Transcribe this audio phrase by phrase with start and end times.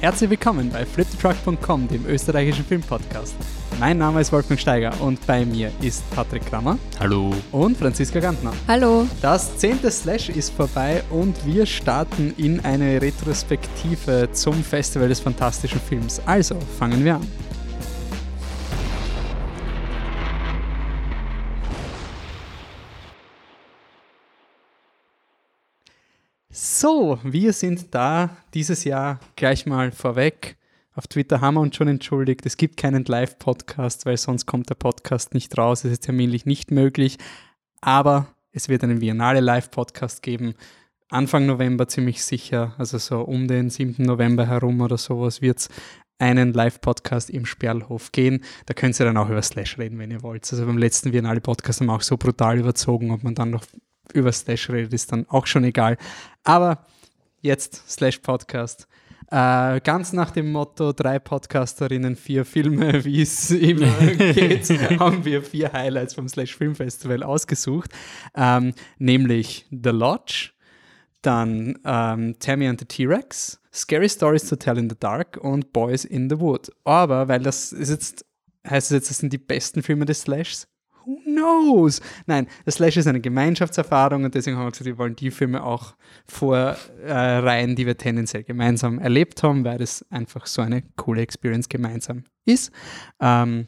[0.00, 3.34] Herzlich willkommen bei flipthetruck.com, dem österreichischen Filmpodcast.
[3.78, 6.78] Mein Name ist Wolfgang Steiger und bei mir ist Patrick Krammer.
[6.98, 7.34] Hallo.
[7.52, 8.54] Und Franziska Gantner.
[8.66, 9.06] Hallo.
[9.20, 15.78] Das zehnte Slash ist vorbei und wir starten in eine Retrospektive zum Festival des fantastischen
[15.78, 16.18] Films.
[16.24, 17.49] Also fangen wir an.
[26.82, 30.56] So, wir sind da dieses Jahr gleich mal vorweg.
[30.94, 32.46] Auf Twitter haben wir uns schon entschuldigt.
[32.46, 35.84] Es gibt keinen Live-Podcast, weil sonst kommt der Podcast nicht raus.
[35.84, 37.18] Es ist terminlich nicht möglich.
[37.82, 40.54] Aber es wird einen Biennale Live-Podcast geben.
[41.10, 44.02] Anfang November ziemlich sicher, also so um den 7.
[44.02, 45.68] November herum oder sowas, wird es
[46.18, 48.42] einen Live-Podcast im Sperlhof gehen.
[48.64, 50.50] Da könnt ihr dann auch über Slash reden, wenn ihr wollt.
[50.50, 53.66] Also beim letzten Biennale-Podcast haben wir auch so brutal überzogen, ob man dann noch
[54.12, 55.96] über Slash redet, ist dann auch schon egal.
[56.44, 56.86] Aber
[57.40, 58.86] jetzt Slash Podcast.
[59.30, 65.42] Äh, ganz nach dem Motto drei Podcasterinnen, vier Filme, wie es immer geht, haben wir
[65.42, 67.92] vier Highlights vom Slash Film Festival ausgesucht.
[68.34, 70.50] Ähm, nämlich The Lodge,
[71.22, 76.04] dann ähm, Tammy and the T-Rex, Scary Stories to Tell in the Dark und Boys
[76.04, 76.72] in the Wood.
[76.82, 78.26] Aber weil das ist jetzt,
[78.68, 80.66] heißt es jetzt, das sind die besten Filme des Slashs?
[81.04, 82.00] Who knows?
[82.26, 85.62] Nein, das Slash ist eine Gemeinschaftserfahrung und deswegen haben wir gesagt, wir wollen die Filme
[85.62, 85.94] auch
[86.26, 91.68] vorreihen, äh, die wir tendenziell gemeinsam erlebt haben, weil das einfach so eine coole Experience
[91.68, 92.72] gemeinsam ist.
[93.20, 93.66] Ähm,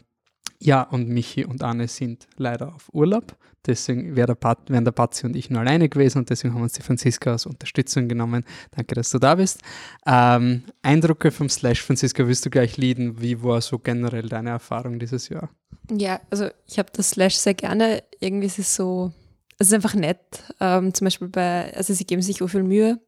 [0.65, 3.37] ja, und Michi und Anne sind leider auf Urlaub.
[3.67, 7.33] Deswegen wären der Patzi und ich nur alleine gewesen und deswegen haben uns die Franziska
[7.33, 8.45] als Unterstützung genommen.
[8.71, 9.61] Danke, dass du da bist.
[10.07, 13.21] Ähm, Eindrücke vom Slash, Franziska, willst du gleich leaden?
[13.21, 15.51] Wie war so generell deine Erfahrung dieses Jahr?
[15.91, 18.03] Ja, also ich habe das Slash sehr gerne.
[18.21, 19.13] Irgendwie ist es so,
[19.59, 20.45] es ist einfach nett.
[20.61, 23.01] Ähm, zum Beispiel bei, also sie geben sich so viel Mühe.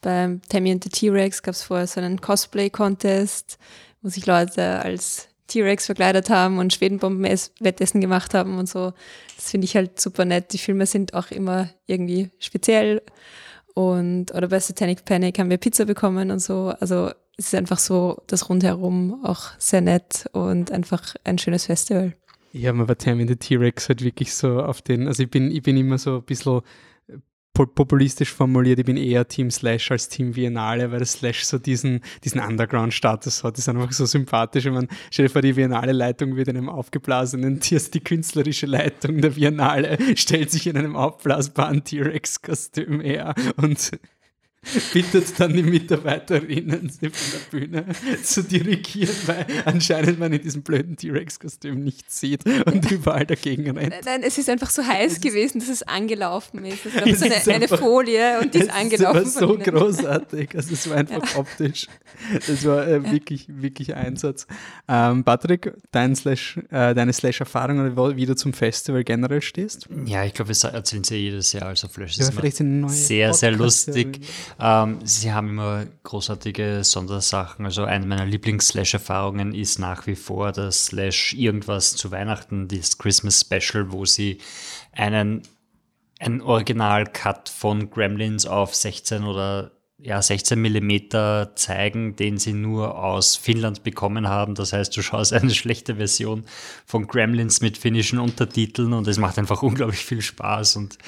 [0.00, 3.58] Beim Tammy and the T-Rex gab es vorher so einen Cosplay-Contest,
[4.02, 8.92] wo sich Leute als T-Rex verkleidet haben und Schwedenbomben-Wettessen gemacht haben und so.
[9.36, 10.52] Das finde ich halt super nett.
[10.52, 13.02] Die Filme sind auch immer irgendwie speziell.
[13.74, 16.74] Und, oder bei Satanic Panic haben wir Pizza bekommen und so.
[16.80, 22.14] Also es ist einfach so das Rundherum auch sehr nett und einfach ein schönes Festival.
[22.52, 25.62] Ja, man war Termin the T-Rex halt wirklich so auf den, also ich bin, ich
[25.62, 26.62] bin immer so ein bisschen
[27.64, 32.00] populistisch formuliert, ich bin eher Team Slash als Team Biennale, weil das Slash so diesen,
[32.24, 33.54] diesen Underground-Status hat.
[33.54, 34.66] Das ist einfach so sympathisch.
[34.66, 39.30] Ich meine, stell dir vor, die Biennale-Leitung wird in einem aufgeblasenen, die künstlerische Leitung der
[39.30, 43.92] Biennale stellt sich in einem aufblasbaren T-Rex-Kostüm her und
[44.92, 47.86] bittet dann die Mitarbeiterinnen, sie von der Bühne
[48.22, 53.94] zu dirigieren, weil anscheinend man in diesem blöden T-Rex-Kostüm nichts sieht und überall dagegen rennt.
[54.04, 56.86] Nein, es ist einfach so heiß gewesen, dass es angelaufen ist.
[56.86, 59.24] Es gab so eine, eine, Folie und die ist angelaufen.
[59.24, 60.54] Das war so großartig.
[60.54, 61.38] Also es war einfach ja.
[61.38, 61.86] optisch.
[62.46, 64.46] Das war äh, wirklich, wirklich Einsatz.
[64.88, 69.88] Ähm, Patrick, dein Slash, äh, deine Slash-Erfahrung oder wie du zum Festival generell stehst?
[70.06, 71.66] Ja, ich glaube, wir erzählen sie jedes Jahr.
[71.66, 74.20] Also Flash ist ja, sehr, sehr lustig.
[74.58, 77.64] Ähm, sie haben immer großartige Sondersachen.
[77.66, 83.40] Also eine meiner Lieblings-Slash-Erfahrungen ist nach wie vor das Slash irgendwas zu Weihnachten, das Christmas
[83.40, 84.38] Special, wo sie
[84.92, 85.42] einen,
[86.18, 93.36] einen Original-Cut von Gremlins auf 16 oder ja, 16 Millimeter zeigen, den sie nur aus
[93.36, 94.54] Finnland bekommen haben.
[94.54, 96.44] Das heißt, du schaust eine schlechte Version
[96.84, 100.98] von Gremlins mit finnischen Untertiteln und es macht einfach unglaublich viel Spaß und,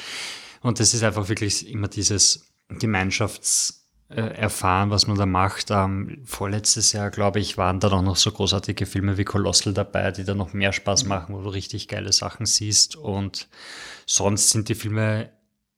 [0.63, 5.71] und es ist einfach wirklich immer dieses Gemeinschaftserfahren, was man da macht.
[5.71, 10.11] Ähm, vorletztes Jahr, glaube ich, waren da auch noch so großartige Filme wie Colossal dabei,
[10.11, 11.09] die da noch mehr Spaß mhm.
[11.09, 12.97] machen, wo du richtig geile Sachen siehst.
[12.97, 13.49] Und
[14.07, 15.31] sonst sind die Filme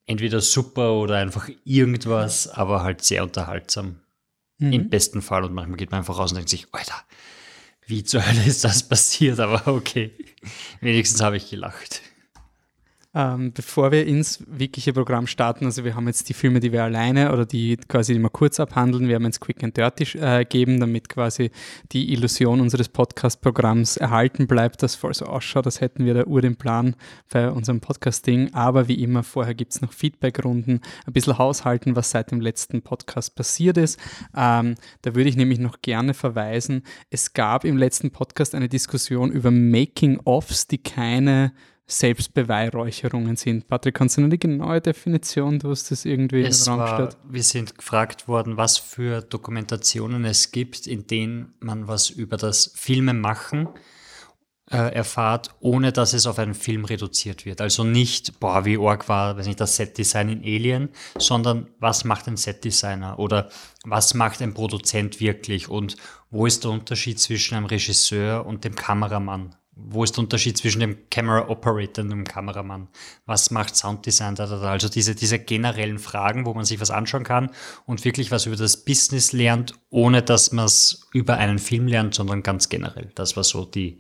[0.07, 4.01] entweder super oder einfach irgendwas, aber halt sehr unterhaltsam.
[4.59, 4.73] Mhm.
[4.73, 5.45] Im besten Fall.
[5.45, 7.03] Und manchmal geht man einfach raus und denkt sich, Alter,
[7.87, 9.41] wie zur Hölle ist das passiert?
[9.41, 10.13] Aber okay,
[10.81, 12.03] wenigstens habe ich gelacht.
[13.13, 16.85] Ähm, bevor wir ins wirkliche Programm starten, also wir haben jetzt die Filme, die wir
[16.85, 20.79] alleine oder die quasi immer kurz abhandeln, wir haben jetzt Quick and Dirty äh, geben,
[20.79, 21.51] damit quasi
[21.91, 26.41] die Illusion unseres Podcast-Programms erhalten bleibt, das voll so ausschaut, als hätten wir da Uhr
[26.41, 26.95] den Plan
[27.33, 28.55] bei unserem Podcast-Ding.
[28.55, 32.81] Aber wie immer, vorher gibt es noch Feedback-Runden, ein bisschen haushalten, was seit dem letzten
[32.83, 33.99] Podcast passiert ist.
[34.37, 39.33] Ähm, da würde ich nämlich noch gerne verweisen, es gab im letzten Podcast eine Diskussion
[39.33, 41.53] über Making-ofs, die keine
[41.91, 43.69] Selbstbeweihräucherungen sind.
[43.69, 46.89] Patrick, kannst du noch die genaue Definition, du hast das irgendwie es in den Raum
[46.89, 47.17] gestellt?
[47.29, 52.73] Wir sind gefragt worden, was für Dokumentationen es gibt, in denen man was über das
[52.77, 53.69] Filmemachen
[54.71, 57.61] äh, erfahrt, ohne dass es auf einen Film reduziert wird.
[57.61, 62.29] Also nicht, boah, wie org war, weiß nicht, das Setdesign in Alien, sondern was macht
[62.29, 63.51] ein Setdesigner oder
[63.85, 65.97] was macht ein Produzent wirklich und
[66.31, 69.57] wo ist der Unterschied zwischen einem Regisseur und dem Kameramann?
[69.89, 72.89] Wo ist der Unterschied zwischen dem Camera Operator und dem Kameramann?
[73.27, 74.35] Was macht Sounddesign?
[74.35, 74.45] Da.
[74.45, 77.51] Also diese, diese generellen Fragen, wo man sich was anschauen kann
[77.87, 82.15] und wirklich was über das Business lernt, ohne dass man es über einen Film lernt,
[82.15, 83.11] sondern ganz generell.
[83.15, 83.99] Das war so die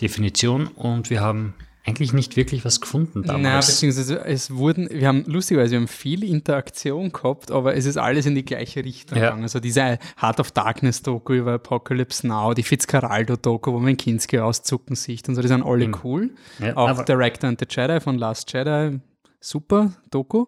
[0.00, 1.54] Definition und wir haben
[1.84, 3.42] eigentlich nicht wirklich was gefunden damals.
[3.42, 7.96] Nein, beziehungsweise es wurden, wir haben lustigerweise, wir haben viel Interaktion gehabt, aber es ist
[7.96, 9.24] alles in die gleiche Richtung ja.
[9.24, 9.42] gegangen.
[9.44, 14.38] Also diese Heart of Darkness Doku über Apocalypse Now, die Fitzcarraldo Doku, wo man Kinski
[14.38, 15.96] auszucken sieht und so, die sind alle mhm.
[16.04, 16.30] cool.
[16.58, 19.00] Ja, Auch Director and the Jedi von Last Jedi,
[19.40, 20.46] super Doku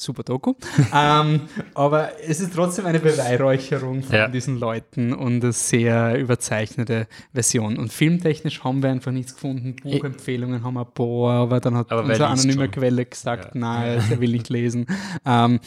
[0.00, 0.54] super Doku.
[0.94, 1.42] ähm,
[1.74, 4.28] aber es ist trotzdem eine Beweihräucherung von ja.
[4.28, 7.78] diesen Leuten und eine sehr überzeichnete Version.
[7.78, 9.76] Und filmtechnisch haben wir einfach nichts gefunden.
[9.82, 13.60] Buchempfehlungen haben wir ein paar, aber dann hat aber unsere anonyme Quelle gesagt, ja.
[13.60, 14.86] nein, er will nicht lesen.
[15.24, 15.60] Ähm,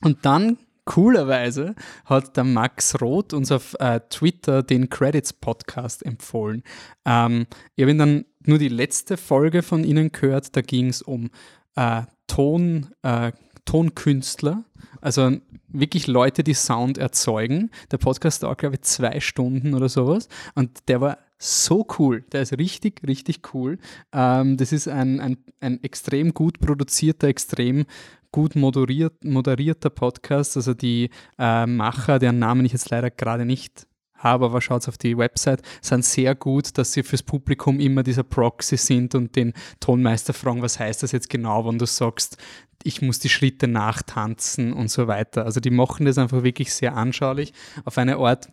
[0.00, 1.76] und dann Coolerweise
[2.06, 6.64] hat der Max Roth uns auf äh, Twitter den Credits Podcast empfohlen.
[7.04, 7.46] Ähm,
[7.76, 11.30] ich habe dann nur die letzte Folge von Ihnen gehört, da ging es um
[11.76, 13.30] äh, Ton, äh,
[13.64, 14.64] Tonkünstler,
[15.00, 15.36] also
[15.68, 17.70] wirklich Leute, die Sound erzeugen.
[17.90, 20.28] Der Podcast dauert, glaube ich, zwei Stunden oder sowas.
[20.54, 22.24] Und der war so cool.
[22.32, 23.78] Der ist richtig, richtig cool.
[24.12, 27.84] Ähm, das ist ein, ein, ein extrem gut produzierter, extrem
[28.30, 30.56] gut moderiert, moderierter Podcast.
[30.56, 33.86] Also die äh, Macher, deren Namen ich jetzt leider gerade nicht
[34.22, 38.22] habe, aber schaut auf die Website, sind sehr gut, dass sie fürs Publikum immer dieser
[38.22, 42.36] Proxy sind und den Tonmeister fragen, was heißt das jetzt genau, wenn du sagst,
[42.84, 45.44] ich muss die Schritte nachtanzen und so weiter.
[45.44, 47.52] Also die machen das einfach wirklich sehr anschaulich
[47.84, 48.48] auf eine Art.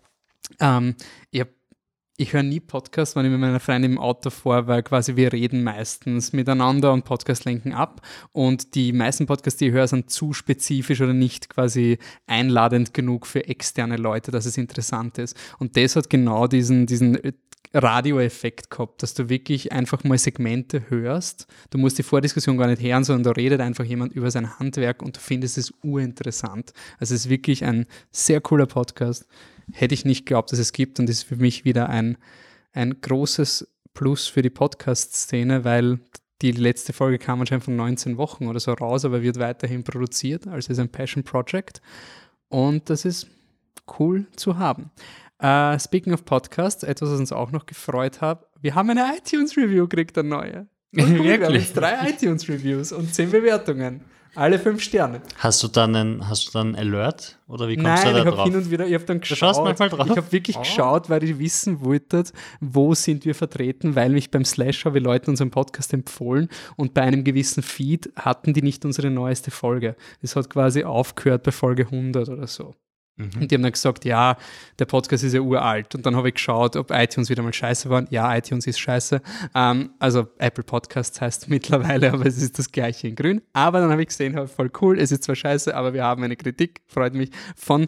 [0.59, 0.95] Ähm,
[1.31, 1.51] ich habe
[2.19, 5.31] ich höre nie Podcasts, wenn ich mit meiner Freundin im Auto fahre, weil quasi wir
[5.31, 8.01] reden meistens miteinander und Podcast lenken ab.
[8.33, 13.25] Und die meisten Podcasts, die ich höre, sind zu spezifisch oder nicht quasi einladend genug
[13.25, 15.37] für externe Leute, dass es interessant ist.
[15.59, 17.17] Und das hat genau diesen, diesen
[17.73, 21.45] Radioeffekt gehabt, dass du wirklich einfach mal Segmente hörst.
[21.69, 25.03] Du musst die Vordiskussion gar nicht hören, sondern da redet einfach jemand über sein Handwerk
[25.03, 26.73] und du findest es urinteressant.
[26.97, 29.27] Also es ist wirklich ein sehr cooler Podcast.
[29.71, 32.17] Hätte ich nicht geglaubt, dass es gibt und ist für mich wieder ein,
[32.73, 35.99] ein großes Plus für die Podcast-Szene, weil
[36.41, 40.47] die letzte Folge kam anscheinend von 19 Wochen oder so raus, aber wird weiterhin produziert.
[40.47, 41.81] Also ist ein Passion Project.
[42.47, 43.27] Und das ist
[43.99, 44.89] cool zu haben.
[45.41, 49.87] Uh, speaking of Podcasts, etwas, was uns auch noch gefreut hat, wir haben eine iTunes-Review
[49.87, 50.67] gekriegt, eine neue.
[50.97, 54.01] Cool, wir haben jetzt drei iTunes-Reviews und zehn Bewertungen.
[54.35, 55.21] Alle fünf Sterne.
[55.37, 57.39] Hast du dann einen, hast du dann Alert?
[57.47, 58.45] Oder wie kommst Nein, du da ich drauf?
[58.45, 59.37] hin und wieder, ich habe dann geschaut.
[59.37, 60.07] Du schaust manchmal drauf?
[60.07, 60.59] Ich habe wirklich oh.
[60.59, 62.23] geschaut, weil ich wissen wollte,
[62.59, 66.93] wo sind wir vertreten, weil mich beim Slash habe ich Leuten unseren Podcast empfohlen und
[66.93, 69.95] bei einem gewissen Feed hatten die nicht unsere neueste Folge.
[70.21, 72.75] Es hat quasi aufgehört bei Folge 100 oder so.
[73.19, 73.41] Mhm.
[73.41, 74.37] Und die haben dann gesagt, ja,
[74.79, 75.93] der Podcast ist ja uralt.
[75.93, 78.05] Und dann habe ich geschaut, ob iTunes wieder mal scheiße war.
[78.09, 79.21] Ja, iTunes ist scheiße.
[79.53, 83.41] Ähm, also Apple Podcasts heißt mittlerweile, aber es ist das gleiche in grün.
[83.53, 86.37] Aber dann habe ich gesehen, voll cool, es ist zwar scheiße, aber wir haben eine
[86.37, 87.87] Kritik, freut mich, von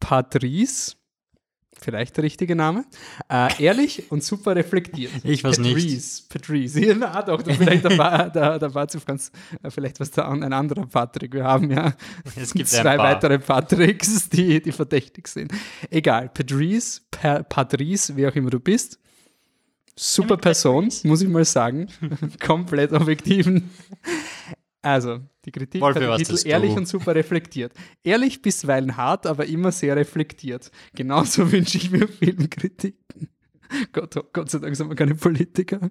[0.00, 0.96] Patrice
[1.82, 2.84] vielleicht der richtige Name.
[3.28, 5.12] Äh, ehrlich und super reflektiert.
[5.24, 6.28] Ich weiß Patrice, nicht.
[6.28, 6.80] Patrice.
[6.82, 9.30] Ja, na doch, vielleicht da war, da, da war ganz,
[9.62, 11.32] äh, vielleicht was da ein anderer Patrick.
[11.34, 11.94] Wir haben ja
[12.36, 15.52] es gibt zwei weitere Patricks, die, die verdächtig sind.
[15.90, 18.98] Egal, Patrice, pa Patrice, wie auch immer du bist.
[19.94, 21.88] Super Person, muss ich mal sagen.
[22.44, 23.70] Komplett objektiven.
[24.82, 27.72] Also, die Kritik Wolfe, hat den Titel ehrlich und super reflektiert.
[28.02, 30.72] Ehrlich bisweilen hart, aber immer sehr reflektiert.
[30.92, 33.28] Genauso wünsche ich mir Filmkritiken.
[33.92, 35.90] Gott, oh, Gott sei Dank sind wir keine Politiker.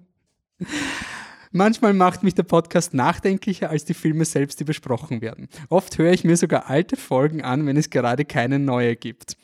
[1.53, 5.47] Manchmal macht mich der Podcast nachdenklicher als die Filme selbst, die besprochen werden.
[5.69, 9.35] Oft höre ich mir sogar alte Folgen an, wenn es gerade keine neue gibt.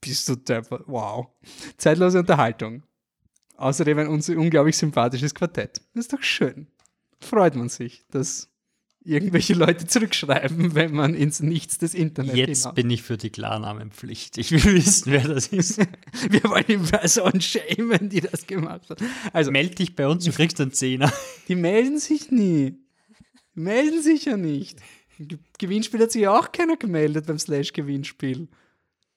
[0.00, 0.84] Bist du deppert?
[0.86, 1.28] Wow.
[1.76, 2.82] Zeitlose Unterhaltung.
[3.56, 5.80] Außerdem ein unglaublich sympathisches Quartett.
[5.94, 6.68] Das ist doch schön.
[7.20, 8.48] Freut man sich, dass
[9.04, 12.74] irgendwelche Leute zurückschreiben, wenn man ins Nichts des Internets Jetzt hinaus.
[12.74, 14.38] bin ich für die Klarnamenpflicht.
[14.38, 15.78] Ich will wissen, wer das ist.
[16.30, 19.00] Wir wollen die Person schämen, die das gemacht hat.
[19.32, 21.12] Also meld dich bei uns, du kriegst einen Zehner.
[21.48, 22.76] Die melden sich nie.
[23.54, 24.78] Die melden sich ja nicht.
[25.58, 28.48] Gewinnspiel hat sich ja auch keiner gemeldet beim Slash-Gewinnspiel.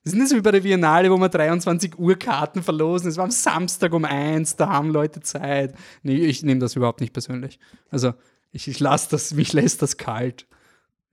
[0.03, 3.09] Das ist nicht so wie bei der Biennale, wo wir 23 Uhr Karten verlosen.
[3.09, 5.75] Es war am Samstag um eins, da haben Leute Zeit.
[6.01, 7.59] Nee, ich nehme das überhaupt nicht persönlich.
[7.91, 8.13] Also,
[8.51, 10.45] ich, ich lasse das, mich lässt das kalt.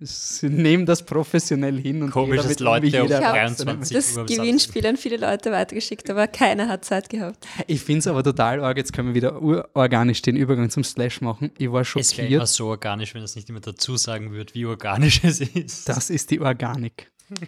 [0.01, 5.17] Sie nehmen das professionell hin und komisch, dass Leute um 23 das Gewinnspiel an viele
[5.17, 7.49] Leute weitergeschickt, aber keiner hat Zeit gehabt.
[7.67, 9.43] Ich finde es aber total arg, jetzt können wir wieder
[9.75, 11.51] organisch den Übergang zum Slash machen.
[11.59, 12.13] Ich war schockiert.
[12.13, 15.41] Es wäre immer so organisch, wenn das nicht immer dazu sagen würde, wie organisch es
[15.41, 15.89] ist.
[15.89, 17.11] Das ist die Organik.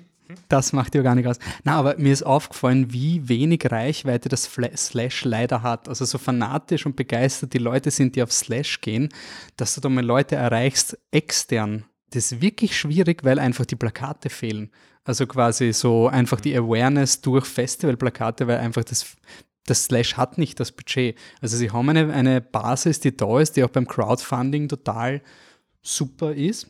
[0.48, 1.38] Das macht die Organik aus.
[1.64, 5.88] Na, aber mir ist aufgefallen, wie wenig Reichweite das Slash leider hat.
[5.88, 9.08] Also so fanatisch und begeistert die Leute sind, die auf Slash gehen,
[9.56, 14.30] dass du da mal Leute erreichst, extern das ist wirklich schwierig, weil einfach die Plakate
[14.30, 14.70] fehlen.
[15.04, 19.16] Also quasi so einfach die Awareness durch Festivalplakate, weil einfach das,
[19.66, 21.16] das Slash hat nicht das Budget.
[21.40, 25.22] Also sie haben eine, eine Basis, die da ist, die auch beim Crowdfunding total
[25.82, 26.68] super ist.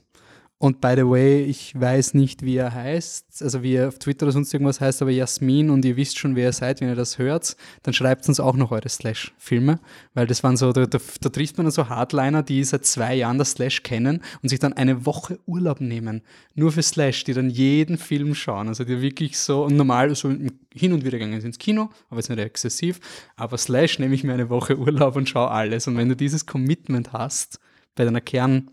[0.62, 4.26] Und by the way, ich weiß nicht, wie er heißt, also wie er auf Twitter
[4.26, 6.94] oder sonst irgendwas heißt, aber Jasmin und ihr wisst schon, wer ihr seid, wenn ihr
[6.94, 9.80] das hört, dann schreibt uns auch noch eure Slash-Filme,
[10.12, 13.14] weil das waren so, da, da, da trifft man dann so Hardliner, die seit zwei
[13.14, 16.20] Jahren das Slash kennen und sich dann eine Woche Urlaub nehmen,
[16.54, 20.28] nur für Slash, die dann jeden Film schauen, also die wirklich so, und normal so
[20.28, 23.00] hin und wieder gegangen sind ins Kino, aber jetzt nicht exzessiv,
[23.34, 25.86] aber Slash nehme ich mir eine Woche Urlaub und schaue alles.
[25.88, 27.60] Und wenn du dieses Commitment hast,
[27.94, 28.68] bei deiner Kern-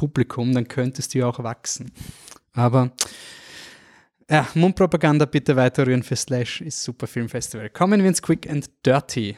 [0.00, 1.92] Publikum, dann könntest du ja auch wachsen.
[2.54, 2.90] Aber
[4.30, 7.68] ja, Mundpropaganda bitte weiterrühren für Slash ist super Filmfestival.
[7.68, 9.36] Kommen wir ins Quick and Dirty.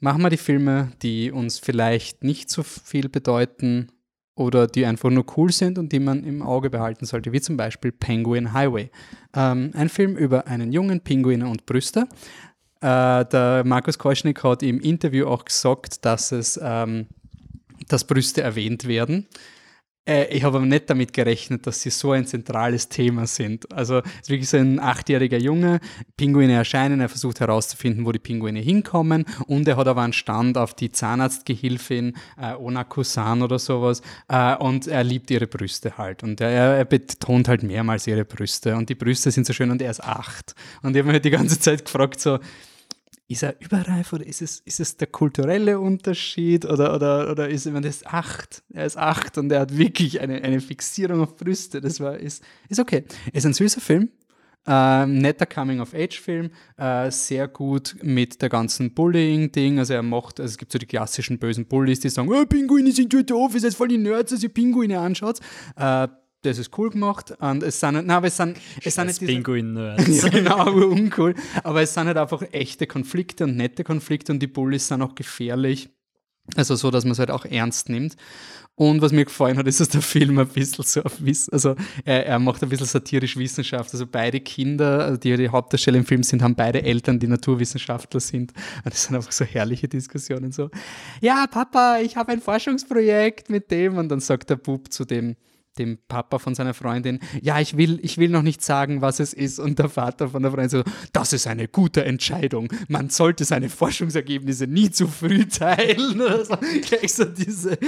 [0.00, 3.92] Machen wir die Filme, die uns vielleicht nicht so viel bedeuten
[4.34, 7.56] oder die einfach nur cool sind und die man im Auge behalten sollte, wie zum
[7.56, 8.90] Beispiel Penguin Highway.
[9.36, 12.08] Ähm, ein Film über einen jungen Pinguin und Brüste.
[12.80, 17.06] Äh, der Markus Koschnik hat im Interview auch gesagt, dass es ähm,
[17.86, 19.28] dass Brüste erwähnt werden.
[20.08, 23.70] Äh, ich habe aber nicht damit gerechnet, dass sie so ein zentrales Thema sind.
[23.72, 25.80] Also es ist wirklich so ein achtjähriger Junge,
[26.16, 30.56] Pinguine erscheinen, er versucht herauszufinden, wo die Pinguine hinkommen und er hat aber einen Stand
[30.56, 36.40] auf die Zahnarztgehilfin äh, Ona-Kusan oder sowas äh, und er liebt ihre Brüste halt und
[36.40, 39.90] er, er, betont halt mehrmals ihre Brüste und die Brüste sind so schön und er
[39.90, 40.54] ist acht.
[40.82, 42.38] Und ich habe mich halt die ganze Zeit gefragt so,
[43.28, 47.66] ist er überreif oder ist es, ist es der kulturelle Unterschied oder, oder, oder ist
[47.66, 48.62] man das acht?
[48.72, 51.82] Er ist acht und er hat wirklich eine, eine Fixierung auf Brüste.
[51.82, 53.04] Das war, ist, ist okay.
[53.34, 54.08] Ist ein süßer Film,
[54.66, 59.78] äh, netter Coming-of-Age-Film, äh, sehr gut mit der ganzen Bullying-Ding.
[59.78, 62.92] Also er macht, also es gibt so die klassischen bösen Bullies, die sagen, oh, Pinguine
[62.92, 65.40] sind so doof, ist jetzt voll die Nerds, dass ihr Pinguine anschaut.
[65.76, 66.08] Äh,
[66.42, 70.22] das ist cool gemacht und es sind, nein, aber es sind, es sind nicht Pinguin-Nerds.
[70.22, 71.34] ja, genau, aber uncool.
[71.64, 75.14] Aber es sind halt einfach echte Konflikte und nette Konflikte und die Bullies sind auch
[75.14, 75.90] gefährlich.
[76.56, 78.16] Also so, dass man es halt auch ernst nimmt.
[78.74, 81.74] Und was mir gefallen hat, ist, dass der Film ein bisschen so auf Wissen, also
[82.04, 83.92] er, er, macht ein bisschen satirisch Wissenschaft.
[83.92, 88.20] Also beide Kinder, also die die Hauptdarsteller im Film sind, haben beide Eltern, die Naturwissenschaftler
[88.20, 88.52] sind.
[88.84, 90.52] Und das sind einfach so herrliche Diskussionen.
[90.52, 90.70] So,
[91.20, 93.98] ja, Papa, ich habe ein Forschungsprojekt mit dem.
[93.98, 95.34] Und dann sagt der Bub zu dem,
[95.78, 99.32] dem Papa von seiner Freundin, ja, ich will, ich will noch nicht sagen, was es
[99.32, 99.58] ist.
[99.58, 100.82] Und der Vater von der Freundin so,
[101.12, 102.68] das ist eine gute Entscheidung.
[102.88, 106.22] Man sollte seine Forschungsergebnisse nie zu früh teilen.
[106.28, 107.78] Also, gleich so diese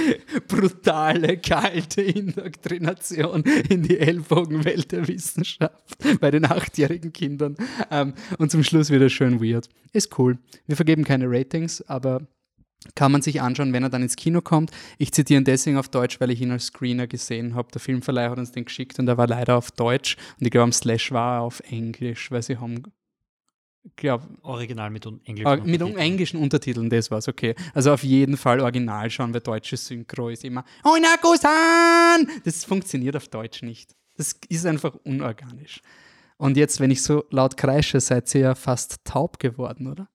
[0.47, 7.55] brutale, kalte Indoktrination in die Ellbogenwelt der Wissenschaft bei den achtjährigen Kindern.
[7.91, 9.69] Ähm, und zum Schluss wieder schön weird.
[9.93, 10.39] Ist cool.
[10.65, 12.21] Wir vergeben keine Ratings, aber
[12.95, 14.71] kann man sich anschauen, wenn er dann ins Kino kommt.
[14.97, 17.71] Ich zitiere ihn deswegen auf Deutsch, weil ich ihn als Screener gesehen habe.
[17.71, 20.17] Der Filmverleih hat uns den geschickt und er war leider auf Deutsch.
[20.39, 22.83] Und ich glaube, am Slash war er auf Englisch, weil sie haben,
[23.95, 27.55] glaube Original mit englischen Or Mit englischen Untertiteln, das war's, okay.
[27.73, 32.27] Also auf jeden Fall original schauen, weil deutsches Synchro ist immer Oinakusan!
[32.43, 33.95] Das funktioniert auf Deutsch nicht.
[34.17, 35.81] Das ist einfach unorganisch.
[36.37, 40.09] Und jetzt, wenn ich so laut kreische, seid ihr ja fast taub geworden, oder?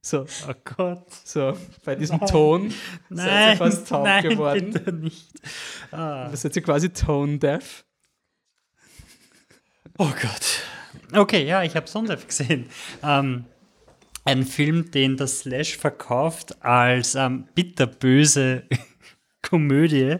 [0.00, 1.10] So, oh Gott.
[1.24, 2.28] So, bei diesem nein.
[2.28, 2.74] Ton
[3.08, 4.72] nein, seid ihr fast taub nein, geworden.
[4.72, 5.32] Bitte nicht.
[5.90, 6.28] Ah.
[6.30, 7.84] Das seid ihr quasi tone deaf.
[9.98, 10.62] Oh Gott.
[11.12, 12.66] Okay, ja, ich habe Sonntag gesehen.
[13.02, 13.44] Ähm,
[14.24, 18.64] ein Film, den das Slash verkauft als ähm, bitterböse
[19.42, 20.16] Komödie,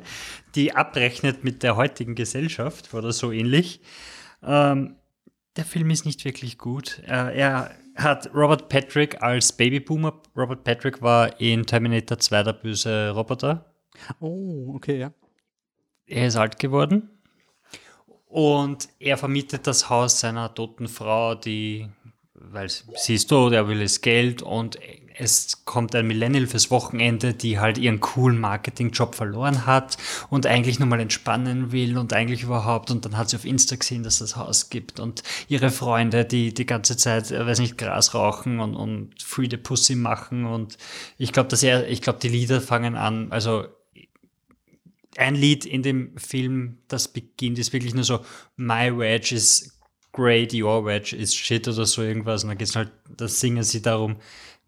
[0.55, 3.81] die abrechnet mit der heutigen Gesellschaft oder so ähnlich.
[4.43, 4.97] Ähm,
[5.57, 7.03] der Film ist nicht wirklich gut.
[7.07, 10.23] Äh, er hat Robert Patrick als Babyboomer.
[10.37, 13.75] Robert Patrick war in Terminator 2 der böse Roboter.
[14.21, 15.13] Oh, okay, ja.
[16.07, 17.11] Er ist alt geworden
[18.29, 21.89] und er vermietet das Haus seiner toten Frau, die,
[22.35, 24.79] weil sie ist tot, er will das Geld und
[25.19, 29.97] es kommt ein Millennial fürs Wochenende, die halt ihren coolen Marketingjob verloren hat
[30.31, 32.93] und eigentlich nur mal entspannen will und eigentlich überhaupt.
[32.93, 36.55] Und dann hat sie auf Insta gesehen, dass das Haus gibt und ihre Freunde, die
[36.55, 40.47] die ganze Zeit, äh, weiß nicht, Gras rauchen und, und Free the Pussy machen.
[40.47, 40.79] Und
[41.19, 43.67] ich glaube, dass er, ich glaube, die Lieder fangen an, also
[45.17, 48.21] ein Lied in dem Film, das beginnt, ist wirklich nur so,
[48.57, 49.79] My Wedge is
[50.13, 52.45] great, your Wedge is shit oder so irgendwas.
[52.45, 54.17] Und dann geht es halt, da singen sie darum,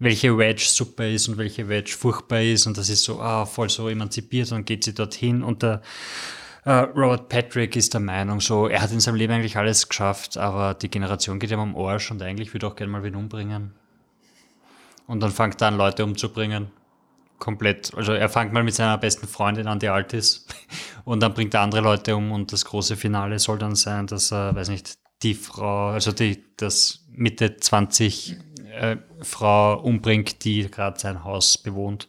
[0.00, 2.66] welche Wedge super ist und welche Wedge furchtbar ist.
[2.66, 4.50] Und das ist so, ah, voll so emanzipiert.
[4.50, 5.82] Und geht sie dorthin und der
[6.64, 10.36] äh, Robert Patrick ist der Meinung, so, er hat in seinem Leben eigentlich alles geschafft,
[10.36, 13.72] aber die Generation geht ihm am Arsch und eigentlich würde auch gerne mal wen umbringen.
[15.06, 16.70] Und dann fängt er an, Leute umzubringen.
[17.38, 17.94] Komplett.
[17.94, 20.54] Also er fängt mal mit seiner besten Freundin an, die alt ist.
[21.04, 24.30] Und dann bringt er andere Leute um und das große Finale soll dann sein, dass
[24.30, 28.36] er, weiß nicht, die Frau, also die, das Mitte 20
[28.78, 32.08] äh, Frau umbringt, die gerade sein Haus bewohnt.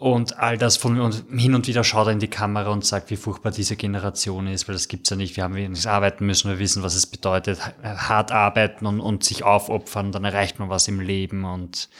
[0.00, 3.10] Und all das von und hin und wieder schaut er in die Kamera und sagt,
[3.10, 5.36] wie furchtbar diese Generation ist, weil das gibt's ja nicht.
[5.36, 9.44] Wir haben wenig arbeiten müssen, wir wissen, was es bedeutet, hart arbeiten und, und sich
[9.44, 11.90] aufopfern, dann erreicht man was im Leben und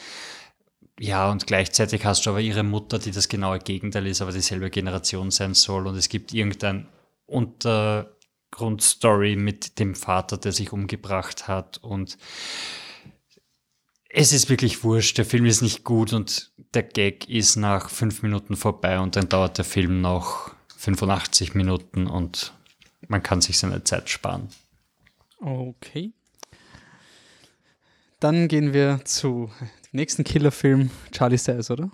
[0.99, 4.71] ja, und gleichzeitig hast du aber ihre Mutter, die das genaue Gegenteil ist, aber dieselbe
[4.71, 6.87] Generation sein soll und es gibt irgendein
[7.27, 12.17] Untergrundstory mit dem Vater, der sich umgebracht hat und
[14.13, 18.23] es ist wirklich wurscht, der Film ist nicht gut und der Gag ist nach fünf
[18.23, 22.53] Minuten vorbei und dann dauert der Film noch 85 Minuten und
[23.07, 24.49] man kann sich seine Zeit sparen.
[25.39, 26.11] Okay.
[28.19, 31.89] Dann gehen wir zu dem nächsten Killerfilm, Charlie Says, oder?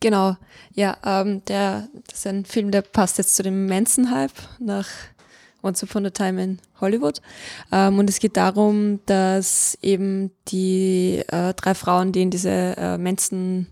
[0.00, 0.36] Genau,
[0.72, 4.88] ja, ähm, der, das ist ein Film, der passt jetzt zu dem Manson-Hype nach
[5.66, 7.20] Once Upon a Time in Hollywood.
[7.72, 12.98] Ähm, und es geht darum, dass eben die äh, drei Frauen, die in diese äh,
[12.98, 13.66] Manson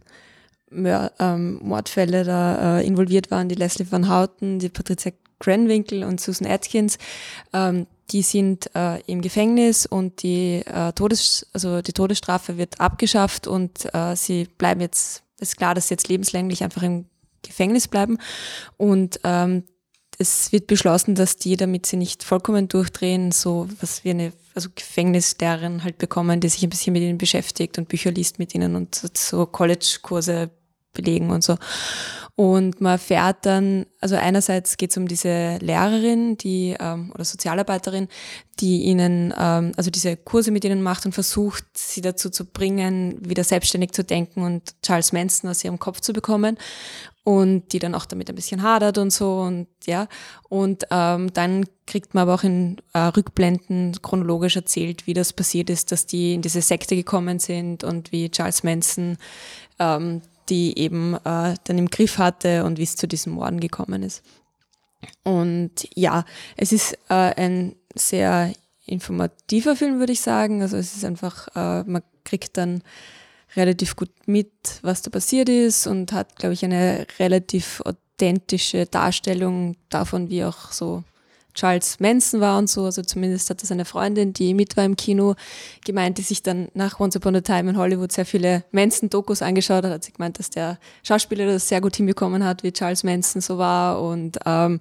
[0.70, 6.50] ähm, Mordfälle da äh, involviert waren, die Leslie Van Houten, die Patricia Grenwinkel und Susan
[6.50, 6.98] Atkins,
[7.52, 13.46] ähm, die sind äh, im Gefängnis und die, äh, Todes, also die Todesstrafe wird abgeschafft
[13.46, 17.06] und äh, sie bleiben jetzt, ist klar, dass sie jetzt lebenslänglich einfach im
[17.42, 18.18] Gefängnis bleiben.
[18.76, 19.64] Und ähm,
[20.24, 24.68] es wird beschlossen, dass die, damit sie nicht vollkommen durchdrehen, so was wie eine also
[24.74, 28.76] Gefängnislehrerin halt bekommen, die sich ein bisschen mit ihnen beschäftigt und Bücher liest mit ihnen
[28.76, 30.50] und so College-Kurse
[30.92, 31.56] belegen und so.
[32.36, 38.08] Und man erfährt dann, also einerseits geht es um diese Lehrerin, die ähm, oder Sozialarbeiterin,
[38.58, 43.16] die ihnen, ähm, also diese Kurse mit ihnen macht und versucht, sie dazu zu bringen,
[43.20, 46.58] wieder selbstständig zu denken und Charles Manson aus ihrem Kopf zu bekommen.
[47.22, 50.08] Und die dann auch damit ein bisschen hadert und so und ja.
[50.50, 55.70] Und ähm, dann kriegt man aber auch in äh, Rückblenden chronologisch erzählt, wie das passiert
[55.70, 59.16] ist, dass die in diese Sekte gekommen sind und wie Charles Manson
[59.78, 64.02] ähm, die eben äh, dann im Griff hatte und wie es zu diesem Morden gekommen
[64.02, 64.22] ist.
[65.22, 66.24] Und ja,
[66.56, 68.52] es ist äh, ein sehr
[68.86, 70.62] informativer Film, würde ich sagen.
[70.62, 72.82] Also es ist einfach, äh, man kriegt dann
[73.56, 74.52] relativ gut mit,
[74.82, 80.72] was da passiert ist und hat, glaube ich, eine relativ authentische Darstellung davon, wie auch
[80.72, 81.04] so
[81.54, 82.84] Charles Manson war und so.
[82.84, 85.34] Also zumindest hat das eine Freundin, die mit war im Kino,
[85.84, 89.84] gemeint, die sich dann nach Once Upon a Time in Hollywood sehr viele Manson-Dokus angeschaut
[89.84, 89.92] hat.
[89.92, 93.58] Hat sie gemeint, dass der Schauspieler das sehr gut hinbekommen hat, wie Charles Manson so
[93.58, 94.02] war.
[94.02, 94.80] Und ähm,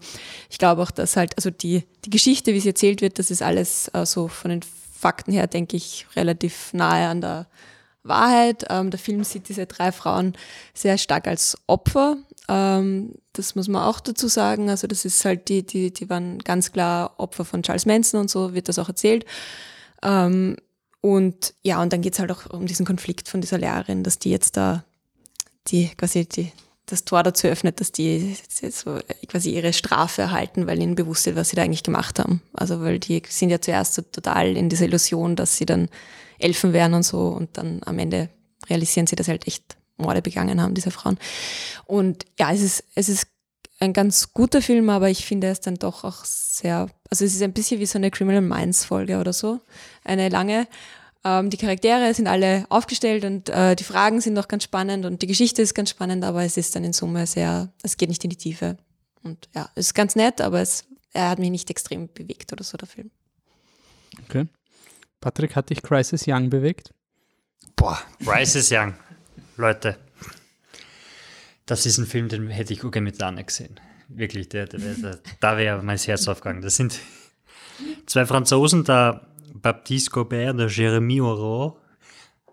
[0.49, 3.41] ich glaube auch, dass halt, also die, die Geschichte, wie sie erzählt wird, das ist
[3.41, 4.61] alles äh, so von den
[5.03, 7.47] Fakten her, denke ich, relativ nahe an der
[8.03, 8.65] Wahrheit.
[8.69, 10.33] Ähm, der Film sieht diese drei Frauen
[10.73, 12.17] sehr stark als Opfer
[12.49, 14.69] ähm, das muss man auch dazu sagen.
[14.69, 18.29] Also das ist halt die, die, die waren ganz klar Opfer von Charles Manson und
[18.29, 19.25] so wird das auch erzählt.
[20.03, 20.57] Ähm,
[21.01, 24.29] und ja, und dann geht's halt auch um diesen Konflikt von dieser Lehrerin, dass die
[24.29, 24.83] jetzt da
[25.67, 26.51] die quasi die,
[26.85, 31.35] das Tor dazu öffnet, dass die so quasi ihre Strafe erhalten, weil ihnen bewusst ist,
[31.35, 32.41] was sie da eigentlich gemacht haben.
[32.53, 35.89] Also weil die sind ja zuerst so total in dieser Illusion, dass sie dann
[36.39, 38.29] Elfen wären und so und dann am Ende
[38.69, 41.17] realisieren sie das halt echt Morde begangen haben, diese Frauen.
[41.85, 43.27] Und ja, es ist, es ist
[43.79, 47.41] ein ganz guter Film, aber ich finde es dann doch auch sehr, also es ist
[47.41, 49.59] ein bisschen wie so eine Criminal Minds Folge oder so,
[50.03, 50.67] eine lange.
[51.23, 55.21] Ähm, die Charaktere sind alle aufgestellt und äh, die Fragen sind auch ganz spannend und
[55.21, 58.23] die Geschichte ist ganz spannend, aber es ist dann in Summe sehr, es geht nicht
[58.23, 58.77] in die Tiefe.
[59.23, 62.63] Und ja, es ist ganz nett, aber es, er hat mich nicht extrem bewegt oder
[62.63, 63.11] so, der Film.
[64.25, 64.47] Okay.
[65.21, 66.93] Patrick, hat dich Crisis Young bewegt?
[67.77, 68.93] Boah, Crisis Young.
[69.57, 69.97] Leute,
[71.65, 73.79] das ist ein Film, den hätte ich auch gerne mit Anne gesehen.
[74.09, 76.61] Wirklich, der, der, der, da wäre mein Herz aufgegangen.
[76.61, 76.99] Das sind
[78.05, 81.77] zwei Franzosen, der Baptiste Gobert, der Jérémy Aurore.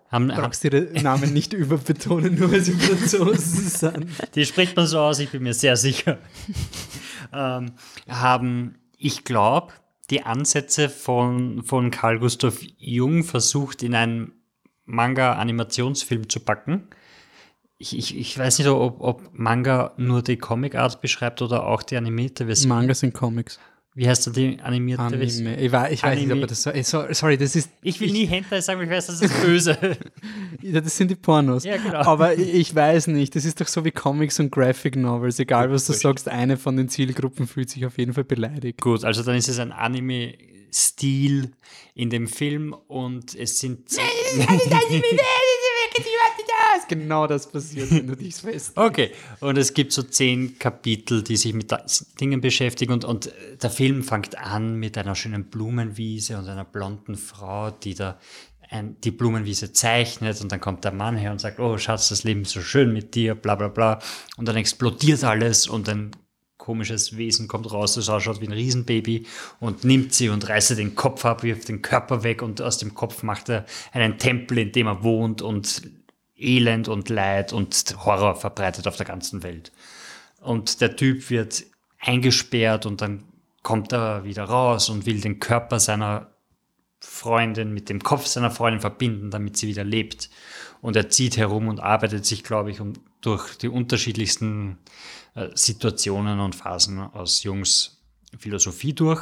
[0.09, 4.07] Haben, du brauchst ihre Namen nicht überbetonen, nur weil sie Franzosen sind.
[4.35, 6.17] Die spricht man so aus, ich bin mir sehr sicher.
[7.33, 7.71] ähm,
[8.09, 9.73] haben, ich glaube,
[10.09, 14.33] die Ansätze von, von Carl Gustav Jung versucht in einem
[14.91, 16.87] Manga-Animationsfilm zu packen.
[17.77, 21.97] ich, ich, ich weiß nicht, ob, ob Manga nur die Comic-Art beschreibt oder auch die
[21.97, 22.69] animierte Version.
[22.69, 23.59] Manga sind Comics.
[23.93, 25.23] Wie heißt da die animierte Anime.
[25.23, 25.47] Version?
[25.59, 26.63] Ich, weiß, ich weiß nicht, aber das
[27.11, 27.71] sorry, das ist.
[27.81, 29.77] Ich will nie Hentai sagen, ich weiß, das ist böse.
[30.61, 31.65] ja, das sind die Pornos.
[31.65, 31.99] Ja, genau.
[31.99, 35.39] Aber ich weiß nicht, das ist doch so wie Comics und Graphic Novels.
[35.39, 38.79] Egal, was du sagst, eine von den Zielgruppen fühlt sich auf jeden Fall beleidigt.
[38.79, 39.73] Gut, also dann ist es ein
[40.71, 41.51] Anime-Stil
[41.93, 43.89] in dem Film und es sind.
[46.87, 48.73] genau das passiert, wenn du dich fest.
[48.75, 51.73] Okay, und es gibt so zehn Kapitel, die sich mit
[52.19, 53.31] Dingen beschäftigen und, und
[53.61, 58.19] der Film fängt an mit einer schönen Blumenwiese und einer blonden Frau, die da
[58.69, 62.23] ein, die Blumenwiese zeichnet und dann kommt der Mann her und sagt, oh Schatz, das
[62.23, 63.99] Leben ist so schön mit dir, bla bla bla.
[64.37, 66.11] Und dann explodiert alles und ein
[66.61, 69.25] komisches Wesen kommt raus, das ausschaut wie ein Riesenbaby
[69.59, 72.93] und nimmt sie und reißt den Kopf ab, wirft den Körper weg und aus dem
[72.93, 75.81] Kopf macht er einen Tempel, in dem er wohnt und
[76.37, 79.71] Elend und Leid und Horror verbreitet auf der ganzen Welt.
[80.39, 81.63] Und der Typ wird
[81.99, 83.23] eingesperrt und dann
[83.63, 86.29] kommt er wieder raus und will den Körper seiner
[86.99, 90.29] Freundin mit dem Kopf seiner Freundin verbinden, damit sie wieder lebt.
[90.79, 94.77] Und er zieht herum und arbeitet sich, glaube ich, um, durch die unterschiedlichsten
[95.53, 98.03] Situationen und Phasen aus Jungs
[98.37, 99.21] Philosophie durch.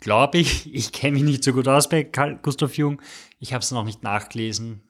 [0.00, 3.00] Glaube ich, ich kenne mich nicht so gut aus bei Karl Gustav Jung.
[3.38, 4.82] Ich habe es noch nicht nachgelesen.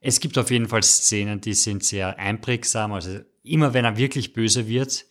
[0.00, 2.92] Es gibt auf jeden Fall Szenen, die sind sehr einprägsam.
[2.92, 5.06] Also immer wenn er wirklich böse wird,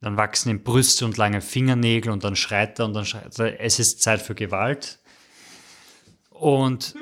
[0.00, 3.60] dann wachsen ihm Brüste und lange Fingernägel und dann schreit er und dann schreit er,
[3.60, 5.00] es ist Zeit für Gewalt.
[6.30, 6.94] Und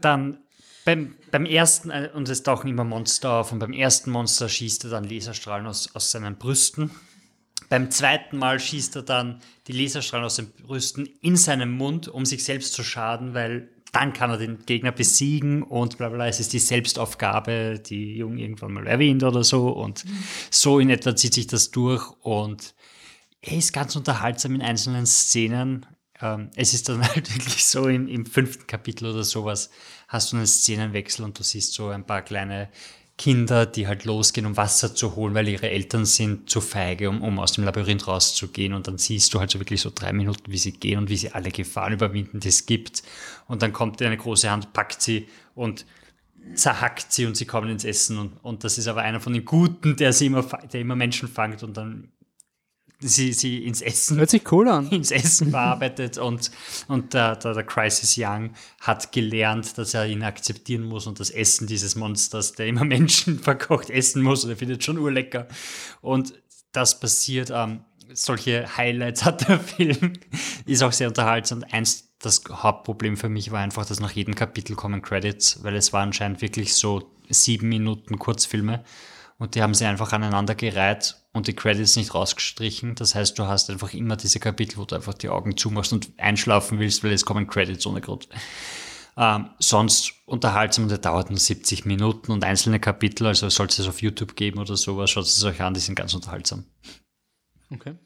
[0.00, 0.44] dann
[0.84, 4.84] beim, beim ersten, äh, und es tauchen immer Monster auf, und beim ersten Monster schießt
[4.84, 6.90] er dann Laserstrahlen aus, aus seinen Brüsten.
[7.68, 12.24] Beim zweiten Mal schießt er dann die Laserstrahlen aus den Brüsten in seinen Mund, um
[12.24, 16.26] sich selbst zu schaden, weil dann kann er den Gegner besiegen und bla bla.
[16.26, 19.68] Es ist die Selbstaufgabe, die Jung irgendwann mal erwähnt oder so.
[19.68, 20.04] Und
[20.50, 22.74] so in etwa zieht sich das durch und
[23.40, 25.86] er ist ganz unterhaltsam in einzelnen Szenen.
[26.20, 29.70] Ähm, es ist dann halt wirklich so im, im fünften Kapitel oder sowas,
[30.08, 32.68] hast du einen Szenenwechsel und du siehst so ein paar kleine
[33.18, 37.20] Kinder, die halt losgehen, um Wasser zu holen, weil ihre Eltern sind zu feige, um,
[37.20, 38.72] um aus dem Labyrinth rauszugehen.
[38.72, 41.16] Und dann siehst du halt so wirklich so drei Minuten, wie sie gehen und wie
[41.16, 43.02] sie alle Gefahren überwinden, die es gibt.
[43.48, 45.26] Und dann kommt eine große Hand, packt sie
[45.56, 45.84] und
[46.54, 48.18] zerhackt sie und sie kommen ins Essen.
[48.18, 51.28] Und, und das ist aber einer von den Guten, der sie immer, der immer Menschen
[51.28, 52.12] fangt und dann
[53.00, 54.18] sie, sie ins Essen.
[54.18, 54.88] Hört sich cool an.
[54.90, 56.50] Ins Essen bearbeitet und,
[56.88, 61.30] und der, der, der Crisis Young hat gelernt, dass er ihn akzeptieren muss und das
[61.30, 65.46] Essen dieses Monsters, der immer Menschen verkocht, essen muss und er findet schon urlecker.
[66.00, 66.34] Und
[66.72, 70.14] das passiert, ähm, solche Highlights hat der Film,
[70.66, 71.64] ist auch sehr unterhaltsam.
[71.70, 75.92] Eins, das Hauptproblem für mich war einfach, dass nach jedem Kapitel kommen Credits, weil es
[75.92, 78.82] waren anscheinend wirklich so sieben Minuten Kurzfilme
[79.38, 82.96] und die haben sie einfach aneinander gereiht und die Credits nicht rausgestrichen.
[82.96, 86.10] Das heißt, du hast einfach immer diese Kapitel, wo du einfach die Augen zumachst und
[86.18, 88.28] einschlafen willst, weil es kommen Credits ohne Grund.
[89.16, 93.88] Ähm, sonst unterhaltsam und der dauert nur 70 Minuten und einzelne Kapitel, also sollte es
[93.88, 96.64] auf YouTube geben oder sowas, schaut es euch an, die sind ganz unterhaltsam.
[97.70, 97.96] Okay.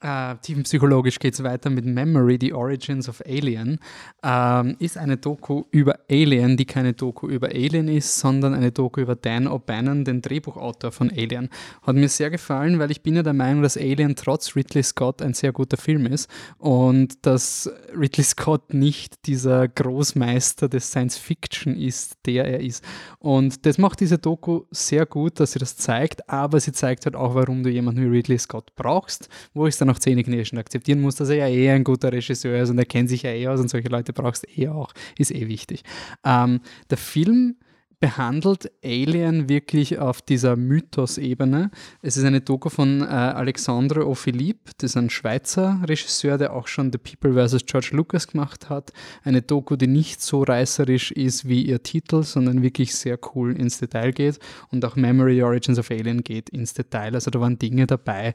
[0.00, 3.80] Äh, tiefenpsychologisch geht es weiter mit Memory, The Origins of Alien.
[4.22, 9.00] Ähm, ist eine Doku über Alien, die keine Doku über Alien ist, sondern eine Doku
[9.00, 11.48] über Dan O'Bannon, den Drehbuchautor von Alien.
[11.82, 15.20] Hat mir sehr gefallen, weil ich bin ja der Meinung, dass Alien trotz Ridley Scott
[15.20, 21.74] ein sehr guter Film ist und dass Ridley Scott nicht dieser Großmeister des Science Fiction
[21.74, 22.84] ist, der er ist.
[23.18, 27.16] Und das macht diese Doku sehr gut, dass sie das zeigt, aber sie zeigt halt
[27.16, 30.58] auch, warum du jemanden wie Ridley Scott brauchst, wo ich es dann dann auch zähneknirschend
[30.58, 33.30] akzeptieren muss, dass er ja eh ein guter Regisseur ist und er kennt sich ja
[33.30, 35.82] eh aus und solche Leute brauchst du eh auch, ist eh wichtig.
[36.24, 37.56] Ähm, der Film
[38.00, 41.72] behandelt Alien wirklich auf dieser Mythos-Ebene.
[42.00, 46.68] Es ist eine Doku von äh, Alexandre O'Philippe, das ist ein Schweizer Regisseur, der auch
[46.68, 47.66] schon The People vs.
[47.66, 48.92] George Lucas gemacht hat.
[49.24, 53.78] Eine Doku, die nicht so reißerisch ist wie ihr Titel, sondern wirklich sehr cool ins
[53.78, 54.38] Detail geht.
[54.70, 57.14] Und auch Memory Origins of Alien geht ins Detail.
[57.14, 58.34] Also da waren Dinge dabei,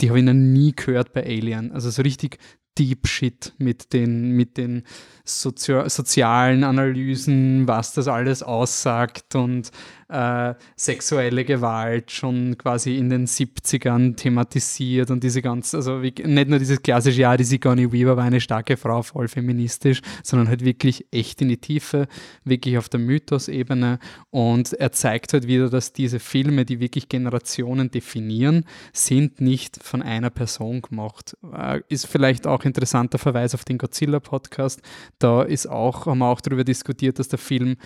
[0.00, 1.72] die habe ich noch nie gehört bei Alien.
[1.72, 2.38] Also so richtig
[2.78, 4.84] Deep Shit mit den, mit den
[5.24, 9.72] Sozio sozialen Analysen, was das alles aussagt und
[10.08, 16.48] äh, sexuelle Gewalt schon quasi in den 70ern thematisiert und diese ganz, also wie, nicht
[16.48, 20.64] nur dieses klassische, ja, die Sigourney Weaver war eine starke Frau, voll feministisch, sondern halt
[20.64, 22.06] wirklich echt in die Tiefe,
[22.44, 23.98] wirklich auf der Mythos-Ebene
[24.30, 30.02] und er zeigt halt wieder, dass diese Filme, die wirklich Generationen definieren, sind nicht von
[30.02, 31.36] einer Person gemacht.
[31.52, 34.82] Äh, ist vielleicht auch interessanter Verweis auf den Godzilla-Podcast,
[35.18, 37.76] da ist auch, haben wir auch darüber diskutiert, dass der Film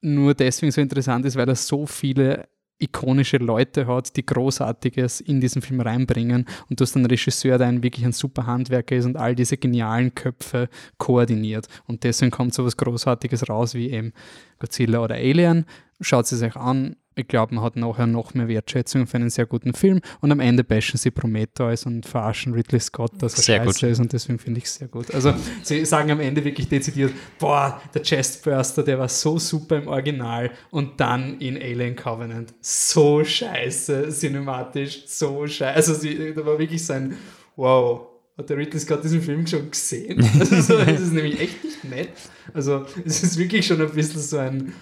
[0.00, 2.46] nur deswegen so interessant ist, weil er so viele
[2.78, 7.68] ikonische Leute hat, die Großartiges in diesen Film reinbringen und du hast einen Regisseur, der
[7.68, 10.68] ein wirklich ein super Handwerker ist und all diese genialen Köpfe
[10.98, 11.68] koordiniert.
[11.86, 14.12] Und deswegen kommt so was Großartiges raus wie eben
[14.58, 15.66] Godzilla oder Alien.
[16.00, 19.46] Schaut es euch an, ich glaube, man hat nachher noch mehr Wertschätzung für einen sehr
[19.46, 23.64] guten Film und am Ende bashen sie Prometheus und verarschen Ridley Scott, dass er sehr
[23.64, 23.90] scheiße gut.
[23.90, 25.14] ist und deswegen finde ich es sehr gut.
[25.14, 29.88] Also sie sagen am Ende wirklich dezidiert, boah, der Chestburster, der war so super im
[29.88, 35.74] Original und dann in Alien Covenant so scheiße, cinematisch, so scheiße.
[35.74, 37.16] Also sie, da war wirklich so ein,
[37.56, 40.28] wow, hat der Ridley Scott diesen Film schon gesehen?
[40.40, 42.10] Also, das ist nämlich echt nicht nett.
[42.52, 44.72] Also es ist wirklich schon ein bisschen so ein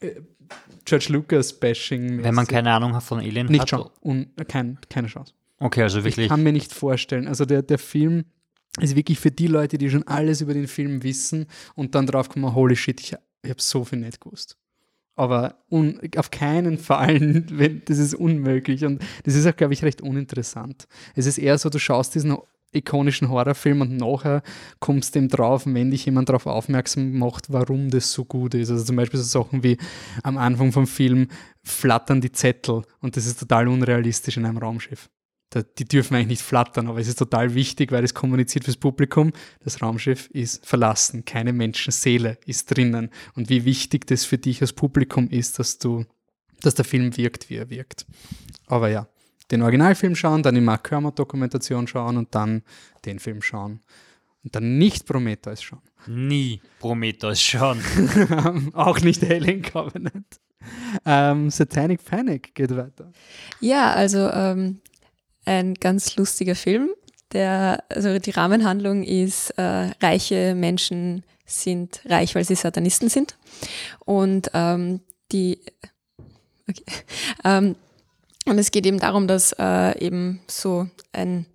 [0.00, 0.20] äh,
[0.86, 2.22] George Lucas-Bashing.
[2.22, 3.68] Wenn man keine Ahnung von Alien nicht hat?
[3.68, 5.34] Schon, un, kein, keine Chance.
[5.58, 6.26] Okay, also wirklich.
[6.26, 7.28] Ich kann mir nicht vorstellen.
[7.28, 8.24] Also der, der Film
[8.80, 12.28] ist wirklich für die Leute, die schon alles über den Film wissen und dann drauf
[12.28, 14.56] kommen, holy shit, ich, ich habe so viel nicht gewusst.
[15.14, 17.18] Aber un, auf keinen Fall,
[17.50, 20.86] wenn, das ist unmöglich und das ist auch, glaube ich, recht uninteressant.
[21.14, 22.36] Es ist eher so, du schaust diesen
[22.72, 24.42] ikonischen Horrorfilm und nachher
[24.80, 28.70] kommst du dem drauf, wenn dich jemand darauf aufmerksam macht, warum das so gut ist.
[28.70, 29.78] Also zum Beispiel so Sachen wie
[30.22, 31.28] am Anfang vom Film
[31.62, 35.08] flattern die Zettel und das ist total unrealistisch in einem Raumschiff.
[35.78, 39.32] Die dürfen eigentlich nicht flattern, aber es ist total wichtig, weil es kommuniziert fürs Publikum,
[39.60, 43.10] das Raumschiff ist verlassen, keine Menschenseele ist drinnen.
[43.34, 46.04] Und wie wichtig das für dich als Publikum ist, dass du,
[46.60, 48.06] dass der Film wirkt, wie er wirkt.
[48.66, 49.08] Aber ja,
[49.50, 52.62] den Originalfilm schauen, dann die Mark Kermit-Dokumentation schauen und dann
[53.04, 53.80] den Film schauen.
[54.44, 55.82] Und dann nicht Prometheus schauen.
[56.06, 57.80] Nie Prometheus schauen.
[58.74, 60.40] Auch nicht Alien Covenant.
[61.04, 63.10] Ähm, Satanic Panic geht weiter.
[63.60, 64.80] Ja, also ähm,
[65.44, 66.90] ein ganz lustiger Film.
[67.32, 73.36] Der, also die Rahmenhandlung ist, äh, reiche Menschen sind reich, weil sie Satanisten sind.
[74.04, 75.00] Und ähm,
[75.32, 75.60] die
[76.68, 76.84] okay,
[77.44, 77.76] ähm,
[78.46, 81.46] und es geht eben darum, dass äh, eben so ein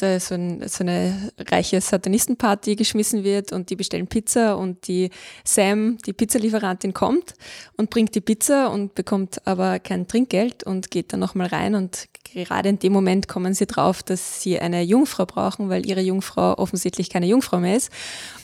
[0.00, 5.10] so, ein, so eine reiche Satanistenparty geschmissen wird und die bestellen Pizza und die
[5.44, 7.34] Sam, die Pizzalieferantin, kommt
[7.76, 12.08] und bringt die Pizza und bekommt aber kein Trinkgeld und geht dann nochmal rein und
[12.34, 16.56] gerade in dem Moment kommen sie drauf, dass sie eine Jungfrau brauchen, weil ihre Jungfrau
[16.58, 17.90] offensichtlich keine Jungfrau mehr ist.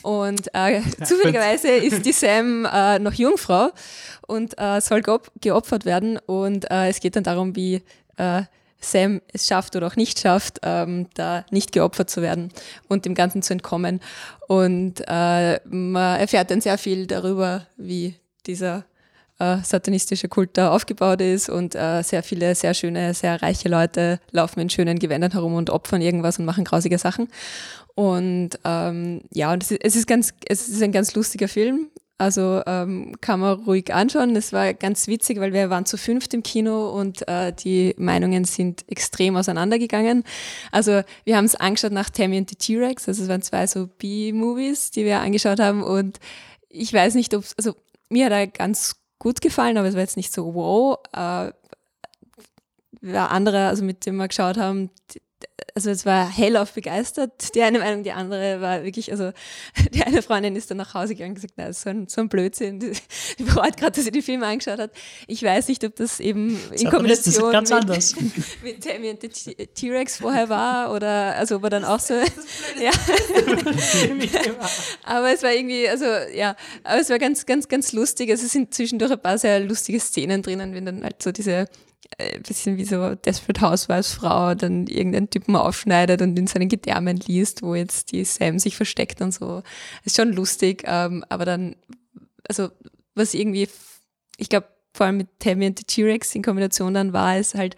[0.01, 3.71] Und äh, zufälligerweise ist die Sam äh, noch Jungfrau
[4.27, 6.17] und äh, soll geopfert werden.
[6.25, 7.81] Und äh, es geht dann darum, wie
[8.17, 8.43] äh,
[8.79, 12.51] Sam es schafft oder auch nicht schafft, ähm, da nicht geopfert zu werden
[12.87, 13.99] und dem Ganzen zu entkommen.
[14.47, 18.85] Und äh, man erfährt dann sehr viel darüber, wie dieser
[19.39, 24.19] äh, satanistische Kult da aufgebaut ist und äh, sehr viele sehr schöne, sehr reiche Leute
[24.31, 27.27] laufen in schönen Gewändern herum und opfern irgendwas und machen grausige Sachen.
[27.95, 31.89] Und ähm, ja, und es ist, es ist ganz, es ist ein ganz lustiger Film.
[32.17, 34.37] Also ähm, kann man ruhig anschauen.
[34.37, 38.45] Es war ganz witzig, weil wir waren zu fünft im Kino und äh, die Meinungen
[38.45, 40.23] sind extrem auseinandergegangen.
[40.71, 43.09] Also wir haben es angeschaut nach Tammy and the T-Rex.
[43.09, 45.83] Also es waren zwei so B-Movies, die wir angeschaut haben.
[45.83, 46.19] Und
[46.69, 47.75] ich weiß nicht, ob also
[48.09, 50.97] mir hat er ganz gut gefallen, aber es war jetzt nicht so wow.
[51.13, 51.51] Äh,
[53.13, 54.89] andere, also mit dem wir geschaut haben,
[55.73, 59.31] also es war hellauf begeistert, die eine Meinung, die andere war wirklich, also
[59.93, 62.29] die eine Freundin ist dann nach Hause gegangen und gesagt, na, so ein, so ein
[62.29, 62.93] Blödsinn, die,
[63.39, 64.91] die freut gerade, dass sie die Filme angeschaut hat.
[65.27, 68.15] Ich weiß nicht, ob das eben in Kombination ganz mit, anders.
[68.63, 69.19] mit Tammy und
[69.75, 72.91] T-Rex vorher war oder also ob er dann auch so, ja.
[75.03, 78.29] aber es war irgendwie, also ja, aber es war ganz, ganz, ganz lustig.
[78.31, 81.67] Also es sind zwischendurch ein paar sehr lustige Szenen drinnen, wenn dann halt so diese
[82.17, 86.69] ein äh, bisschen wie so Desperate Housewives Frau dann irgendeinen Typen aufschneidet und in seinen
[86.69, 89.63] Gedärmen liest, wo jetzt die Sam sich versteckt und so.
[90.03, 91.75] Ist schon lustig, ähm, aber dann,
[92.47, 92.69] also
[93.15, 93.69] was irgendwie,
[94.37, 97.75] ich glaube, vor allem mit Tammy und the T-Rex in Kombination dann war es halt,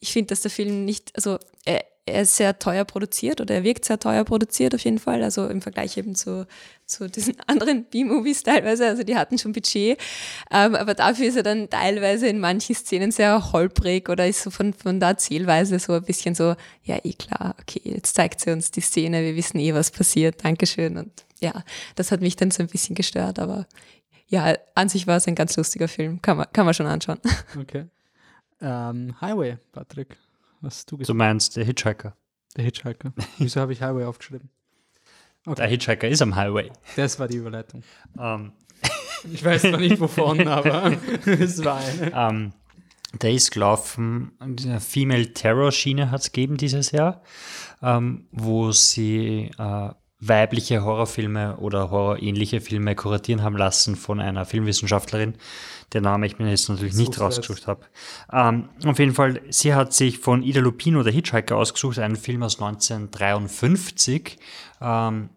[0.00, 3.64] ich finde, dass der Film nicht, also er, er ist sehr teuer produziert oder er
[3.64, 6.46] wirkt sehr teuer produziert auf jeden Fall, also im Vergleich eben zu,
[6.86, 9.98] zu diesen anderen B-Movies teilweise, also die hatten schon Budget,
[10.50, 14.50] ähm, aber dafür ist er dann teilweise in manchen Szenen sehr holprig oder ist so
[14.50, 18.50] von, von der Erzählweise so ein bisschen so, ja eh klar, okay, jetzt zeigt sie
[18.50, 21.62] uns die Szene, wir wissen eh, was passiert, Dankeschön und ja,
[21.94, 23.66] das hat mich dann so ein bisschen gestört, aber
[24.28, 27.18] ja, an sich war es ein ganz lustiger Film, kann man, kann man schon anschauen.
[27.58, 27.86] Okay.
[28.60, 30.16] Ähm, Highway, Patrick.
[30.60, 32.16] Was du gesagt Du meinst der Hitchhiker?
[32.56, 33.12] Der Hitchhiker.
[33.38, 34.50] Wieso habe ich Highway aufgeschrieben?
[35.46, 35.56] Okay.
[35.56, 36.70] Der Hitchhiker ist am Highway.
[36.96, 37.82] Das war die Überleitung.
[38.16, 38.22] Um.
[38.24, 38.52] Ähm.
[39.32, 40.92] Ich weiß zwar nicht wovon, aber
[41.26, 42.12] es war eine.
[42.12, 42.52] Um, ähm,
[43.20, 47.22] der ist gelaufen, eine Female Terror Schiene hat es gegeben dieses Jahr,
[47.80, 54.44] um, ähm, wo sie uh, weibliche Horrorfilme oder horrorähnliche Filme kuratieren haben lassen von einer
[54.44, 55.34] Filmwissenschaftlerin,
[55.92, 57.86] der Name ich mir jetzt natürlich nicht rausgesucht habe.
[58.32, 62.42] Ähm, auf jeden Fall, sie hat sich von Ida Lupino, der Hitchhiker, ausgesucht, einen Film
[62.42, 64.38] aus 1953.
[64.80, 65.30] Ähm,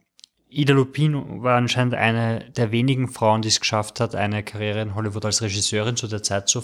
[0.49, 4.95] Ida Lupino war anscheinend eine der wenigen Frauen, die es geschafft hat, eine Karriere in
[4.95, 6.63] Hollywood als Regisseurin zu der Zeit zu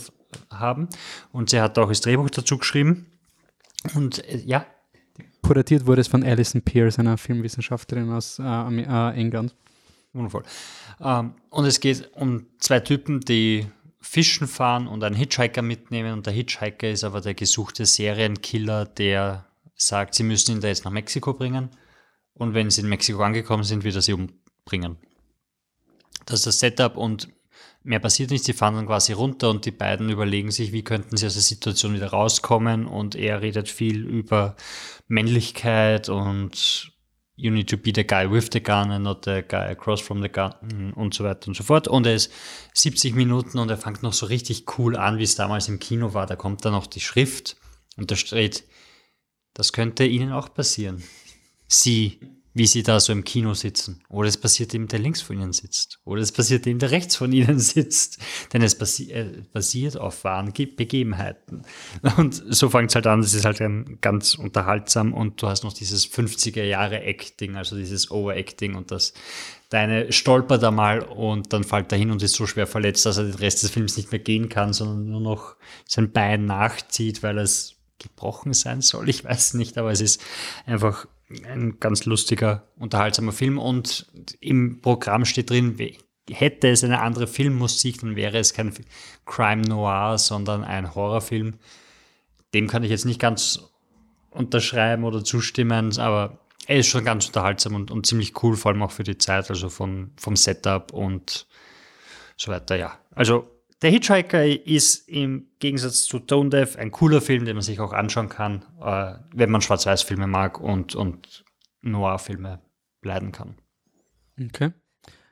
[0.50, 0.90] haben.
[1.32, 3.06] Und sie hat auch das Drehbuch dazu geschrieben.
[3.96, 4.66] Und äh, ja,
[5.48, 9.56] kuratiert wurde es von Alison Pierce, einer Filmwissenschaftlerin aus äh, äh, England.
[10.14, 10.44] Wundervoll.
[11.00, 13.66] Ähm, und es geht um zwei Typen, die
[14.02, 16.14] fischen fahren und einen Hitchhiker mitnehmen.
[16.14, 20.86] Und der Hitchhiker ist aber der gesuchte Serienkiller, der sagt, sie müssen ihn da jetzt
[20.86, 21.70] nach Mexiko bringen.
[22.34, 24.98] Und wenn sie in Mexiko angekommen sind, wird er sie umbringen.
[26.26, 27.30] Das ist das Setup und
[27.88, 28.44] mehr passiert nicht.
[28.44, 31.42] Sie fahren dann quasi runter und die beiden überlegen sich, wie könnten sie aus der
[31.42, 32.86] Situation wieder rauskommen.
[32.86, 34.56] Und er redet viel über
[35.08, 36.92] Männlichkeit und
[37.38, 40.22] you need to be the guy with the gun and not the guy across from
[40.22, 41.88] the gun und so weiter und so fort.
[41.88, 42.32] Und er ist
[42.74, 46.14] 70 Minuten und er fängt noch so richtig cool an, wie es damals im Kino
[46.14, 46.26] war.
[46.26, 47.56] Da kommt dann noch die Schrift
[47.96, 48.66] und da steht,
[49.54, 51.04] das könnte Ihnen auch passieren.
[51.68, 52.20] Sie
[52.58, 54.02] wie sie da so im Kino sitzen.
[54.10, 56.00] Oder es passiert ihm, der links von ihnen sitzt.
[56.06, 58.20] Oder es passiert ihm, der rechts von ihnen sitzt.
[58.52, 61.64] Denn es basi äh, basiert auf wahren Begebenheiten.
[62.18, 63.62] Und so fängt es halt an, es ist halt
[64.02, 69.14] ganz unterhaltsam und du hast noch dieses 50er Jahre Acting, also dieses Overacting und das
[69.70, 73.18] deine stolpert da mal und dann fällt er hin und ist so schwer verletzt, dass
[73.18, 77.22] er den Rest des Films nicht mehr gehen kann, sondern nur noch sein Bein nachzieht,
[77.22, 79.10] weil es gebrochen sein soll.
[79.10, 80.22] Ich weiß nicht, aber es ist
[80.66, 81.08] einfach
[81.46, 84.08] ein ganz lustiger, unterhaltsamer Film und
[84.40, 85.78] im Programm steht drin,
[86.30, 88.74] hätte es eine andere Filmmusik, dann wäre es kein
[89.26, 91.56] Crime Noir, sondern ein Horrorfilm.
[92.54, 93.70] Dem kann ich jetzt nicht ganz
[94.30, 98.84] unterschreiben oder zustimmen, aber er ist schon ganz unterhaltsam und, und ziemlich cool, vor allem
[98.84, 101.48] auch für die Zeit, also von, vom Setup und
[102.36, 102.98] so weiter, ja.
[103.16, 103.50] Also
[103.82, 107.94] der Hitchhiker ist im Gegensatz zu Tone Deaf ein cooler Film, den man sich auch
[107.94, 111.46] anschauen kann, äh, wenn man Schwarz-Weiß-Filme mag und, und
[111.82, 112.60] Noir-Filme
[113.04, 113.56] leiden kann.
[114.42, 114.74] Okay.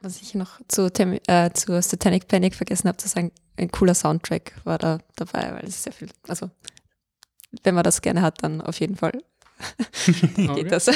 [0.01, 0.91] Was ich noch zu,
[1.27, 5.65] äh, zu Satanic Panic vergessen habe zu sagen, ein cooler Soundtrack war da dabei, weil
[5.65, 6.51] es sehr viel, also
[7.63, 9.23] wenn man das gerne hat, dann auf jeden Fall
[10.35, 10.89] geht das.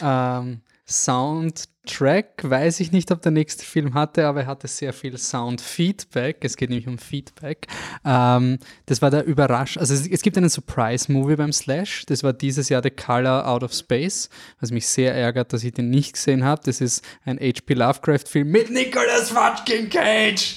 [0.00, 5.16] ähm, Soundtrack weiß ich nicht, ob der nächste Film hatte, aber er hatte sehr viel
[5.16, 6.38] Soundfeedback.
[6.44, 7.66] Es geht nämlich um Feedback.
[8.04, 9.76] Ähm, das war der Überrasch.
[9.78, 12.06] Also es, es gibt einen Surprise-Movie beim Slash.
[12.06, 14.28] Das war dieses Jahr The Color Out of Space,
[14.60, 16.60] was mich sehr ärgert, dass ich den nicht gesehen habe.
[16.64, 17.74] Das ist ein H.P.
[17.74, 20.56] Lovecraft-Film mit Nicolas Fucking Cage.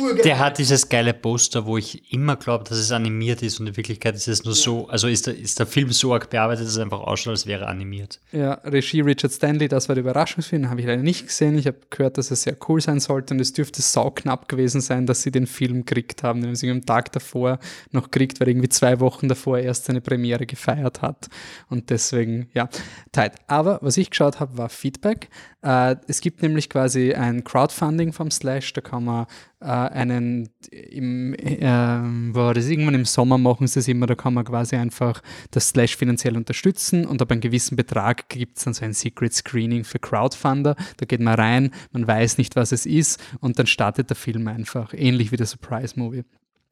[0.00, 0.22] Urgeil.
[0.22, 3.76] Der hat dieses geile Poster, wo ich immer glaube, dass es animiert ist und in
[3.76, 4.60] Wirklichkeit ist es nur ja.
[4.60, 7.46] so, also ist der, ist der Film so arg bearbeitet, dass es einfach ausschaut, als
[7.46, 8.20] wäre animiert.
[8.32, 11.58] Ja, Regie Richard Stanley, das war der Überraschungsfilm, habe ich leider nicht gesehen.
[11.58, 15.06] Ich habe gehört, dass er sehr cool sein sollte und es dürfte sauknapp gewesen sein,
[15.06, 16.40] dass sie den Film gekriegt haben.
[16.40, 17.58] Den haben sie am Tag davor
[17.92, 21.28] noch gekriegt, weil irgendwie zwei Wochen davor erst seine Premiere gefeiert hat.
[21.68, 22.68] Und deswegen, ja,
[23.12, 23.32] tight.
[23.46, 25.28] Aber was ich geschaut habe, war Feedback.
[25.62, 29.26] Äh, es gibt nämlich quasi ein Crowdfunding vom Slash, da kann man
[29.60, 34.44] einen, im, äh, war das irgendwann im Sommer machen sie es immer, da kann man
[34.44, 38.84] quasi einfach das Slash finanziell unterstützen und ab einem gewissen Betrag gibt es dann so
[38.84, 40.76] ein Secret Screening für Crowdfunder.
[40.96, 44.46] Da geht man rein, man weiß nicht, was es ist und dann startet der Film
[44.46, 46.24] einfach, ähnlich wie der Surprise Movie.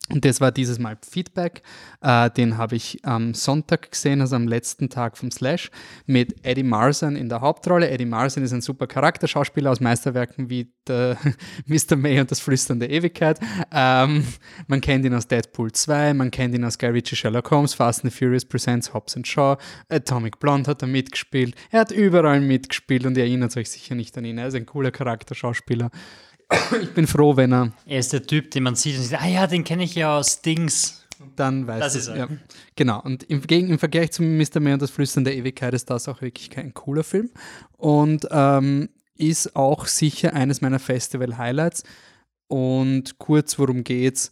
[0.09, 1.63] Und das war dieses Mal Feedback.
[2.01, 5.71] Äh, den habe ich am Sonntag gesehen, also am letzten Tag vom Slash,
[6.07, 7.91] mit Eddie Marsan in der Hauptrolle.
[7.91, 11.17] Eddie Marsan ist ein super Charakterschauspieler aus Meisterwerken wie der
[11.67, 11.97] Mr.
[11.97, 13.41] May und das Flüstern der Ewigkeit.
[13.73, 14.25] Ähm,
[14.69, 18.05] man kennt ihn aus Deadpool 2, man kennt ihn aus Guy Ritchie Sherlock Holmes, Fast
[18.05, 19.57] and the Furious Presents Hobbs and Shaw,
[19.89, 21.57] Atomic Blonde hat er mitgespielt.
[21.71, 24.39] Er hat überall mitgespielt und ihr erinnert euch sicher nicht an ihn.
[24.39, 25.91] Er ist ein cooler Charakterschauspieler.
[26.83, 27.73] ich bin froh, wenn er.
[27.87, 30.17] Er ist der Typ, den man sieht und sagt, ah ja, den kenne ich ja
[30.17, 31.03] aus Dings.
[31.35, 32.17] Dann weiß das ist er.
[32.17, 32.29] Ja.
[32.75, 33.01] Genau.
[33.03, 34.61] Und im, im Vergleich zu Mr.
[34.61, 37.31] May und das Flüstern der Ewigkeit ist das auch wirklich kein cooler Film.
[37.77, 41.85] Und ähm, ist auch sicher eines meiner Festival-Highlights.
[42.49, 44.31] Und kurz, worum geht's?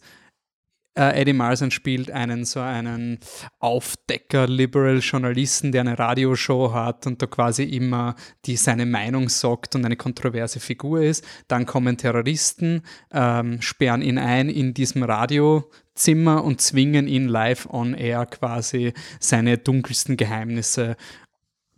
[0.95, 3.19] Äh, Eddie Marsan spielt einen so einen
[3.59, 9.75] Aufdecker, Liberal Journalisten, der eine Radioshow hat und da quasi immer die seine Meinung sagt
[9.75, 11.25] und eine kontroverse Figur ist.
[11.47, 12.81] Dann kommen Terroristen,
[13.11, 19.57] ähm, sperren ihn ein in diesem Radiozimmer und zwingen ihn live on air quasi seine
[19.57, 20.95] dunkelsten Geheimnisse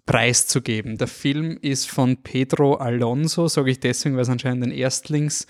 [0.06, 0.98] preiszugeben.
[0.98, 5.48] Der Film ist von Pedro Alonso, sage ich deswegen, weil es anscheinend ein Erstlings-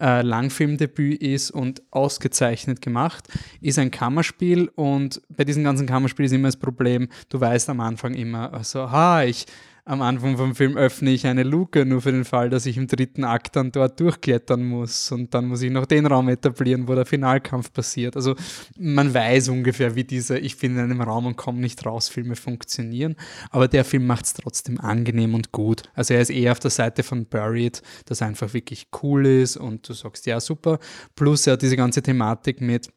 [0.00, 3.28] äh, Langfilmdebüt ist und ausgezeichnet gemacht,
[3.60, 7.80] ist ein Kammerspiel und bei diesem ganzen Kammerspiel ist immer das Problem, du weißt am
[7.80, 9.46] Anfang immer, also, ha, ich
[9.90, 12.86] am Anfang vom Film öffne ich eine Luke, nur für den Fall, dass ich im
[12.86, 15.10] dritten Akt dann dort durchklettern muss.
[15.10, 18.14] Und dann muss ich noch den Raum etablieren, wo der Finalkampf passiert.
[18.14, 18.36] Also
[18.78, 22.36] man weiß ungefähr, wie diese Ich bin in einem Raum und komme nicht raus Filme
[22.36, 23.16] funktionieren.
[23.50, 25.82] Aber der Film macht es trotzdem angenehm und gut.
[25.94, 29.88] Also er ist eher auf der Seite von Buried, das einfach wirklich cool ist und
[29.88, 30.78] du sagst, ja, super.
[31.16, 32.92] Plus er hat diese ganze Thematik mit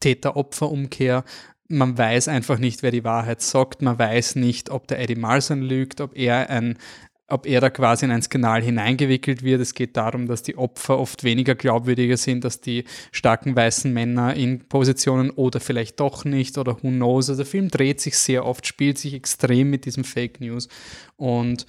[0.00, 1.24] Täter-Opfer-Umkehr,
[1.68, 3.82] man weiß einfach nicht, wer die Wahrheit sagt.
[3.82, 6.78] Man weiß nicht, ob der Eddie Marson lügt, ob er ein
[7.30, 9.60] ob er da quasi in ein Skandal hineingewickelt wird.
[9.60, 14.34] Es geht darum, dass die Opfer oft weniger glaubwürdiger sind, dass die starken weißen Männer
[14.34, 17.28] in Positionen oder vielleicht doch nicht oder who knows.
[17.28, 20.68] Also der Film dreht sich sehr oft, spielt sich extrem mit diesem Fake News
[21.16, 21.66] und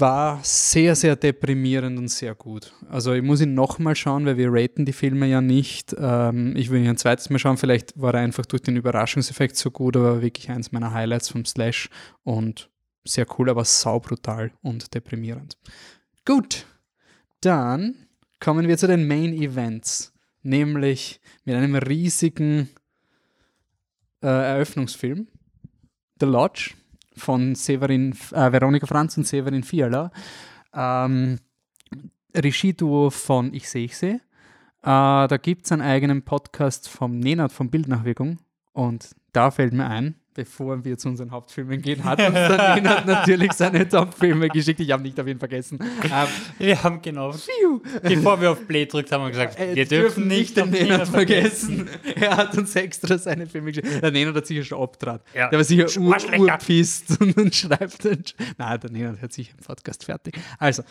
[0.00, 2.72] war sehr, sehr deprimierend und sehr gut.
[2.88, 5.94] Also ich muss ihn nochmal schauen, weil wir raten die Filme ja nicht.
[5.98, 9.56] Ähm, ich will ihn ein zweites Mal schauen, vielleicht war er einfach durch den Überraschungseffekt
[9.56, 11.88] so gut, aber wirklich eins meiner Highlights vom Slash
[12.24, 12.70] und
[13.04, 15.56] sehr cool, aber saubrutal und deprimierend.
[16.24, 16.66] Gut,
[17.40, 18.08] dann
[18.40, 22.68] kommen wir zu den Main Events, nämlich mit einem riesigen
[24.22, 25.28] äh, Eröffnungsfilm,
[26.20, 26.74] The Lodge
[27.18, 30.10] von Severin, äh, Veronika Franz und Severin Fiala.
[30.72, 31.38] Ähm,
[32.36, 34.20] Regieduo von Ich sehe, ich sehe.
[34.82, 38.38] Äh, da gibt es einen eigenen Podcast vom Nenad von Bildnachwirkung
[38.72, 43.06] und da fällt mir ein, bevor wir zu unseren Hauptfilmen gehen, hat uns der Nenad
[43.06, 44.78] natürlich seine Top-Filme geschickt.
[44.78, 45.80] Ich habe nicht auf ihn vergessen.
[46.04, 46.28] Ähm,
[46.58, 47.34] wir haben genau,
[48.02, 51.88] bevor wir auf Play drückt, haben wir gesagt, äh, wir dürfen nicht den Nenad vergessen.
[52.14, 54.00] er hat uns extra seine Filme geschickt.
[54.00, 55.22] Der Nenad hat sicher schon abtrat.
[55.34, 55.48] Ja.
[55.48, 58.22] Der war sicher urpisst ur und schreibt dann.
[58.58, 60.38] Nein, der Nenad hat sicher im Podcast fertig.
[60.60, 60.84] Also,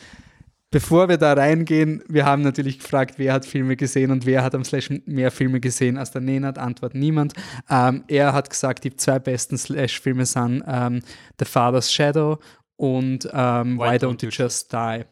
[0.70, 4.53] Bevor wir da reingehen, wir haben natürlich gefragt, wer hat Filme gesehen und wer hat
[4.53, 6.57] am Slash mehr Filme gesehen als der Nenad.
[6.57, 7.34] Antwort niemand.
[7.70, 11.01] Ähm, er hat gesagt, die zwei besten Slash-Filme sind ähm,
[11.39, 12.39] The Father's Shadow
[12.76, 15.05] und ähm, Why, Why Don't You Just Die.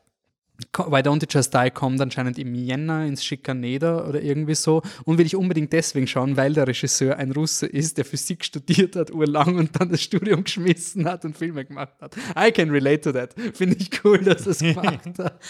[0.77, 5.17] Why Don't You Just Die kommt anscheinend im Jänner ins Schikaneder oder irgendwie so und
[5.17, 9.11] will ich unbedingt deswegen schauen, weil der Regisseur ein Russe ist, der Physik studiert hat,
[9.11, 12.15] urlang und dann das Studium geschmissen hat und Filme gemacht hat.
[12.37, 13.33] I can relate to that.
[13.53, 15.41] Finde ich cool, dass er es gemacht hat.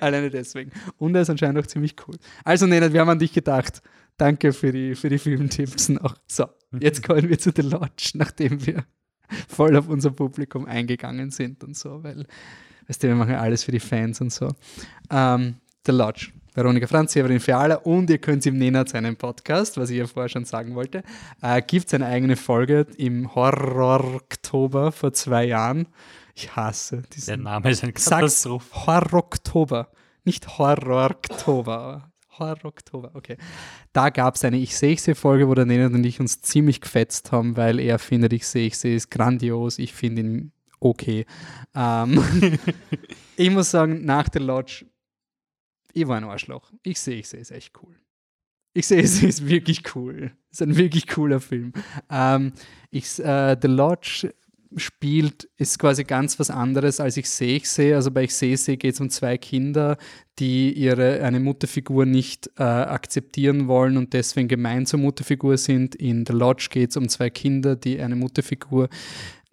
[0.00, 0.72] Alleine deswegen.
[0.98, 2.16] Und er ist anscheinend auch ziemlich cool.
[2.44, 3.82] Also Nenad, wir haben an dich gedacht.
[4.16, 6.16] Danke für die, für die Filmtipps noch.
[6.26, 6.46] So,
[6.80, 8.84] jetzt kommen wir zu The Lodge, nachdem wir
[9.48, 12.26] voll auf unser Publikum eingegangen sind und so, weil
[12.88, 14.50] Weißt du, wir machen alles für die Fans und so.
[15.10, 15.56] Ähm,
[15.86, 16.32] The Lodge.
[16.56, 20.30] Veronika Franz, Severin Fiala und ihr könnt im Nenad seinen Podcast, was ich ja vorher
[20.30, 21.02] schon sagen wollte,
[21.42, 25.86] äh, gibt es eine eigene Folge im Horror-Oktober vor zwei Jahren.
[26.34, 27.26] Ich hasse diesen.
[27.26, 28.86] Der Name ist ein Katastrophe.
[28.86, 29.88] Horror-Oktober,
[30.24, 32.10] nicht Horror-Oktober.
[32.38, 33.36] Horror-Oktober, okay.
[33.92, 36.40] Da gab es eine Ich sehe ich sehe Folge, wo der Nenad und ich uns
[36.40, 39.78] ziemlich gefetzt haben, weil er findet, ich sehe ich sehe ist grandios.
[39.78, 40.52] Ich finde ihn
[40.90, 41.26] okay.
[41.74, 42.22] Ähm,
[43.36, 44.86] ich muss sagen, nach der Lodge,
[45.92, 46.72] ich war ein Arschloch.
[46.82, 47.94] Ich sehe, ich sehe es echt cool.
[48.74, 50.32] Ich sehe, es ist wirklich cool.
[50.50, 51.72] Es ist ein wirklich cooler Film.
[52.10, 52.52] Ähm,
[52.90, 54.30] ich, äh, The Lodge
[54.76, 57.94] spielt, ist quasi ganz was anderes, als ich sehe, ich sehe.
[57.94, 59.96] Also bei Ich sehe, sehe geht es um zwei Kinder,
[60.38, 65.94] die ihre eine Mutterfigur nicht äh, akzeptieren wollen und deswegen gemein zur Mutterfigur sind.
[65.94, 68.88] In The Lodge geht es um zwei Kinder, die eine Mutterfigur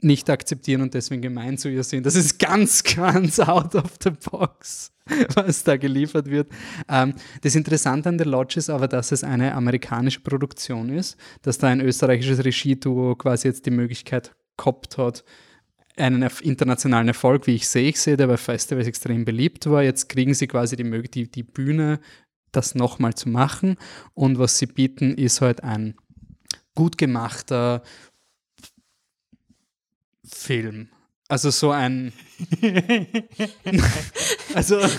[0.04, 2.06] nicht akzeptieren und deswegen gemein zu ihr sind.
[2.06, 4.92] Das ist ganz, ganz out of the box,
[5.36, 6.48] was da geliefert wird.
[6.90, 11.58] Ähm, das Interessante an The Lodge ist aber, dass es eine amerikanische Produktion ist, dass
[11.58, 15.24] da ein österreichisches Regie-Duo quasi jetzt die Möglichkeit gehabt hat,
[15.96, 19.84] einen internationalen Erfolg, wie ich sehe, ich sehe, der bei Festivals extrem beliebt war.
[19.84, 22.00] Jetzt kriegen sie quasi die, die, die Bühne,
[22.52, 23.78] das nochmal zu machen.
[24.14, 25.96] Und was sie bieten, ist halt ein
[26.76, 27.84] gut gemachter,
[30.36, 30.90] Film.
[31.28, 32.14] Also so ein.
[34.54, 34.80] also.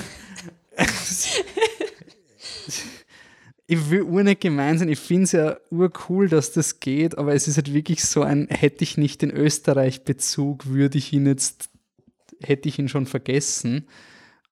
[3.67, 7.35] ich will ur nicht gemein sein, ich finde es ja urcool, dass das geht, aber
[7.35, 11.71] es ist halt wirklich so ein, hätte ich nicht den Österreich-Bezug, würde ich ihn jetzt,
[12.43, 13.87] hätte ich ihn schon vergessen.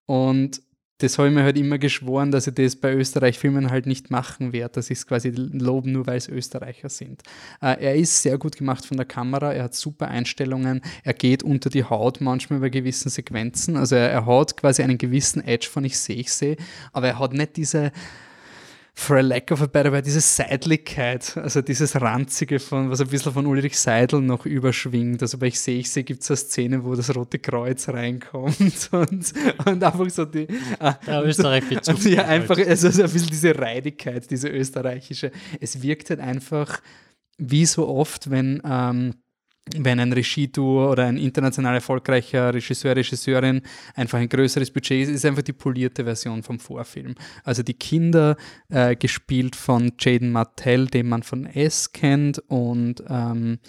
[0.06, 0.62] Und
[1.02, 4.52] das habe ich mir halt immer geschworen, dass ich das bei Österreich-Filmen halt nicht machen
[4.52, 7.22] werde, dass ich es quasi loben, nur weil es Österreicher sind.
[7.60, 11.42] Äh, er ist sehr gut gemacht von der Kamera, er hat super Einstellungen, er geht
[11.42, 15.68] unter die Haut manchmal bei gewissen Sequenzen, also er, er hat quasi einen gewissen Edge
[15.68, 16.56] von ich sehe, ich sehe,
[16.92, 17.92] aber er hat nicht diese
[18.94, 23.08] for a lack of a better word, diese Seidlichkeit, also dieses Ranzige von, was ein
[23.08, 25.22] bisschen von Ulrich Seidel noch überschwingt.
[25.22, 28.88] Also bei Ich sehe, ich sehe, gibt es eine Szene, wo das Rote Kreuz reinkommt
[28.92, 29.32] und,
[29.64, 30.46] und einfach so die.
[30.78, 35.32] Ah, Der Österreich also ja, einfach, also ein bisschen diese Reidigkeit, diese österreichische.
[35.60, 36.80] Es wirkt halt einfach
[37.38, 38.60] wie so oft, wenn.
[38.64, 39.14] Ähm,
[39.76, 43.62] wenn ein Regietour oder ein international erfolgreicher Regisseur, Regisseurin
[43.94, 47.14] einfach ein größeres Budget ist, ist einfach die polierte Version vom Vorfilm.
[47.44, 48.36] Also die Kinder,
[48.68, 53.60] äh, gespielt von Jaden Martell, den man von S kennt, und ähm,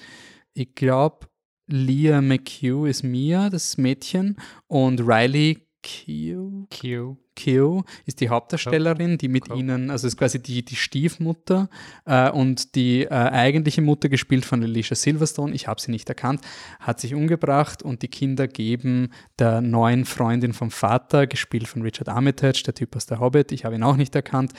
[0.53, 1.27] ich glaube,
[1.67, 4.37] Leah McHugh ist Mia, das Mädchen,
[4.67, 6.67] und Riley Q.
[6.69, 7.17] Q.
[7.35, 9.55] Q ist die Hauptdarstellerin, die mit Q.
[9.55, 11.69] ihnen, also ist quasi die, die Stiefmutter
[12.05, 16.41] äh, und die äh, eigentliche Mutter, gespielt von Alicia Silverstone, ich habe sie nicht erkannt,
[16.79, 22.09] hat sich umgebracht und die Kinder geben der neuen Freundin vom Vater, gespielt von Richard
[22.09, 24.53] Armitage, der Typ aus der Hobbit, ich habe ihn auch nicht erkannt,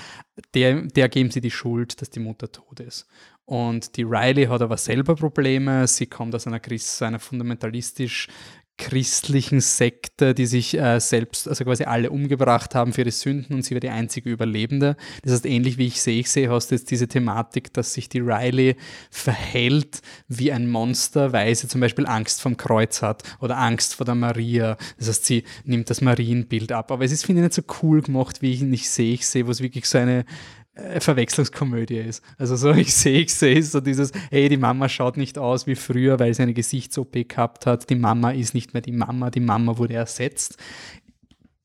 [0.55, 3.07] der, der geben sie die Schuld, dass die Mutter tot ist.
[3.47, 5.87] Und die Riley hat aber selber Probleme.
[5.87, 8.29] Sie kommt aus einer, Christ, einer fundamentalistisch
[8.77, 13.63] christlichen Sekte, die sich äh, selbst, also quasi alle umgebracht haben für ihre Sünden und
[13.63, 14.97] sie war die einzige Überlebende.
[15.23, 18.09] Das heißt, ähnlich wie ich sehe, ich sehe, hast du jetzt diese Thematik, dass sich
[18.09, 18.77] die Riley
[19.11, 24.07] verhält wie ein Monster, weil sie zum Beispiel Angst vom Kreuz hat oder Angst vor
[24.07, 24.77] der Maria.
[24.99, 26.91] Das heißt, sie nimmt das Marienbild ab.
[26.91, 29.15] Aber es ist, finde ich, nicht so cool gemacht, wie ich nicht sehe.
[29.15, 30.25] Ich sehe, wo es wirklich so eine
[30.77, 32.23] Verwechslungskomödie ist.
[32.39, 35.77] Also so, ich sehe, ich sehe so dieses, hey, die Mama schaut nicht aus wie
[35.77, 37.89] früher, weil sie eine Gesichts-OP gehabt hat.
[37.91, 40.57] Die Mama ist nicht mehr die Mama, die Mama wurde ersetzt.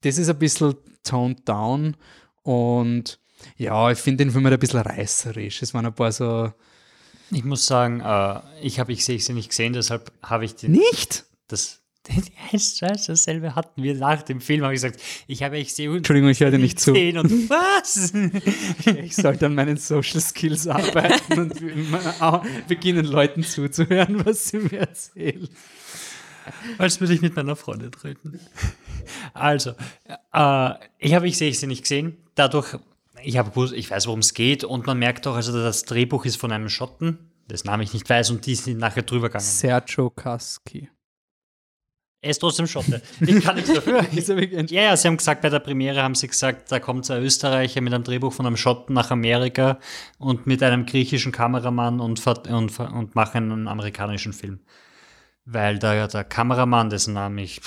[0.02, 1.96] Das ist ein bisschen toned down
[2.42, 3.18] und
[3.56, 5.62] ja, ich finde den Film halt ein bisschen reißerisch.
[5.62, 6.52] Es waren ein paar so.
[7.30, 10.72] Ich muss sagen, äh, ich habe ich sehe sie nicht gesehen, deshalb habe ich den.
[10.72, 11.24] Nicht?
[11.48, 11.79] Das
[12.52, 16.40] dasselbe hatten wir nach dem Film, habe ich gesagt, ich habe ich sehe Entschuldigung, ich
[16.40, 16.92] höre dir nicht zu.
[16.92, 16.96] Und
[17.50, 18.12] was?
[19.04, 25.48] ich sollte an meinen Social Skills arbeiten und beginnen, Leuten zuzuhören, was sie mir erzählen.
[26.78, 28.40] Als würde ich mit meiner Freundin reden.
[29.34, 29.74] Also,
[30.32, 32.16] äh, ich habe ich sehe sie nicht gesehen.
[32.34, 32.76] Dadurch,
[33.22, 36.36] ich, habe, ich weiß, worum es geht und man merkt auch, also das Drehbuch ist
[36.36, 39.44] von einem Schotten, das Name ich nicht weiß und die sind nachher drüber gegangen.
[39.44, 40.88] Sergio Kaski.
[42.22, 43.00] Er ist trotzdem Schotte.
[43.20, 44.04] Ich kann nichts dafür.
[44.12, 47.80] ja, ja, sie haben gesagt, bei der Premiere haben sie gesagt, da kommt ein Österreicher
[47.80, 49.78] mit einem Drehbuch von einem Schotten nach Amerika
[50.18, 54.60] und mit einem griechischen Kameramann und, und, und machen einen amerikanischen Film.
[55.46, 57.62] Weil der, der Kameramann, dessen Name ich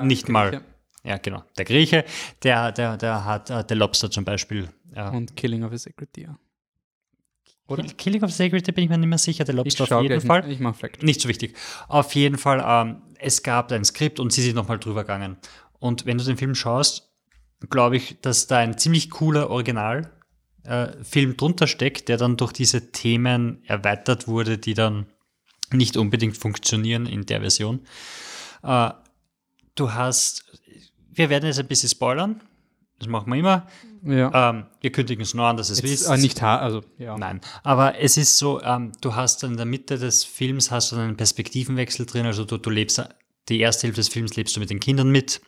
[0.00, 0.62] nicht mal.
[1.04, 1.42] Ja, genau.
[1.58, 2.04] Der Grieche,
[2.44, 4.68] der, der, der hat uh, The Lobster zum Beispiel.
[4.94, 5.08] Ja.
[5.08, 6.38] Und Killing of a Sacred Deer.
[7.66, 7.82] Oder?
[7.84, 9.44] Killing of a Sacred Deer bin ich mir nicht mehr sicher.
[9.44, 10.48] The Lobster auf jeden Fall.
[10.50, 11.02] Ich mach Fact.
[11.02, 11.56] Nicht so wichtig.
[11.88, 15.36] Auf jeden Fall ähm, es gab ein Skript und sie sind nochmal drüber gegangen.
[15.78, 17.10] Und wenn du den Film schaust,
[17.70, 20.10] glaube ich, dass da ein ziemlich cooler Originalfilm
[20.64, 25.06] äh, drunter steckt, der dann durch diese Themen erweitert wurde, die dann
[25.72, 27.80] nicht unbedingt funktionieren in der Version.
[28.62, 28.90] Äh,
[29.74, 30.44] du hast,
[31.12, 32.40] wir werden jetzt ein bisschen spoilern,
[33.02, 33.66] das machen wir immer.
[34.04, 34.50] Ja.
[34.50, 36.08] Ähm, wir kündigen es nur an, dass es wisst.
[36.08, 37.18] Äh, nicht also ja.
[37.18, 40.96] Nein, aber es ist so, ähm, du hast in der Mitte des Films hast du
[40.96, 43.02] einen Perspektivenwechsel drin, also du, du lebst
[43.48, 45.40] die erste Hälfte des Films lebst du mit den Kindern mit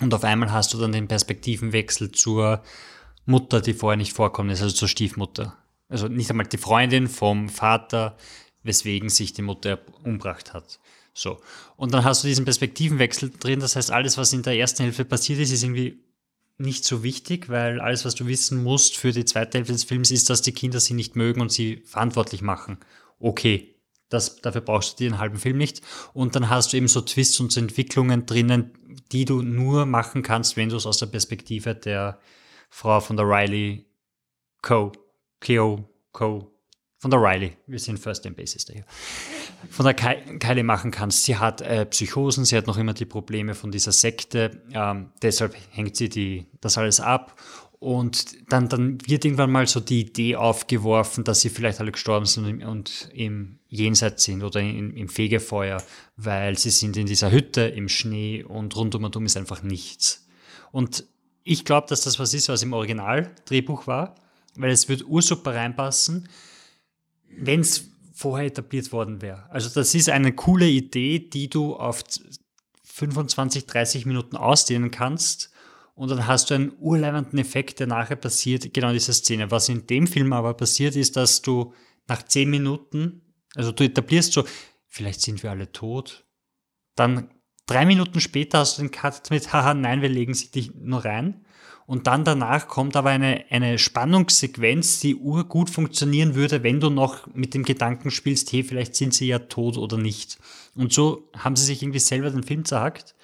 [0.00, 2.62] und auf einmal hast du dann den Perspektivenwechsel zur
[3.24, 5.56] Mutter, die vorher nicht vorkommt ist, also zur Stiefmutter.
[5.88, 8.16] Also nicht einmal die Freundin vom Vater,
[8.62, 10.80] weswegen sich die Mutter umbracht hat.
[11.14, 11.40] So.
[11.76, 15.04] Und dann hast du diesen Perspektivenwechsel drin, das heißt, alles, was in der ersten Hälfte
[15.04, 16.02] passiert ist, ist irgendwie
[16.56, 20.10] nicht so wichtig, weil alles, was du wissen musst für die zweite Hälfte des Films,
[20.10, 22.78] ist, dass die Kinder sie nicht mögen und sie verantwortlich machen.
[23.18, 23.74] Okay,
[24.08, 25.82] das, dafür brauchst du den halben Film nicht.
[26.12, 28.72] Und dann hast du eben so Twists und so Entwicklungen drinnen,
[29.10, 32.18] die du nur machen kannst, wenn du es aus der Perspektive der
[32.70, 33.86] Frau von der Riley
[34.62, 34.92] Co.
[35.40, 36.53] Cleo Co
[37.04, 38.86] von der Riley, wir sind First Name Basis daher,
[39.68, 41.24] von der Kylie machen kannst.
[41.24, 45.54] Sie hat äh, Psychosen, sie hat noch immer die Probleme von dieser Sekte, ähm, deshalb
[45.70, 47.38] hängt sie die, das alles ab.
[47.78, 52.24] Und dann, dann wird irgendwann mal so die Idee aufgeworfen, dass sie vielleicht alle gestorben
[52.24, 55.82] sind und, und im Jenseits sind oder in, im Fegefeuer,
[56.16, 60.26] weil sie sind in dieser Hütte im Schnee und rundum und um ist einfach nichts.
[60.72, 61.04] Und
[61.42, 64.14] ich glaube, dass das was ist, was im Original-Drehbuch war,
[64.56, 66.30] weil es wird ursuper reinpassen
[67.38, 69.50] wenn es vorher etabliert worden wäre.
[69.50, 72.04] Also das ist eine coole Idee, die du auf
[72.84, 75.50] 25, 30 Minuten ausdehnen kannst
[75.94, 79.50] und dann hast du einen urleibenden Effekt, der nachher passiert, genau in dieser Szene.
[79.50, 81.74] Was in dem Film aber passiert, ist, dass du
[82.06, 83.22] nach 10 Minuten,
[83.54, 84.44] also du etablierst so,
[84.86, 86.24] vielleicht sind wir alle tot,
[86.94, 87.30] dann
[87.66, 91.04] drei Minuten später hast du den Cut mit, haha, nein, wir legen sie dich nur
[91.04, 91.44] rein
[91.86, 97.26] und dann danach kommt aber eine, eine Spannungssequenz, die urgut funktionieren würde, wenn du noch
[97.34, 100.38] mit dem Gedanken spielst, hey, vielleicht sind sie ja tot oder nicht.
[100.74, 103.14] Und so haben sie sich irgendwie selber den Film zerhackt,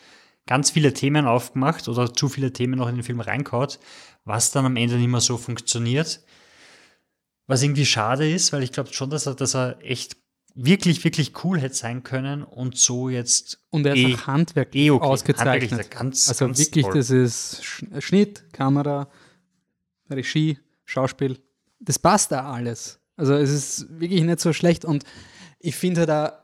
[0.46, 3.78] ganz viele Themen aufgemacht oder zu viele Themen noch in den Film reinkaut,
[4.24, 6.22] was dann am Ende nicht mehr so funktioniert.
[7.46, 10.19] Was irgendwie schade ist, weil ich glaube schon, dass er, dass er echt
[10.54, 13.60] wirklich, wirklich cool hätte sein können und so jetzt.
[13.70, 15.06] Und er ist eh, auch handwerklich eh okay.
[15.06, 15.70] ausgezeichnet.
[15.72, 16.94] Handwerklich ganz, also ganz wirklich, toll.
[16.94, 17.62] das ist
[17.98, 19.08] Schnitt, Kamera,
[20.10, 21.38] Regie, Schauspiel.
[21.78, 23.00] Das passt da alles.
[23.16, 25.04] Also es ist wirklich nicht so schlecht und
[25.58, 26.42] ich finde da,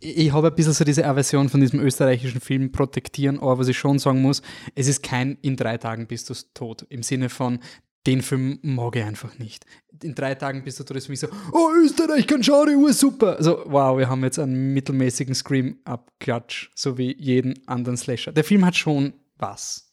[0.00, 3.78] ich habe ein bisschen so diese Aversion von diesem österreichischen Film protektieren, aber was ich
[3.78, 4.42] schon sagen muss,
[4.74, 6.86] es ist kein in drei Tagen bist du tot.
[6.88, 7.58] Im Sinne von,
[8.06, 9.64] den Film mag ich einfach nicht.
[10.02, 13.36] In drei Tagen bist du mich so, oh, Österreich kann schauen, Uhr super.
[13.36, 18.32] Also, wow, wir haben jetzt einen mittelmäßigen Scream-Up-Klatsch, so wie jeden anderen Slasher.
[18.32, 19.92] Der Film hat schon was.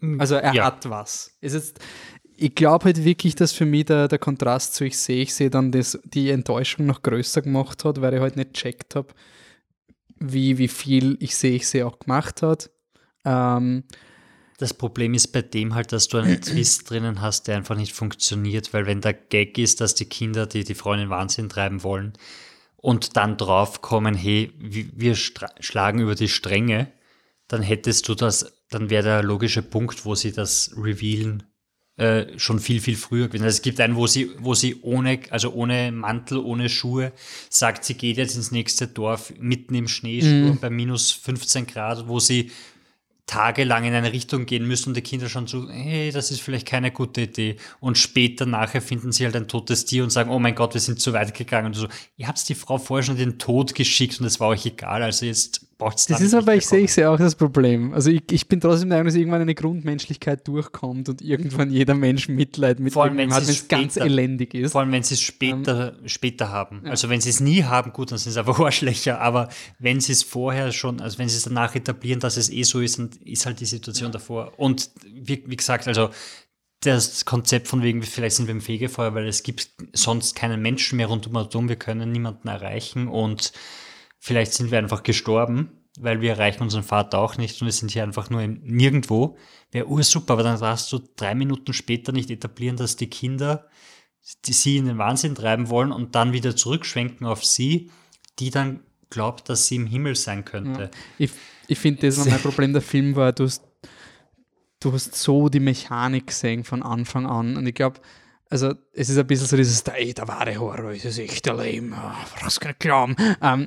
[0.00, 0.64] Hm, also, er ja.
[0.64, 1.36] hat was.
[1.40, 1.78] Es ist,
[2.36, 5.50] ich glaube halt wirklich, dass für mich der, der Kontrast zu ich sehe, ich sehe
[5.50, 9.08] dann das, die Enttäuschung noch größer gemacht hat, weil ich halt nicht checkt habe,
[10.18, 12.70] wie, wie viel ich sehe, ich sehe auch gemacht hat.
[13.24, 13.84] Ähm,
[14.62, 17.92] das Problem ist bei dem halt, dass du einen Twist drinnen hast, der einfach nicht
[17.92, 21.48] funktioniert, weil wenn der Gag ist, dass die Kinder die, die Frau in den Wahnsinn
[21.48, 22.12] treiben wollen
[22.76, 26.92] und dann draufkommen, hey, wir schlagen über die Stränge,
[27.48, 31.42] dann hättest du das, dann wäre der logische Punkt, wo sie das revealen,
[31.96, 33.44] äh, schon viel, viel früher gewesen.
[33.44, 37.12] Also es gibt einen, wo sie, wo sie ohne, also ohne Mantel, ohne Schuhe,
[37.50, 40.60] sagt, sie geht jetzt ins nächste Dorf mitten im Schneesturm mm.
[40.60, 42.50] bei minus 15 Grad, wo sie
[43.32, 46.66] tagelang in eine Richtung gehen müssen und die Kinder schon so, hey, das ist vielleicht
[46.66, 47.56] keine gute Idee.
[47.80, 50.82] Und später nachher finden sie halt ein totes Tier und sagen, oh mein Gott, wir
[50.82, 51.68] sind zu weit gegangen.
[51.68, 54.48] Und so, ihr habt die Frau vorher schon in den Tod geschickt und es war
[54.48, 55.02] euch egal.
[55.02, 57.94] Also jetzt das ist aber, ich sehe, ich sehe auch das Problem.
[57.94, 61.94] Also ich, ich bin trotzdem der Meinung, dass irgendwann eine Grundmenschlichkeit durchkommt und irgendwann jeder
[61.94, 64.72] Mensch Mitleid mit vor allem, wenn hat, wenn es ganz elendig ist.
[64.72, 66.82] Vor allem, wenn sie es später, ähm, später haben.
[66.84, 66.90] Ja.
[66.90, 69.20] Also wenn sie es nie haben, gut, dann sind es einfach Arschlöcher.
[69.20, 72.62] Aber wenn sie es vorher schon, also wenn sie es danach etablieren, dass es eh
[72.62, 74.12] so ist, dann ist halt die Situation ja.
[74.12, 74.52] davor.
[74.58, 76.10] Und wie, wie gesagt, also
[76.80, 80.96] das Konzept von wegen, vielleicht sind wir im Fegefeuer, weil es gibt sonst keinen Menschen
[80.96, 83.52] mehr rund um uns wir können niemanden erreichen und
[84.24, 87.90] Vielleicht sind wir einfach gestorben, weil wir erreichen unseren Vater auch nicht und wir sind
[87.90, 89.36] hier einfach nur im Nirgendwo.
[89.72, 93.68] Wäre ursuper, aber dann darfst du drei Minuten später nicht etablieren, dass die Kinder
[94.44, 97.90] die sie in den Wahnsinn treiben wollen und dann wieder zurückschwenken auf sie,
[98.38, 100.82] die dann glaubt, dass sie im Himmel sein könnte.
[100.82, 100.90] Ja.
[101.18, 101.30] Ich,
[101.68, 102.72] ich finde, das war mein Problem.
[102.72, 103.64] Der Film war, du hast,
[104.80, 107.56] du hast so die Mechanik gesehen von Anfang an.
[107.56, 108.00] Und ich glaube,
[108.48, 111.94] also es ist ein bisschen so dieses, ey, der wahre Horror ist das echte Leben,
[112.42, 113.16] was kann ich glauben.
[113.40, 113.66] Um,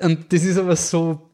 [0.00, 1.30] und das ist aber so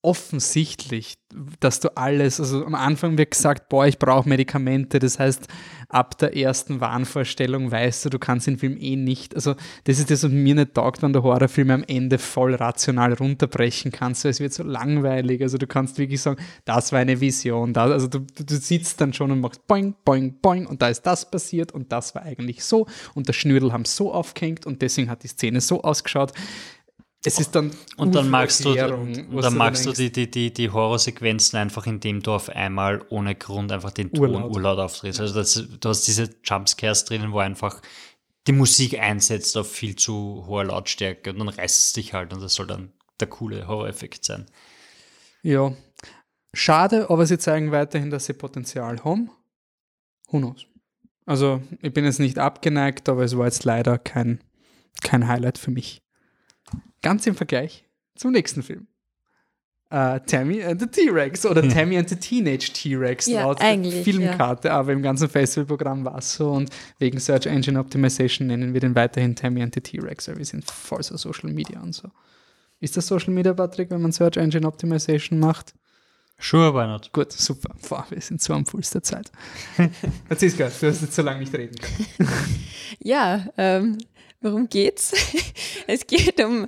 [0.00, 1.14] offensichtlich,
[1.58, 5.48] dass du alles, also am Anfang wird gesagt, boah, ich brauche Medikamente, das heißt,
[5.88, 9.54] ab der ersten Wahnvorstellung weißt du, du kannst den Film eh nicht, also
[9.84, 13.90] das ist das, was mir nicht taugt, wenn du Horrorfilme am Ende voll rational runterbrechen
[13.90, 17.72] kannst, weil es wird so langweilig, also du kannst wirklich sagen, das war eine Vision,
[17.72, 21.02] da, also du, du, sitzt dann schon und machst boing, boing, boing und da ist
[21.02, 22.86] das passiert und das war eigentlich so.
[23.14, 26.32] Und der Schnürl haben so aufgehängt und deswegen hat die Szene so ausgeschaut
[27.24, 30.70] es ist dann und dann magst du, und dann magst du die, die, die, die
[30.70, 35.20] Horrorsequenzen einfach, indem du auf einmal ohne Grund einfach den Ton urlaut, auftrittst.
[35.20, 37.82] Also das, du hast diese Jumpscares drinnen, wo einfach
[38.46, 42.40] die Musik einsetzt auf viel zu hoher Lautstärke und dann reißt es dich halt und
[42.40, 44.46] das soll dann der coole Horror-Effekt sein.
[45.42, 45.72] Ja,
[46.54, 49.30] schade, aber sie zeigen weiterhin, dass sie Potenzial haben.
[50.30, 50.66] Who knows?
[51.26, 54.40] Also ich bin jetzt nicht abgeneigt, aber es war jetzt leider kein,
[55.02, 56.00] kein Highlight für mich.
[57.02, 58.86] Ganz im Vergleich zum nächsten Film.
[59.90, 61.70] Uh, Tammy and the T-Rex oder hm.
[61.70, 64.74] Tammy and the Teenage T-Rex ja, laut Filmkarte, ja.
[64.74, 68.94] aber im ganzen Festivalprogramm war es so und wegen Search Engine Optimization nennen wir den
[68.94, 72.10] weiterhin Tammy and the T-Rex, weil wir sind voll so Social Media und so.
[72.80, 75.72] Ist das Social Media, Patrick, wenn man Search Engine Optimization macht?
[76.38, 77.10] Sure, why not?
[77.12, 77.74] Gut, super.
[77.88, 79.32] Boah, wir sind so am Puls der Zeit.
[80.28, 82.28] Franziska, du hast jetzt so lange nicht reden können.
[83.02, 83.98] ja, ähm,
[84.40, 85.12] Worum geht's?
[85.88, 86.66] es geht um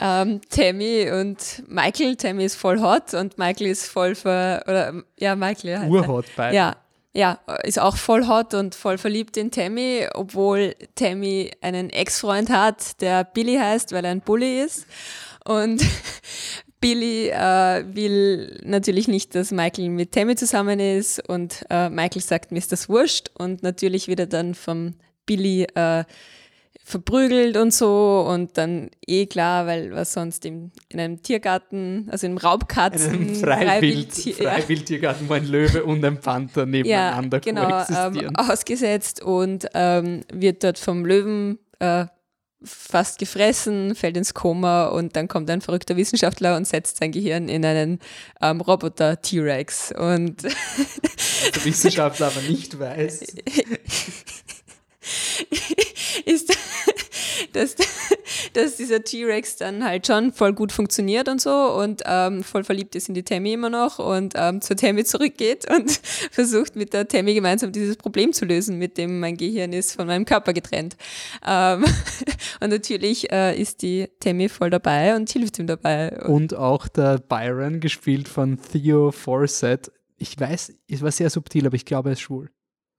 [0.00, 2.16] ähm, Tammy und Michael.
[2.16, 6.56] Tammy ist voll hot und Michael ist voll ver oder ja Michael halt, urhot beide.
[6.56, 6.76] Ja,
[7.12, 13.00] ja, ist auch voll hot und voll verliebt in Tammy, obwohl Tammy einen Ex-Freund hat,
[13.00, 14.86] der Billy heißt, weil er ein Bully ist.
[15.44, 15.84] Und
[16.80, 22.50] Billy äh, will natürlich nicht, dass Michael mit Tammy zusammen ist und äh, Michael sagt,
[22.50, 24.94] mir ist das wurscht und natürlich wird er dann vom
[25.24, 26.04] Billy äh,
[26.86, 32.26] verprügelt und so und dann eh klar, weil was sonst im, in einem Tiergarten, also
[32.26, 37.84] im Raubkatzen, in einem Freiwild, Freiwildtiergarten, wo ein Löwe und ein Panther nebeneinander ja, genau,
[37.88, 42.04] ähm, ausgesetzt und ähm, wird dort vom Löwen äh,
[42.62, 47.48] fast gefressen, fällt ins Koma und dann kommt ein verrückter Wissenschaftler und setzt sein Gehirn
[47.48, 47.98] in einen
[48.42, 53.24] ähm, Roboter T-Rex und der Wissenschaftler aber nicht weiß.
[57.56, 57.76] dass
[58.52, 62.94] dass dieser T-Rex dann halt schon voll gut funktioniert und so und ähm, voll verliebt
[62.94, 65.90] ist in die Tammy immer noch und ähm, zur Tammy zurückgeht und
[66.30, 70.06] versucht mit der Tammy gemeinsam dieses Problem zu lösen, mit dem mein Gehirn ist von
[70.06, 70.96] meinem Körper getrennt.
[71.46, 71.84] Ähm,
[72.60, 76.24] und natürlich äh, ist die Tammy voll dabei und hilft ihm dabei.
[76.26, 79.90] Und auch der Byron, gespielt von Theo Forsett.
[80.16, 82.50] Ich weiß, es war sehr subtil, aber ich glaube, er ist schwul.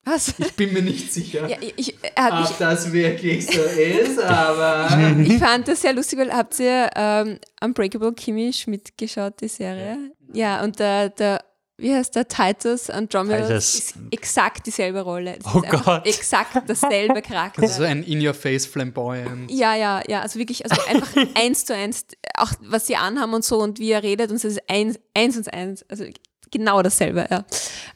[0.06, 0.36] Was?
[0.38, 5.16] Ich bin mir nicht sicher, ja, ich, ob mich, das wirklich so ist, aber.
[5.20, 9.98] ich fand das sehr lustig, weil habt ihr ähm, Unbreakable Kimmy Schmidt geschaut, die Serie?
[10.32, 11.44] Ja, ja und der, der,
[11.78, 13.74] wie heißt der, Titus Andromeda Titus.
[13.74, 15.40] ist exakt dieselbe Rolle.
[15.44, 16.06] Das oh Gott.
[16.06, 17.64] Exakt dasselbe Charakter.
[17.64, 19.50] Also ein In-Your-Face Flamboyant.
[19.50, 23.44] Ja, ja, ja, also wirklich, also einfach eins zu eins, auch was sie anhaben und
[23.44, 26.06] so und wie er redet und so, ist eins, eins und eins, also
[26.52, 27.44] genau dasselbe, ja.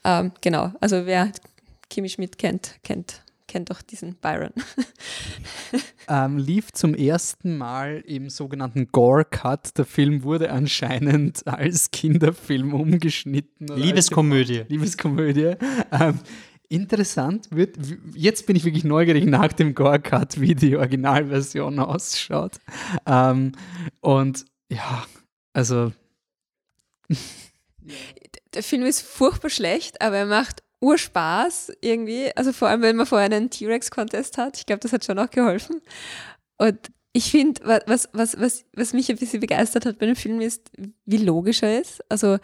[0.04, 1.32] Ähm, genau, also wer
[1.90, 4.54] Kimi Schmidt kennt, kennt, kennt auch diesen Byron.
[6.08, 9.78] ähm, lief zum ersten Mal im sogenannten Gore-Cut.
[9.78, 13.68] Der Film wurde anscheinend als Kinderfilm umgeschnitten.
[13.68, 14.66] Liebeskomödie.
[14.68, 15.56] Liebeskomödie.
[15.92, 16.20] Ähm,
[16.70, 17.78] interessant wird,
[18.14, 22.58] jetzt bin ich wirklich neugierig nach dem Gore-Cut, wie die Originalversion ausschaut.
[23.08, 23.54] Ähm,
[24.00, 25.06] und ja,
[25.54, 25.92] also.
[28.54, 32.36] Der Film ist furchtbar schlecht, aber er macht Urspaß irgendwie.
[32.36, 34.58] Also vor allem, wenn man vorher einen T-Rex-Contest hat.
[34.58, 35.82] Ich glaube, das hat schon auch geholfen.
[36.58, 36.80] Und
[37.12, 40.70] ich finde, was, was, was, was mich ein bisschen begeistert hat bei dem Film ist,
[41.06, 42.02] wie logisch er ist.
[42.08, 42.38] Also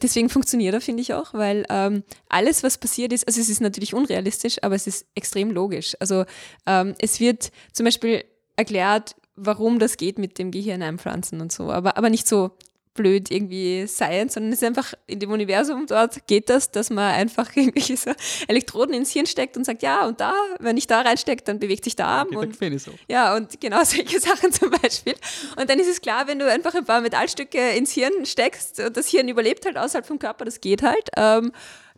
[0.00, 3.60] deswegen funktioniert er, finde ich auch, weil ähm, alles, was passiert ist, also es ist
[3.60, 5.96] natürlich unrealistisch, aber es ist extrem logisch.
[5.98, 6.24] Also
[6.66, 8.24] ähm, es wird zum Beispiel
[8.56, 12.52] erklärt, warum das geht mit dem Gehirn einpflanzen und so, aber, aber nicht so
[12.94, 17.12] blöd irgendwie Science, sondern es ist einfach in dem Universum dort geht das, dass man
[17.12, 18.12] einfach irgendwelche so
[18.48, 21.84] Elektroden ins Hirn steckt und sagt, ja, und da, wenn ich da reinstecke, dann bewegt
[21.84, 22.28] sich der Arm.
[22.32, 22.92] Ja, und, so.
[23.08, 25.14] ja, und genau solche Sachen zum Beispiel.
[25.56, 28.96] Und dann ist es klar, wenn du einfach ein paar Metallstücke ins Hirn steckst und
[28.96, 31.10] das Hirn überlebt halt außerhalb vom Körper, das geht halt.
[31.16, 31.52] Ähm,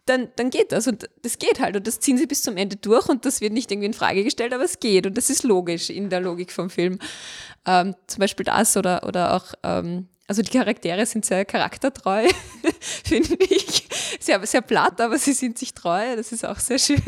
[0.06, 2.76] dann, dann geht das und das geht halt und das ziehen sie bis zum Ende
[2.76, 5.42] durch und das wird nicht irgendwie in Frage gestellt, aber es geht und das ist
[5.42, 7.00] logisch in der Logik vom Film.
[7.66, 12.28] Ähm, zum Beispiel das oder, oder auch ähm, also die Charaktere sind sehr charaktertreu,
[12.80, 13.88] finde ich.
[14.18, 16.16] Sehr, sehr platt, aber sie sind sich treu.
[16.16, 17.02] Das ist auch sehr schön.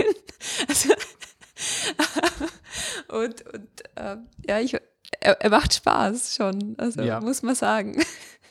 [0.69, 0.95] Also,
[3.09, 4.17] und und äh,
[4.47, 4.75] ja, ich,
[5.21, 7.21] er, er, macht Spaß schon, also ja.
[7.21, 8.01] muss man sagen.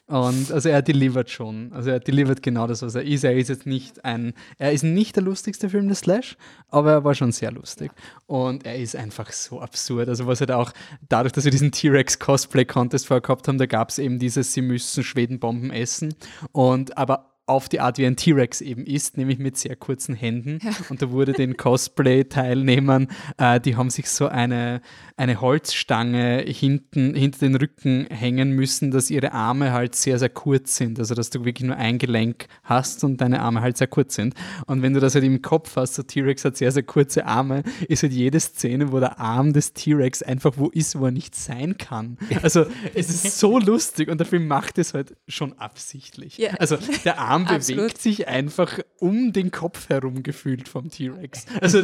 [0.08, 1.74] Und also er delivert schon.
[1.74, 3.26] Also er delivert genau das, was er ist.
[3.26, 6.38] Er ist jetzt nicht ein, er ist nicht der lustigste Film des Slash,
[6.70, 7.92] aber er war schon sehr lustig.
[8.26, 10.08] Und er ist einfach so absurd.
[10.08, 10.72] Also was halt auch,
[11.10, 14.54] dadurch, dass wir diesen T-Rex Cosplay Contest vorher gehabt haben, da gab es eben dieses,
[14.54, 16.16] sie müssen Schwedenbomben essen.
[16.54, 20.60] Und aber auf die Art wie ein T-Rex eben ist, nämlich mit sehr kurzen Händen.
[20.62, 20.72] Ja.
[20.90, 24.82] Und da wurde den Cosplay-Teilnehmern, äh, die haben sich so eine,
[25.16, 30.76] eine Holzstange hinten, hinter den Rücken hängen müssen, dass ihre Arme halt sehr, sehr kurz
[30.76, 31.00] sind.
[31.00, 34.34] Also dass du wirklich nur ein Gelenk hast und deine Arme halt sehr kurz sind.
[34.66, 37.64] Und wenn du das halt im Kopf hast, so T-Rex hat sehr, sehr kurze Arme,
[37.88, 41.34] ist halt jede Szene, wo der Arm des T-Rex einfach wo ist, wo er nicht
[41.34, 42.18] sein kann.
[42.44, 46.38] Also es ist so lustig und der Film macht es halt schon absichtlich.
[46.38, 46.52] Ja.
[46.60, 47.82] Also der Arm Arm Absolut.
[47.82, 51.46] bewegt sich einfach um den Kopf herum gefühlt vom T-Rex.
[51.62, 51.80] Also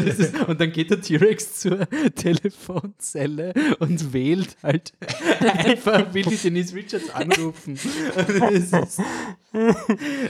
[0.48, 4.94] und dann geht der T-Rex zur Telefonzelle und wählt halt
[5.42, 7.78] einfach, will die Denise Richards anrufen.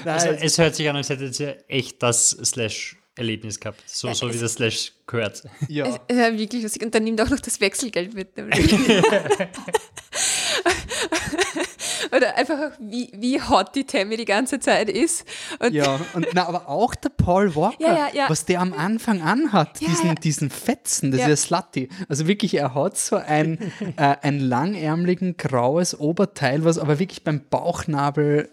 [0.06, 4.16] also, es hört sich an, als hätte sie echt das Slash Erlebnis gehabt, so, ja,
[4.16, 5.44] so wie das Slash gehört.
[5.68, 6.00] Ja.
[6.08, 6.84] Es, ja, wirklich lustig.
[6.84, 8.30] Und dann nimmt auch noch das Wechselgeld mit.
[12.12, 15.26] Oder einfach, wie, wie hot die Tammy die ganze Zeit ist.
[15.60, 19.22] Und ja, und, na, aber auch der Paul Walker, ja, ja, was der am Anfang
[19.22, 21.90] anhat, diesen, diesen Fetzen, das ist ja Slutty.
[22.10, 27.42] Also wirklich, er hat so ein, äh, ein langärmeligen graues Oberteil, was aber wirklich beim
[27.50, 28.50] Bauchnabel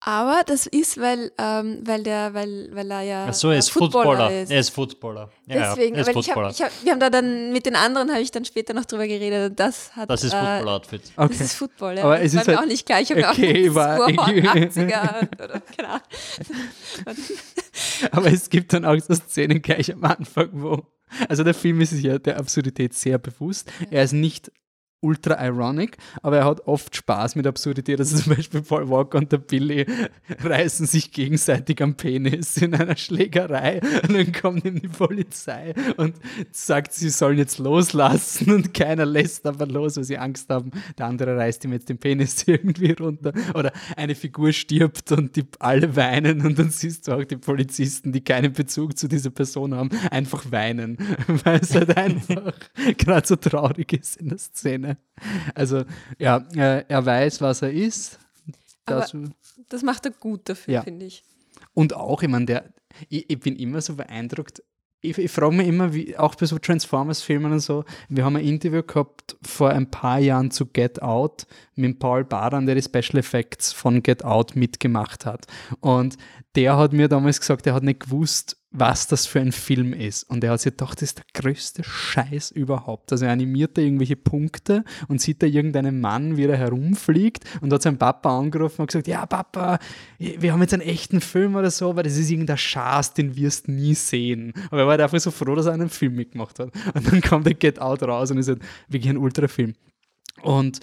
[0.00, 3.70] aber das ist, weil, ähm, weil, der, weil, weil er ja Ach so, er ist
[3.70, 4.08] Footballer.
[4.08, 4.42] Footballer.
[4.42, 4.50] Ist.
[4.50, 5.30] Er ist Footballer.
[5.46, 6.50] Ja, Deswegen, er ist Footballer.
[6.50, 8.72] Ich hab, ich hab, wir haben da dann mit den anderen habe ich dann später
[8.72, 9.60] noch drüber geredet.
[9.60, 10.08] Das hat.
[10.08, 11.02] Das ist äh, Football-Outfit.
[11.16, 11.28] Okay.
[11.28, 12.04] Das ist Football, ja.
[12.04, 13.10] Aber es ist halt, auch nicht gleich.
[13.10, 15.62] Ich okay, auch war 80er oder.
[18.10, 20.82] Aber es gibt dann auch so Szenen gleich am Anfang, wo
[21.28, 23.70] also der Film ist sich ja der Absurdität sehr bewusst.
[23.90, 24.50] Er ist nicht
[25.00, 27.98] ultra ironic, aber er hat oft Spaß mit Absurdität.
[27.98, 29.86] Also zum Beispiel Paul Walker und der Billy
[30.42, 36.14] reißen sich gegenseitig am Penis in einer Schlägerei und dann kommt ihm die Polizei und
[36.52, 40.70] sagt, sie sollen jetzt loslassen und keiner lässt aber los, weil sie Angst haben.
[40.98, 45.44] Der andere reißt ihm jetzt den Penis irgendwie runter oder eine Figur stirbt und die
[45.58, 49.74] alle weinen und dann siehst du auch die Polizisten, die keinen Bezug zu dieser Person
[49.74, 50.98] haben, einfach weinen,
[51.44, 52.52] weil es halt einfach
[52.98, 54.89] gerade so traurig ist in der Szene.
[55.54, 55.84] Also,
[56.18, 58.18] ja, er weiß, was er ist.
[58.86, 59.14] Das,
[59.68, 60.82] das macht er gut dafür, ja.
[60.82, 61.22] finde ich.
[61.74, 62.64] Und auch, ich meine, der,
[63.10, 64.62] ich, ich bin immer so beeindruckt,
[65.02, 68.44] ich, ich frage mich immer, wie, auch bei so Transformers-Filmen und so, wir haben ein
[68.44, 71.46] Interview gehabt vor ein paar Jahren zu Get Out
[71.80, 75.46] mit Paul Baran, der die Special Effects von Get Out mitgemacht hat.
[75.80, 76.16] Und
[76.56, 80.24] der hat mir damals gesagt, er hat nicht gewusst, was das für ein Film ist.
[80.24, 83.10] Und er hat sich gedacht, das ist der größte Scheiß überhaupt.
[83.10, 87.72] Also er animiert da irgendwelche Punkte und sieht da irgendeinen Mann, wie er herumfliegt und
[87.72, 89.78] hat seinen Papa angerufen und gesagt, ja Papa,
[90.18, 93.66] wir haben jetzt einen echten Film oder so, aber das ist irgendein Schaß, den wirst
[93.66, 94.52] nie sehen.
[94.70, 96.70] Aber er war halt einfach so froh, dass er einen Film mitgemacht hat.
[96.94, 99.74] Und dann kam der Get Out raus und ist halt wirklich ein Ultrafilm.
[100.42, 100.78] Und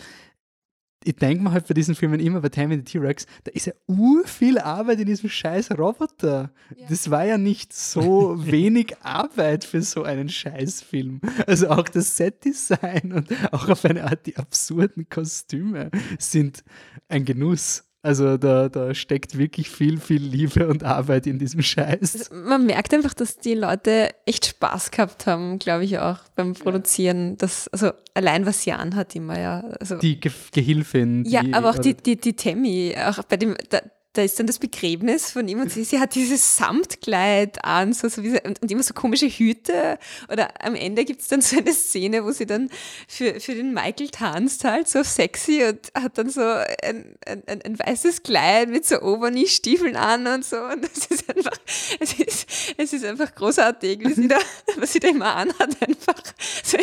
[1.07, 3.73] ich denke mir halt bei diesen Filmen immer, bei Tammy the T-Rex, da ist ja
[3.87, 6.51] urviel Arbeit in diesem scheiß Roboter.
[6.75, 6.87] Ja.
[6.89, 11.21] Das war ja nicht so wenig Arbeit für so einen Scheißfilm.
[11.45, 16.63] Also auch das Set-Design und auch auf eine Art die absurden Kostüme sind
[17.07, 17.86] ein Genuss.
[18.07, 22.15] Also da, da steckt wirklich viel, viel Liebe und Arbeit in diesem Scheiß.
[22.15, 26.53] Also man merkt einfach, dass die Leute echt Spaß gehabt haben, glaube ich auch beim
[26.53, 27.37] Produzieren.
[27.37, 29.59] Das, also allein was Jan hat immer ja.
[29.81, 31.25] Also, die Ge Gehilfin.
[31.25, 33.81] Ja, aber auch die, die, die Tammy, auch bei dem, da,
[34.17, 38.09] da ist dann das Begräbnis von ihm und sie, sie hat dieses Samtkleid an so,
[38.09, 39.99] so wie und, und, immer so komische Hüte.
[40.27, 42.69] Oder am Ende gibt es dann so eine Szene, wo sie dann
[43.07, 47.77] für, für den Michael tanzt halt so sexy und hat dann so ein, ein, ein,
[47.77, 50.57] weißes Kleid mit so Overknee-Stiefeln an und so.
[50.57, 51.57] Und das ist einfach,
[51.99, 54.39] es ist, es ist einfach großartig, wie sie da,
[54.77, 56.23] was sie da immer anhat, einfach.
[56.63, 56.77] So,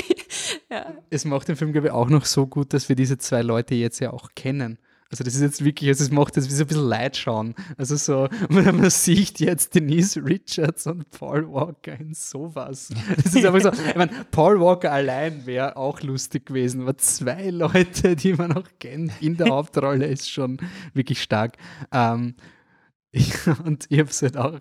[0.71, 0.95] ja.
[1.11, 3.75] Es macht den Film, glaube ich, auch noch so gut, dass wir diese zwei Leute
[3.75, 4.79] jetzt ja auch kennen.
[5.11, 7.55] Also das ist jetzt wirklich, also es macht jetzt wie so ein bisschen Leid schauen.
[7.77, 12.91] Also so, man, man sieht jetzt Denise Richards und Paul Walker in sowas.
[13.23, 17.51] Das ist einfach so, ich meine, Paul Walker allein wäre auch lustig gewesen, aber zwei
[17.51, 20.59] Leute, die man auch kennt in der Hauptrolle, ist schon
[20.95, 21.57] wirklich stark.
[21.93, 22.35] Ähm,
[23.13, 23.33] ich,
[23.65, 24.61] und ich habe es halt auch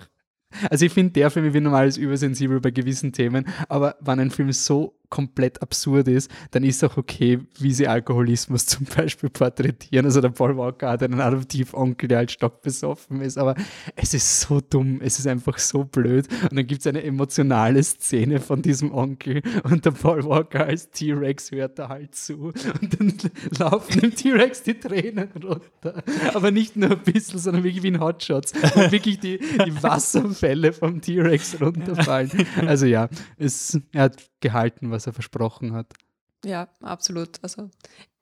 [0.70, 4.32] also ich finde, der Film, ich bin normales übersensibel bei gewissen Themen, aber wenn ein
[4.32, 10.08] Film so komplett absurd ist, dann ist auch okay, wie sie Alkoholismus zum Beispiel porträtieren.
[10.08, 13.54] Also der Paul Walker hat einen Adoptivonkel, der halt stockbesoffen ist, aber
[13.96, 16.28] es ist so dumm, es ist einfach so blöd.
[16.50, 20.90] Und dann gibt es eine emotionale Szene von diesem Onkel und der Paul Walker als
[20.90, 22.52] T-Rex hört da halt zu
[22.82, 23.14] und dann
[23.60, 26.04] laufen dem T-Rex die Tränen runter.
[26.34, 30.74] Aber nicht nur ein bisschen, sondern wirklich wie in Hotshots, wo wirklich die, die Wasserfälle
[30.74, 32.32] vom T-Rex runterfallen.
[32.66, 35.94] Also ja, es, er hat gehalten, was er versprochen hat.
[36.46, 37.40] Ja, absolut.
[37.42, 37.70] Also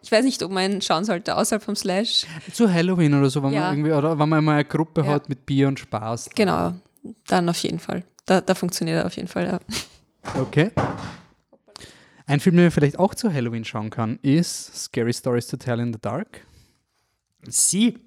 [0.02, 2.26] ich weiß nicht, ob man schauen sollte außerhalb vom Slash.
[2.54, 3.62] Zu Halloween oder so, wenn ja.
[3.62, 5.08] man irgendwie, oder wenn man mal eine Gruppe ja.
[5.08, 6.30] hat mit Bier und Spaß.
[6.36, 6.74] Genau,
[7.28, 8.04] dann auf jeden Fall.
[8.26, 9.60] Da, da funktioniert er auf jeden Fall, ja.
[10.40, 10.72] Okay.
[12.28, 15.80] Ein Film, den man vielleicht auch zu Halloween schauen kann, ist Scary Stories to Tell
[15.80, 16.46] in the Dark.
[17.48, 17.98] Sie,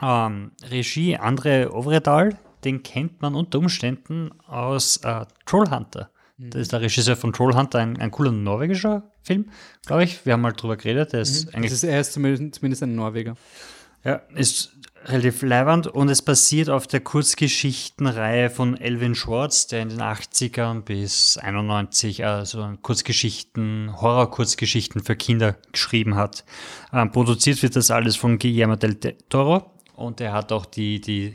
[0.00, 6.10] ähm, Regie Andre Ovredal, den kennt man unter Umständen aus äh, Trollhunter.
[6.36, 9.50] Das ist der Regisseur von Trollhunter, ein, ein cooler norwegischer Film,
[9.86, 10.26] glaube ich.
[10.26, 11.12] Wir haben mal drüber geredet.
[11.12, 11.54] Der ist mhm.
[11.54, 13.36] eigentlich ist, er ist zumindest, zumindest ein Norweger.
[14.02, 14.72] Ja, ist
[15.06, 20.80] relativ leibernd und es basiert auf der Kurzgeschichtenreihe von Elvin Schwartz, der in den 80ern
[20.80, 26.44] bis 91 also Kurzgeschichten, Horror-Kurzgeschichten für Kinder geschrieben hat.
[26.92, 28.96] Ähm, produziert wird das alles von Guillermo del
[29.28, 31.34] Toro und er hat auch die, die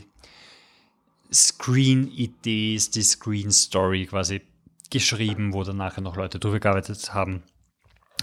[1.31, 4.41] Screen-Idee, die Screen-Story quasi
[4.89, 7.43] geschrieben, wo dann nachher noch Leute drüber gearbeitet haben.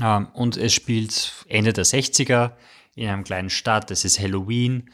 [0.00, 2.52] Ähm, und es spielt Ende der 60er
[2.94, 3.90] in einem kleinen Stadt.
[3.90, 4.90] Es ist Halloween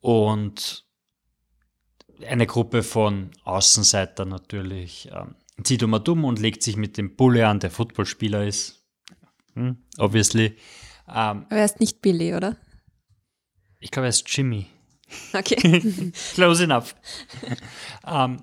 [0.00, 0.84] und
[2.26, 5.34] eine Gruppe von Außenseitern natürlich ähm,
[5.64, 8.82] zieht um dumm und legt sich mit dem Bulle an, der Footballspieler ist.
[9.54, 10.56] Hm, obviously.
[11.08, 12.56] Ähm, Aber er ist nicht Billy, oder?
[13.78, 14.66] Ich glaube, er ist Jimmy.
[15.32, 16.12] Okay.
[16.34, 16.94] Close enough.
[18.06, 18.42] ähm,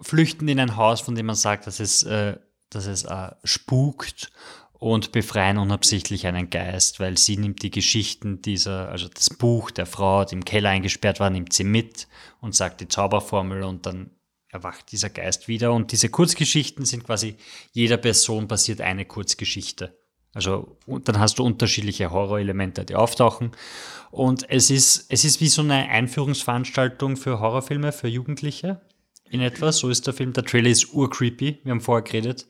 [0.00, 2.36] flüchten in ein Haus, von dem man sagt, dass es, äh,
[2.70, 4.30] dass es äh, spukt
[4.78, 9.86] und befreien unabsichtlich einen Geist, weil sie nimmt die Geschichten dieser, also das Buch der
[9.86, 12.06] Frau, die im Keller eingesperrt war, nimmt sie mit
[12.40, 14.10] und sagt die Zauberformel und dann
[14.50, 15.72] erwacht dieser Geist wieder.
[15.72, 17.36] Und diese Kurzgeschichten sind quasi,
[17.72, 19.98] jeder Person passiert eine Kurzgeschichte.
[20.32, 23.52] Also und dann hast du unterschiedliche Horrorelemente, die auftauchen.
[24.10, 28.80] Und es ist, es ist wie so eine Einführungsveranstaltung für Horrorfilme, für Jugendliche
[29.30, 29.72] in etwa.
[29.72, 30.32] So ist der Film.
[30.32, 31.60] Der Trailer ist urcreepy.
[31.64, 32.46] Wir haben vorher geredet.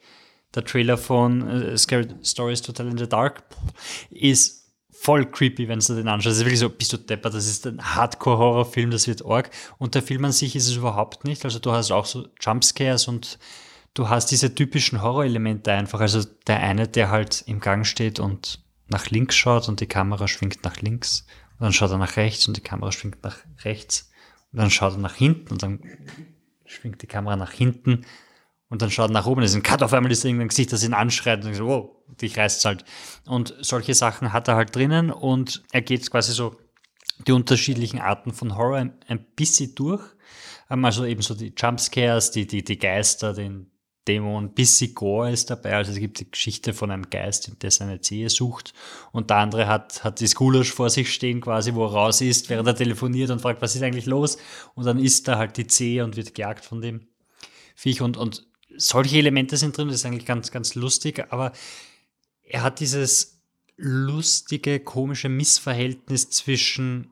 [0.54, 3.42] Der Trailer von äh, Scary Stories to Tell in the Dark
[4.10, 4.58] ist
[5.00, 6.32] voll creepy, wenn du den anschaust.
[6.32, 9.50] Das ist wirklich so, bist du deppert, das ist ein Hardcore-Horrorfilm, das wird arg.
[9.78, 11.44] Und der Film an sich ist es überhaupt nicht.
[11.44, 13.38] Also du hast auch so Jumpscares und
[13.94, 16.00] du hast diese typischen Horrorelemente einfach.
[16.00, 20.26] Also der eine, der halt im Gang steht und nach links schaut und die Kamera
[20.26, 21.26] schwingt nach links.
[21.58, 24.10] Und dann schaut er nach rechts und die Kamera schwingt nach rechts.
[24.52, 25.80] Und dann schaut er nach hinten und dann
[26.68, 28.04] schwingt die Kamera nach hinten.
[28.68, 30.92] Und dann schaut nach oben, ist ein Cut, auf einmal ist irgendein Gesicht, das ihn
[30.92, 31.90] anschreit und so, wow,
[32.20, 32.84] dich reißt halt.
[33.26, 36.54] Und solche Sachen hat er halt drinnen und er geht quasi so
[37.26, 40.02] die unterschiedlichen Arten von Horror ein, ein bisschen durch.
[40.70, 43.70] Ähm, also eben so die Jumpscares, die, die, die Geister, den
[44.08, 45.76] Dämon, bisschen Gore ist dabei.
[45.76, 48.72] Also es gibt die Geschichte von einem Geist, der seine Zehe sucht.
[49.12, 52.48] Und der andere hat, hat das Gulasch vor sich stehen, quasi, wo er raus ist,
[52.48, 54.38] während er telefoniert und fragt, was ist eigentlich los?
[54.74, 57.06] Und dann isst er halt die Zehe und wird gejagt von dem
[57.74, 58.00] Viech.
[58.00, 58.46] Und, und
[58.76, 61.26] solche Elemente sind drin, das ist eigentlich ganz, ganz lustig.
[61.30, 61.52] Aber
[62.42, 63.42] er hat dieses
[63.76, 67.10] lustige, komische Missverhältnis zwischen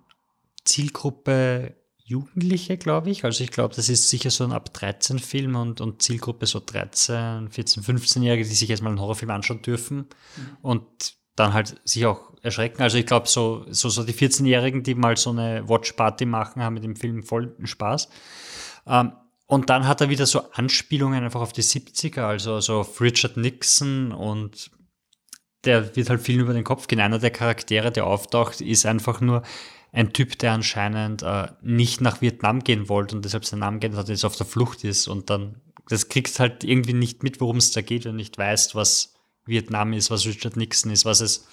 [0.64, 1.76] Zielgruppe
[2.08, 3.24] Jugendliche, glaube ich.
[3.24, 6.62] Also ich glaube, das ist sicher so ein ab 13 Film und, und Zielgruppe so
[6.64, 9.96] 13, 14, 15-Jährige, die sich erstmal einen Horrorfilm anschauen dürfen
[10.36, 10.56] mhm.
[10.62, 10.84] und
[11.34, 12.80] dann halt sich auch erschrecken.
[12.80, 16.74] Also ich glaube, so, so, so die 14-Jährigen, die mal so eine Watch-Party machen, haben
[16.74, 18.08] mit dem Film voll Spaß.
[18.86, 19.12] Ähm,
[19.46, 23.36] und dann hat er wieder so Anspielungen einfach auf die 70er, also so auf Richard
[23.36, 24.70] Nixon und
[25.64, 27.00] der wird halt viel über den Kopf gehen.
[27.00, 29.42] Einer der Charaktere, der auftaucht, ist einfach nur
[29.92, 34.00] ein Typ, der anscheinend äh, nicht nach Vietnam gehen wollte und deshalb seinen Namen geändert
[34.00, 37.56] hat, jetzt auf der Flucht ist und dann, das kriegst halt irgendwie nicht mit, worum
[37.56, 39.14] es da geht, du nicht weißt, was
[39.46, 41.46] Vietnam ist, was Richard Nixon ist, was es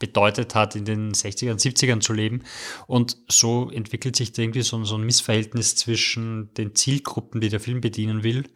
[0.00, 2.42] bedeutet hat, in den 60ern, 70ern zu leben.
[2.86, 7.60] Und so entwickelt sich da irgendwie so, so ein Missverhältnis zwischen den Zielgruppen, die der
[7.60, 8.48] Film bedienen will.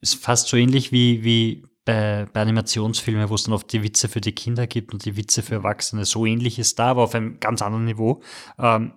[0.00, 4.08] Ist fast so ähnlich wie, wie bei, bei Animationsfilmen, wo es dann oft die Witze
[4.08, 6.04] für die Kinder gibt und die Witze für Erwachsene.
[6.04, 8.22] So ähnlich ist da, aber auf einem ganz anderen Niveau.
[8.58, 8.92] Ähm,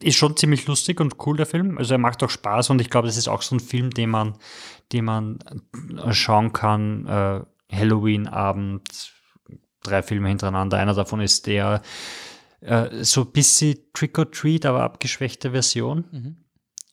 [0.00, 1.78] ist schon ziemlich lustig und cool, der Film.
[1.78, 4.10] Also er macht auch Spaß und ich glaube, das ist auch so ein Film, den
[4.10, 4.36] man,
[4.92, 5.38] den man
[6.04, 7.06] äh, schauen kann.
[7.06, 7.40] Äh,
[7.74, 9.12] Halloween-Abend,
[9.82, 10.78] drei Filme hintereinander.
[10.78, 11.82] Einer davon ist der
[12.60, 16.04] äh, so ein bisschen Trick or Treat, aber abgeschwächte Version.
[16.10, 16.36] Mhm.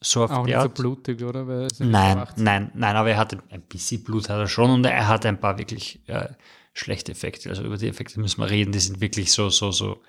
[0.04, 1.68] So auf Auch nicht so blutig, oder?
[1.80, 5.26] nein, nein, nein, aber er hat ein bisschen Blut hat er schon und er hat
[5.26, 6.30] ein paar wirklich äh,
[6.74, 7.50] schlechte Effekte.
[7.50, 10.02] Also über die Effekte müssen wir reden, die sind wirklich so, so, so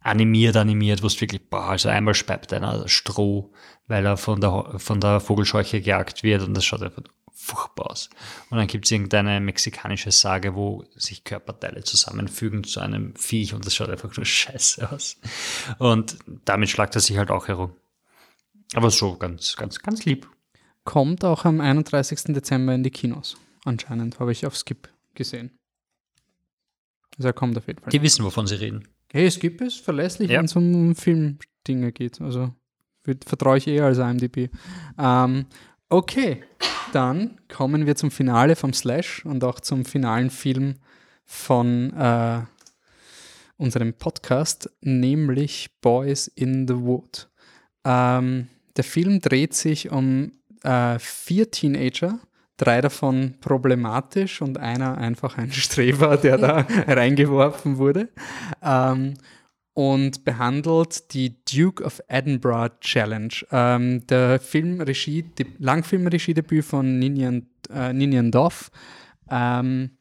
[0.00, 3.52] animiert, animiert, wo es wirklich, boah, also einmal speibt einer Stroh,
[3.86, 7.02] weil er von der, von der Vogelscheuche gejagt wird und das schaut einfach
[7.34, 8.08] furchtbar aus.
[8.50, 13.66] Und dann gibt es irgendeine mexikanische Sage, wo sich Körperteile zusammenfügen zu einem Viech und
[13.66, 15.20] das schaut einfach nur scheiße aus.
[15.78, 17.74] Und damit schlagt er sich halt auch herum.
[18.74, 20.28] Aber so ganz, ganz, ganz lieb.
[20.84, 22.34] Kommt auch am 31.
[22.34, 23.36] Dezember in die Kinos.
[23.64, 25.58] Anscheinend habe ich auf Skip gesehen.
[27.16, 27.90] Also er kommt auf jeden Fall.
[27.90, 28.88] Die wissen, wovon sie reden.
[29.12, 30.38] Hey, Skip ist verlässlich, ja.
[30.38, 32.20] wenn es um Filmdinge geht.
[32.20, 32.52] Also
[33.26, 34.50] vertraue ich eher als IMDb.
[34.98, 35.46] Ähm,
[35.88, 36.42] okay,
[36.92, 40.76] dann kommen wir zum Finale vom Slash und auch zum finalen Film
[41.24, 42.40] von äh,
[43.56, 47.28] unserem Podcast, nämlich Boys in the Wood.
[47.84, 52.18] Ähm, der Film dreht sich um äh, vier Teenager,
[52.56, 58.08] drei davon problematisch und einer einfach ein Streber, der da reingeworfen wurde.
[58.62, 59.14] Ähm,
[59.74, 63.32] und behandelt die Duke of Edinburgh Challenge.
[63.50, 68.70] Ähm, der Filmregie, die Langfilmregiedebüt von Ninian, äh, Ninian Doff.
[69.30, 69.92] Ähm,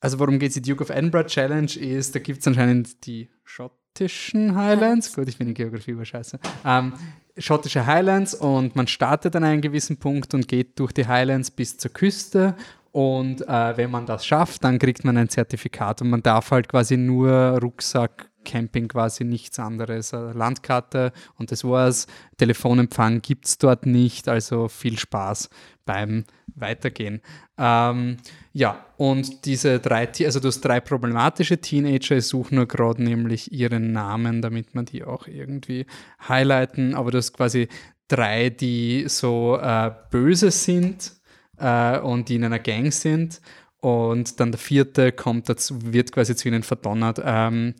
[0.00, 0.54] also worum geht es?
[0.54, 5.14] Die Duke of Edinburgh Challenge ist, da gibt es anscheinend die schottischen Highlands.
[5.14, 6.38] Gut, ich finde Geografie über scheiße.
[6.64, 6.94] Ähm,
[7.36, 11.76] schottische Highlands und man startet an einem gewissen Punkt und geht durch die Highlands bis
[11.76, 12.54] zur Küste.
[12.92, 16.68] Und äh, wenn man das schafft, dann kriegt man ein Zertifikat und man darf halt
[16.68, 20.12] quasi nur Rucksack, Camping quasi nichts anderes.
[20.12, 22.06] Landkarte und das war's.
[22.36, 25.48] Telefonempfang gibt es dort nicht, also viel Spaß
[25.84, 26.24] beim
[26.54, 27.20] Weitergehen.
[27.58, 28.18] Ähm,
[28.52, 33.52] ja, und diese drei, also du hast drei problematische Teenager, ich suche nur gerade nämlich
[33.52, 35.86] ihren Namen, damit man die auch irgendwie
[36.28, 37.68] highlighten, aber du hast quasi
[38.08, 41.12] drei, die so äh, böse sind
[41.58, 43.40] äh, und die in einer Gang sind
[43.80, 47.20] und dann der vierte kommt dazu, wird quasi zu ihnen verdonnert.
[47.22, 47.74] Ähm,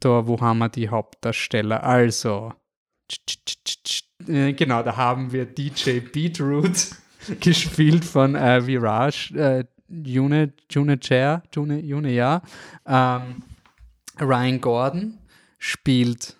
[0.00, 1.82] da, wo haben wir die Hauptdarsteller?
[1.82, 2.52] Also,
[4.26, 6.90] äh, genau, da haben wir DJ Beetroot,
[7.40, 12.42] gespielt von äh, Viraj, äh, June, June Chair, June, June, ja.
[12.86, 13.42] Ähm,
[14.20, 15.18] Ryan Gordon
[15.58, 16.36] spielt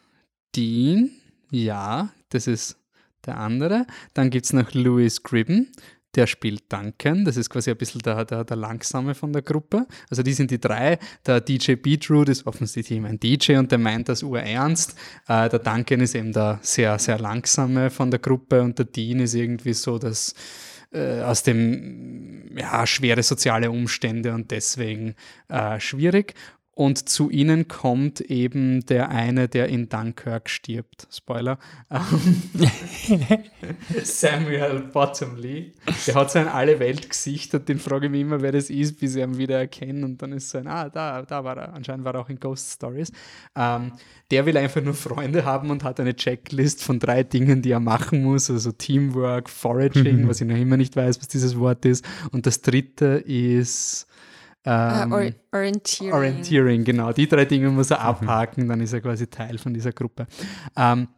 [0.55, 1.11] Dean,
[1.51, 2.79] ja, das ist
[3.25, 3.87] der andere.
[4.15, 5.73] Dann gibt es noch Louis Gribben,
[6.19, 7.25] der spielt Duncan.
[7.25, 9.87] Das ist quasi ein bisschen der, der, der Langsame von der Gruppe.
[10.11, 10.99] Also die sind die drei.
[11.25, 14.97] Der DJ Beatroot ist offensichtlich ein DJ und der meint das urernst.
[15.29, 19.21] Äh, der Duncan ist eben der sehr, sehr Langsame von der Gruppe und der Dean
[19.21, 20.35] ist irgendwie so das
[20.93, 25.15] äh, aus dem, ja, schwere soziale Umstände und deswegen
[25.49, 26.35] äh, schwierig.
[26.79, 31.09] Und zu ihnen kommt eben der eine, der in Dunkirk stirbt.
[31.11, 31.59] Spoiler.
[34.05, 35.73] Samuel Bottomley.
[36.07, 39.17] Der hat so ein Alle-Welt-Gesicht und den frage ich mich immer, wer das ist, bis
[39.17, 40.05] ich ihn wieder erkenne.
[40.05, 41.75] Und dann ist so ein, ah, da, da war er.
[41.75, 43.11] Anscheinend war er auch in Ghost Stories.
[43.57, 43.91] Ähm,
[44.31, 47.81] der will einfach nur Freunde haben und hat eine Checklist von drei Dingen, die er
[47.81, 48.53] machen muss.
[48.53, 50.29] Also Teamwork, Foraging, mhm.
[50.29, 52.05] was ich noch immer nicht weiß, was dieses Wort ist.
[52.31, 54.07] Und das dritte ist
[54.69, 56.13] ähm, uh, Orientierung.
[56.13, 57.13] Orientierung, genau.
[57.13, 60.27] Die drei Dinge muss er abhaken, dann ist er quasi Teil von dieser Gruppe.
[60.77, 61.09] Ähm,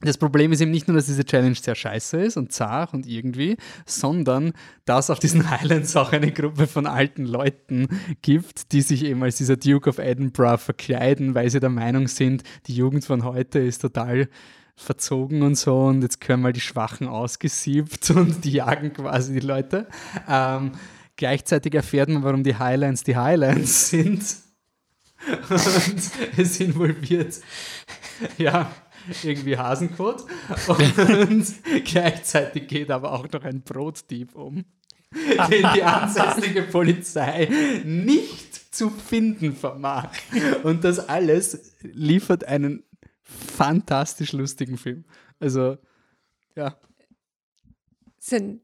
[0.00, 3.06] das Problem ist eben nicht nur, dass diese Challenge sehr scheiße ist und zart und
[3.06, 3.56] irgendwie,
[3.86, 4.52] sondern
[4.84, 7.88] dass auf diesen Highlands auch eine Gruppe von alten Leuten
[8.20, 12.42] gibt, die sich eben als dieser Duke of Edinburgh verkleiden, weil sie der Meinung sind,
[12.66, 14.28] die Jugend von heute ist total
[14.76, 19.46] verzogen und so und jetzt können mal die Schwachen ausgesiebt und die jagen quasi die
[19.46, 19.88] Leute.
[20.28, 20.72] Ähm,
[21.18, 24.24] Gleichzeitig erfährt man, warum die Highlands die Highlands sind.
[25.50, 26.00] Und
[26.36, 27.40] es involviert,
[28.38, 28.70] ja,
[29.24, 30.24] irgendwie Hasenkot.
[30.68, 31.44] Und
[31.84, 34.64] gleichzeitig geht aber auch noch ein Brotdieb um,
[35.50, 37.48] den die ansässige Polizei
[37.84, 40.12] nicht zu finden vermag.
[40.62, 42.84] Und das alles liefert einen
[43.22, 45.04] fantastisch lustigen Film.
[45.40, 45.78] Also,
[46.54, 46.78] ja.
[48.20, 48.60] Sind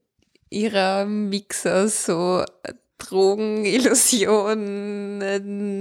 [0.55, 2.45] ihrer Mix aus so
[2.99, 5.21] Drogen, Illusionen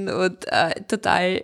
[0.10, 1.44] und äh, total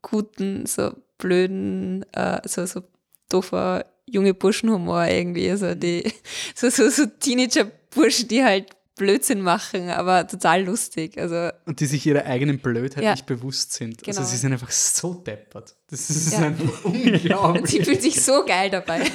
[0.00, 2.82] guten, so blöden, äh, so, so
[3.28, 5.50] doofer junge Burschenhumor irgendwie.
[5.50, 6.12] Also die,
[6.54, 11.18] so, so, so Teenager-Burschen, die halt Blödsinn machen, aber total lustig.
[11.18, 13.12] Also, und die sich ihrer eigenen Blödheit ja.
[13.12, 13.94] nicht bewusst sind.
[13.94, 14.18] Also genau.
[14.18, 15.74] Also sie sind einfach so deppert.
[15.92, 16.46] Das ist ja.
[16.46, 17.66] einfach unglaublich.
[17.66, 19.02] sie fühlt sich so geil dabei.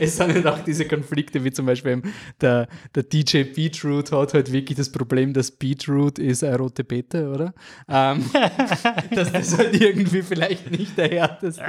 [0.00, 2.00] es sind halt auch diese Konflikte, wie zum Beispiel
[2.40, 7.28] der, der DJ Beetroot hat halt wirklich das Problem, dass Beetroot ist eine rote Beete,
[7.28, 7.52] oder?
[7.88, 8.24] Ähm,
[9.10, 11.64] dass das halt irgendwie vielleicht nicht der härteste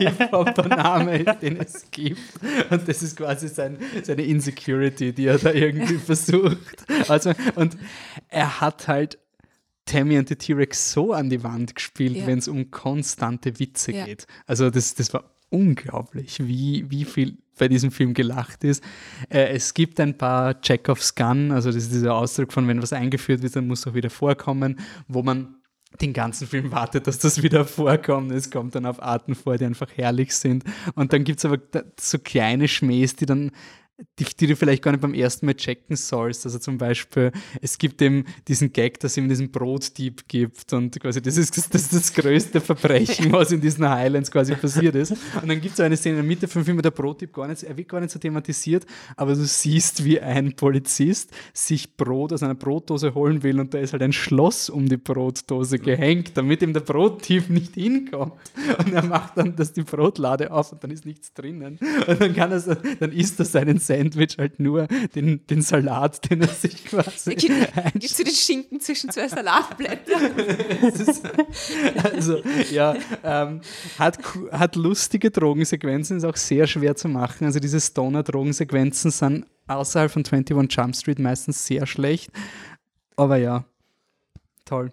[0.00, 2.18] Hip-Hop-Name ist, den es gibt.
[2.70, 6.86] Und das ist quasi sein, seine Insecurity, die er da irgendwie versucht.
[7.06, 7.76] Also, und
[8.30, 9.18] er hat halt
[9.84, 12.26] Tammy und the T-Rex so an die Wand gespielt, ja.
[12.26, 14.04] wenn es um konstante Witze ja.
[14.04, 14.26] geht.
[14.46, 18.82] Also das, das war unglaublich, wie, wie viel bei diesem Film gelacht ist.
[19.28, 22.92] Äh, es gibt ein paar Chekhovs Gun, also das ist dieser Ausdruck von, wenn was
[22.92, 24.78] eingeführt wird, dann muss es auch wieder vorkommen,
[25.08, 25.56] wo man
[26.00, 28.32] den ganzen Film wartet, dass das wieder vorkommt.
[28.32, 30.64] Es kommt dann auf Arten vor, die einfach herrlich sind.
[30.94, 31.58] Und dann gibt es aber
[32.00, 33.50] so kleine Schmähs, die dann
[34.18, 36.44] die, die, du vielleicht gar nicht beim ersten Mal checken sollst.
[36.44, 37.30] Also zum Beispiel,
[37.60, 41.56] es gibt eben diesen Gag, dass es ihm diesen Brotdieb gibt und quasi das ist
[41.56, 45.12] das, ist das größte Verbrechen, was in diesen Highlands quasi passiert ist.
[45.12, 47.32] Und dann gibt es so eine Szene in der Mitte vom Film, wo der Brotdieb
[47.32, 48.86] gar nicht, er wird gar nicht so thematisiert,
[49.16, 53.78] aber du siehst, wie ein Polizist sich Brot aus einer Brotdose holen will und da
[53.78, 58.32] ist halt ein Schloss um die Brotdose gehängt, damit ihm der Brotdieb nicht hinkommt.
[58.78, 61.78] Und er macht dann das die Brotlade auf und dann ist nichts drinnen.
[62.06, 66.42] Und dann kann er, dann isst er seinen Sandwich halt nur den, den Salat, den
[66.42, 67.34] er sich quasi.
[67.34, 70.32] Gibst du den Schinken zwischen zwei Salatblättern?
[72.02, 73.60] also, ja, ähm,
[73.98, 74.18] hat,
[74.52, 77.44] hat lustige Drogensequenzen, ist auch sehr schwer zu machen.
[77.44, 82.30] Also, diese Stoner-Drogensequenzen sind außerhalb von 21 Jump Street meistens sehr schlecht.
[83.16, 83.64] Aber ja,
[84.64, 84.92] toll.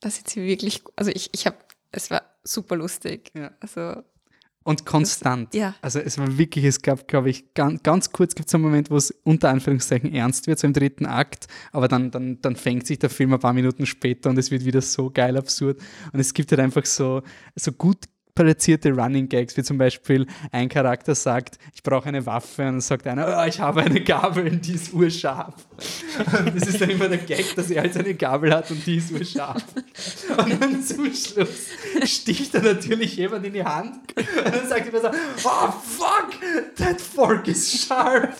[0.00, 1.56] Das ist wirklich, also ich, ich habe,
[1.90, 3.30] es war super lustig.
[3.34, 3.52] Ja.
[3.60, 4.02] Also
[4.64, 5.54] und konstant.
[5.54, 5.74] Das, ja.
[5.82, 8.90] Also es war wirklich, es gab, glaube ich, ganz, ganz kurz gibt es einen Moment,
[8.90, 12.86] wo es unter Anführungszeichen ernst wird, so im dritten Akt, aber dann, dann, dann fängt
[12.86, 15.78] sich der Film ein paar Minuten später und es wird wieder so geil absurd.
[16.12, 17.22] Und es gibt halt einfach so,
[17.54, 17.98] so gut
[18.34, 22.80] platzierte Running Gags, wie zum Beispiel ein Charakter sagt, ich brauche eine Waffe und dann
[22.80, 25.54] sagt einer, oh, ich habe eine Gabel und die ist urscharf.
[26.38, 28.96] Und das ist dann immer der Gag, dass er halt eine Gabel hat und die
[28.96, 29.62] ist urscharf.
[30.36, 31.68] Und dann zum Schluss
[32.04, 36.30] sticht er natürlich jemand in die Hand und dann sagt er so, oh fuck,
[36.76, 38.34] that fork is sharp.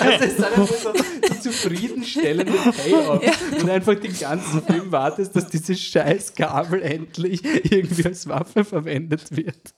[0.00, 3.32] Also es ist dann einfach so ein zufriedenstellender Payoff ja.
[3.60, 8.99] und einfach den ganzen Film wartest, dass diese scheiß Gabel endlich irgendwie als Waffe verwendet
[9.08, 9.74] verwendet wird.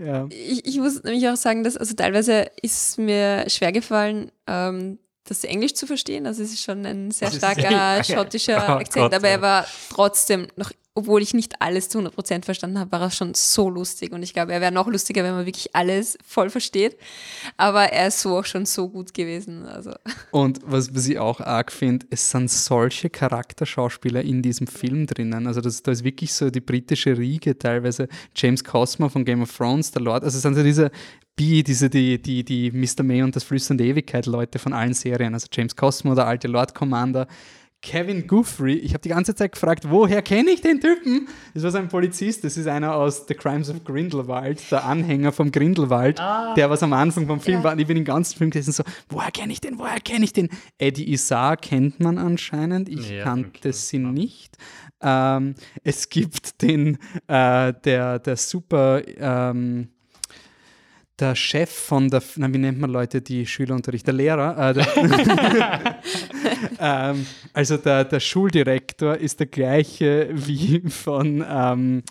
[0.04, 0.26] ja.
[0.30, 5.44] ich, ich, muss nämlich auch sagen, dass also teilweise ist mir schwer gefallen, ähm, das
[5.44, 6.26] Englisch zu verstehen.
[6.26, 10.48] Also es ist schon ein sehr starker schottischer oh Akzent, Gott, aber er war trotzdem
[10.56, 14.12] noch obwohl ich nicht alles zu 100% verstanden habe, war er schon so lustig.
[14.12, 16.98] Und ich glaube, er wäre noch lustiger, wenn man wirklich alles voll versteht.
[17.56, 19.64] Aber er ist so auch schon so gut gewesen.
[19.64, 19.92] Also.
[20.32, 25.46] Und was, was ich auch arg finde, es sind solche Charakterschauspieler in diesem Film drinnen.
[25.46, 28.08] Also das, da ist wirklich so die britische Riege teilweise.
[28.36, 30.24] James Cosmo von Game of Thrones, der Lord.
[30.24, 30.90] Also es sind so diese
[31.36, 33.02] B, diese, die, die, die Mr.
[33.02, 35.32] May und das Flüsternde Ewigkeit Leute von allen Serien.
[35.32, 37.26] Also James Cosmo, der alte Lord Commander
[37.82, 38.78] Kevin Guthrie.
[38.78, 41.28] Ich habe die ganze Zeit gefragt, woher kenne ich den Typen?
[41.52, 45.32] Das war so ein Polizist, das ist einer aus The Crimes of Grindelwald, der Anhänger
[45.32, 46.54] vom Grindelwald, ah.
[46.54, 47.64] der was am Anfang vom Film ja.
[47.64, 47.72] war.
[47.72, 50.32] Und ich bin den ganzen Film gesessen so, woher kenne ich den, woher kenne ich
[50.32, 50.48] den?
[50.78, 54.56] Eddie Isar kennt man anscheinend, ich ja, kannte sie nicht.
[55.02, 59.02] Ähm, es gibt den, äh, der, der super...
[59.18, 59.88] Ähm,
[61.18, 64.06] der Chef von der, na, wie nennt man Leute, die Schüler unterrichten?
[64.06, 64.70] Der Lehrer.
[64.70, 66.02] Äh, der
[66.80, 72.02] ähm, also der, der Schuldirektor ist der gleiche wie von ähm,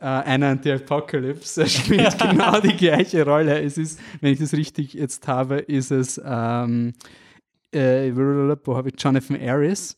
[0.00, 1.62] äh, einer an the Apocalypse.
[1.62, 3.62] Er spielt genau die gleiche Rolle.
[3.62, 6.92] Es ist, wenn ich das richtig jetzt habe, ist es ähm,
[7.72, 8.12] äh,
[8.64, 9.96] wo habe ich Jonathan Aris.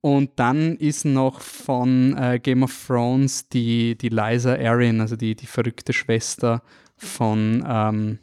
[0.00, 5.36] Und dann ist noch von äh, Game of Thrones die, die Liza Arryn, also die,
[5.36, 6.60] die verrückte Schwester
[7.02, 8.18] von, ähm,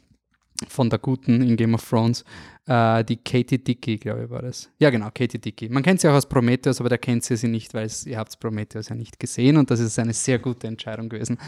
[0.68, 2.24] von der Guten in Game of Thrones,
[2.66, 4.70] äh, die Katie Dickey, glaube ich, war das.
[4.78, 5.68] Ja, genau, Katie Dickey.
[5.68, 8.38] Man kennt sie auch aus Prometheus, aber da kennt sie sie nicht, weil ihr habt
[8.40, 11.38] Prometheus ja nicht gesehen und das ist eine sehr gute Entscheidung gewesen.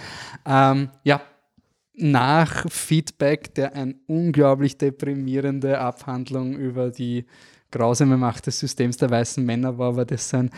[0.47, 1.23] Ähm, ja,
[1.95, 7.27] nach Feedback, der eine unglaublich deprimierende Abhandlung über die
[7.71, 10.51] grausame Macht des Systems der weißen Männer war, war das ein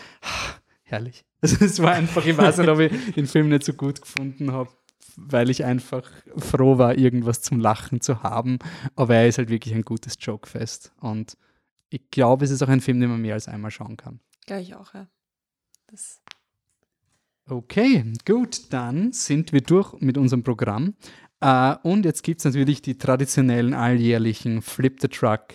[0.83, 1.25] herrlich.
[1.45, 4.51] Also es war einfach, ich weiß nicht, ob ich den Film nicht so gut gefunden
[4.51, 4.71] habe
[5.17, 8.59] weil ich einfach froh war, irgendwas zum Lachen zu haben.
[8.97, 10.93] Aber er ist halt wirklich ein gutes Jokefest.
[11.01, 11.37] Und
[11.91, 14.21] ich glaube, es ist auch ein Film, den man mehr als einmal schauen kann.
[14.47, 15.07] Glaube ich auch, ja.
[15.87, 16.21] Das
[17.47, 20.95] okay, gut, dann sind wir durch mit unserem Programm.
[21.45, 25.49] Uh, und jetzt gibt es natürlich die traditionellen alljährlichen Flip the Truck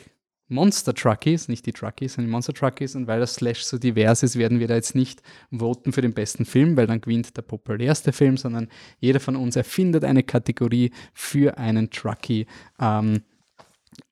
[0.50, 2.96] Monster Truckies, nicht die Truckies, sondern die Monster Truckies.
[2.96, 5.22] Und weil das Slash so divers ist, werden wir da jetzt nicht
[5.52, 8.68] voten für den besten Film, weil dann gewinnt der populärste Film, sondern
[9.00, 12.48] jeder von uns erfindet eine Kategorie für einen Truckie.
[12.80, 13.22] Ähm,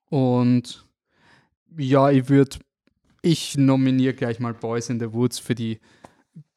[0.10, 0.86] und
[1.78, 2.58] ja, ich würde,
[3.22, 5.80] ich nominiere gleich mal Boys in the Woods für die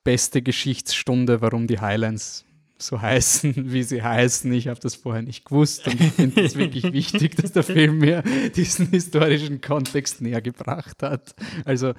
[0.05, 2.45] beste Geschichtsstunde, warum die Highlands
[2.83, 4.53] so heißen, wie sie heißen.
[4.53, 7.99] Ich habe das vorher nicht gewusst und ich finde es wirklich wichtig, dass der Film
[7.99, 8.23] mir
[8.55, 11.35] diesen historischen Kontext näher gebracht hat.
[11.65, 11.95] Also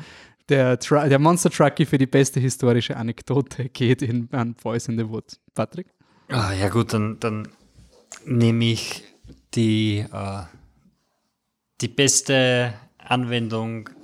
[0.49, 5.07] der, der Monster Trucky für die beste historische Anekdote geht in, an Boys in the
[5.07, 5.39] Wood.
[5.53, 5.87] Patrick?
[6.29, 7.47] Ah, ja gut, dann, dann
[8.25, 9.03] nehme ich
[9.53, 10.43] die, uh,
[11.81, 14.00] die beste Anwendung äh,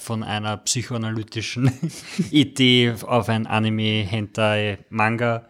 [0.00, 1.70] von einer psychoanalytischen
[2.30, 5.48] Idee auf ein Anime, Hentai, Manga.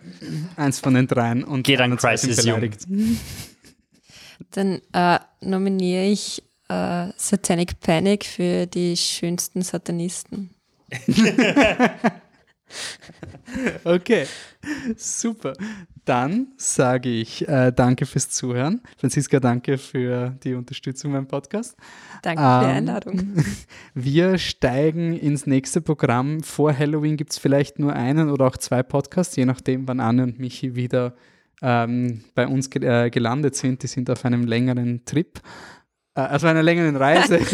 [0.56, 2.86] Eins von den dreien und geht an Crisis beleidigt.
[4.50, 10.50] Dann äh, nominiere ich äh, Satanic Panic für die schönsten Satanisten.
[13.84, 14.26] okay,
[14.96, 15.52] super.
[16.08, 18.80] Dann sage ich äh, danke fürs Zuhören.
[18.96, 21.76] Franziska, danke für die Unterstützung beim Podcast.
[22.22, 23.44] Danke ähm, für die ähm, Einladung.
[23.94, 26.42] Wir steigen ins nächste Programm.
[26.42, 30.22] Vor Halloween gibt es vielleicht nur einen oder auch zwei Podcasts, je nachdem, wann Anne
[30.22, 31.14] und Michi wieder
[31.60, 33.82] ähm, bei uns ge äh, gelandet sind.
[33.82, 35.38] Die sind auf einem längeren Trip.
[36.14, 37.38] Äh, also einer längeren Reise.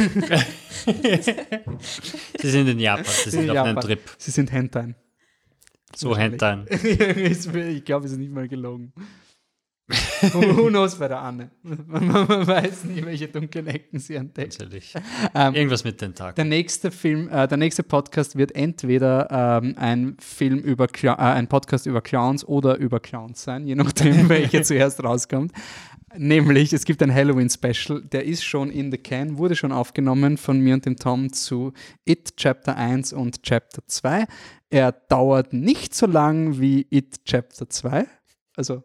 [2.41, 3.71] Sie sind in Japan, Sie sind auf Japan.
[3.71, 4.01] einem Trip.
[4.17, 4.95] Sie sind Hentai.
[5.97, 6.67] So Hintern.
[6.71, 8.93] ich glaube, es ist nicht mal gelogen.
[10.33, 11.51] Who knows bei der Anne?
[11.63, 12.11] Man,
[12.47, 14.59] weiß nie, welche dunklen Ecken sie entdeckt.
[14.59, 14.95] Natürlich.
[15.35, 16.37] Ähm, Irgendwas mit den Tagen.
[16.37, 21.49] Der nächste Film, äh, der nächste Podcast wird entweder ähm, ein Film über äh, ein
[21.49, 25.53] Podcast über Clowns oder über Clowns sein, je nachdem, welcher zuerst rauskommt.
[26.17, 30.61] Nämlich, es gibt ein Halloween-Special, der ist schon in the can, wurde schon aufgenommen von
[30.61, 31.73] mir und dem Tom zu
[32.05, 34.27] It Chapter 1 und Chapter 2.
[34.71, 38.07] Er dauert nicht so lang wie It Chapter 2.
[38.57, 38.85] Also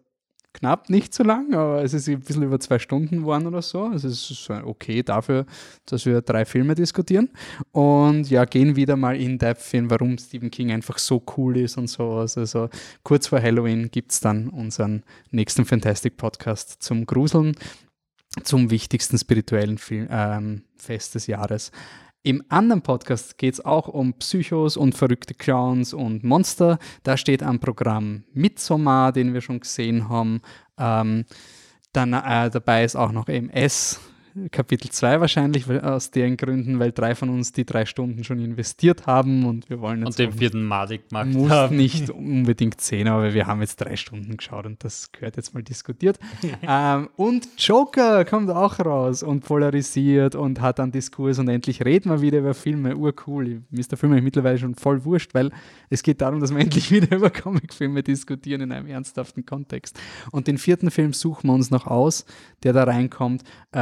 [0.54, 3.92] knapp nicht so lang, aber es ist ein bisschen über zwei Stunden geworden oder so.
[3.94, 5.46] Es ist okay dafür,
[5.86, 7.30] dass wir drei Filme diskutieren.
[7.72, 11.78] Und ja, gehen wieder mal in depth in, warum Stephen King einfach so cool ist
[11.78, 12.38] und sowas.
[12.38, 12.70] Also
[13.04, 17.56] kurz vor Halloween gibt es dann unseren nächsten Fantastic Podcast zum Gruseln,
[18.44, 21.72] zum wichtigsten spirituellen Film, ähm, Fest des Jahres.
[22.22, 26.78] Im anderen Podcast geht es auch um Psychos und verrückte Clowns und Monster.
[27.04, 30.42] Da steht am Programm Midsommar, den wir schon gesehen haben.
[30.78, 31.24] Ähm,
[31.94, 34.02] dann äh, dabei ist auch noch eben S,
[34.52, 39.08] Kapitel 2 wahrscheinlich, aus deren Gründen, weil drei von uns die drei Stunden schon investiert
[39.08, 40.08] haben und wir wollen jetzt.
[40.08, 41.76] Und den vierten Madig gemacht muss haben.
[41.76, 45.64] nicht unbedingt zehn, aber wir haben jetzt drei Stunden geschaut und das gehört jetzt mal
[45.64, 46.20] diskutiert.
[46.62, 52.10] ähm, und Joker kommt auch raus und polarisiert und hat einen Diskurs und endlich reden
[52.10, 52.96] wir wieder über Filme.
[52.96, 53.64] Urcool.
[53.70, 55.52] Mir ist der Film mittlerweile schon voll wurscht, weil
[55.90, 60.00] es geht darum, dass wir endlich wieder über Comicfilme diskutieren in einem ernsthaften Kontext.
[60.32, 62.26] Und den vierten Film suchen wir uns noch aus,
[62.64, 63.44] der da reinkommt.
[63.72, 63.80] Äh,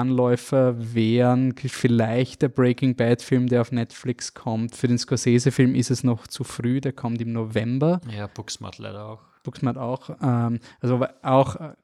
[0.00, 4.74] Anläufer wären vielleicht der Breaking Bad-Film, der auf Netflix kommt.
[4.74, 8.00] Für den Scorsese-Film ist es noch zu früh, der kommt im November.
[8.10, 9.20] Ja, Booksmart leider auch.
[9.42, 10.10] Booksmart auch.
[10.22, 11.74] Ähm, also auch äh,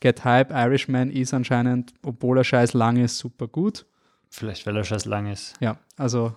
[0.00, 3.86] Get Hype, Irishman ist anscheinend, obwohl er scheiß lang ist, super gut.
[4.30, 5.54] Vielleicht, weil er scheiß lang ist.
[5.60, 6.34] Ja, also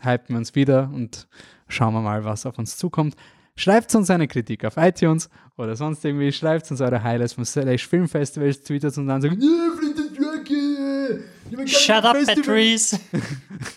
[0.00, 1.28] hypen wir uns wieder und
[1.68, 3.16] schauen wir mal, was auf uns zukommt.
[3.54, 5.28] Schreibt uns eine Kritik auf iTunes
[5.58, 6.32] oder sonst irgendwie.
[6.32, 9.36] Schreibt uns eure Highlights vom Slash Filmfestivals, twittert und dann sagt,
[11.66, 12.98] Shut up, Patrice!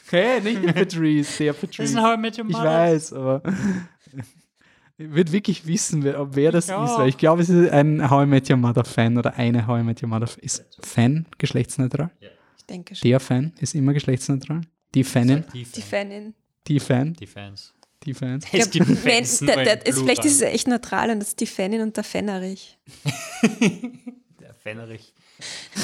[0.10, 1.84] hey, nicht der Patrice, der Patrice.
[1.84, 2.60] Ist How I Met Your Mother.
[2.60, 3.42] Ich weiß, aber
[4.98, 6.84] ich würde wirklich wissen, wer, wer das ja.
[6.84, 9.68] ist, weil ich glaube, es ist ein How I Met Your Mother Fan oder eine
[9.68, 10.40] How I Met Your Mother Fan.
[10.42, 12.12] Ist Fan geschlechtsneutral?
[12.20, 12.30] Ja.
[12.58, 13.10] Ich denke schon.
[13.10, 14.62] Der Fan ist immer geschlechtsneutral?
[14.94, 15.44] Die Fanin?
[15.54, 16.34] Die, Fanin.
[16.68, 17.14] Die Fan?
[17.14, 17.74] Die Fans.
[18.06, 18.46] Die Fans.
[18.52, 21.48] Es gibt Fans der, der, ist, vielleicht ist es echt neutral und das ist die
[21.48, 22.78] Fanin und der Fennerich.
[24.40, 25.14] der Fennerich.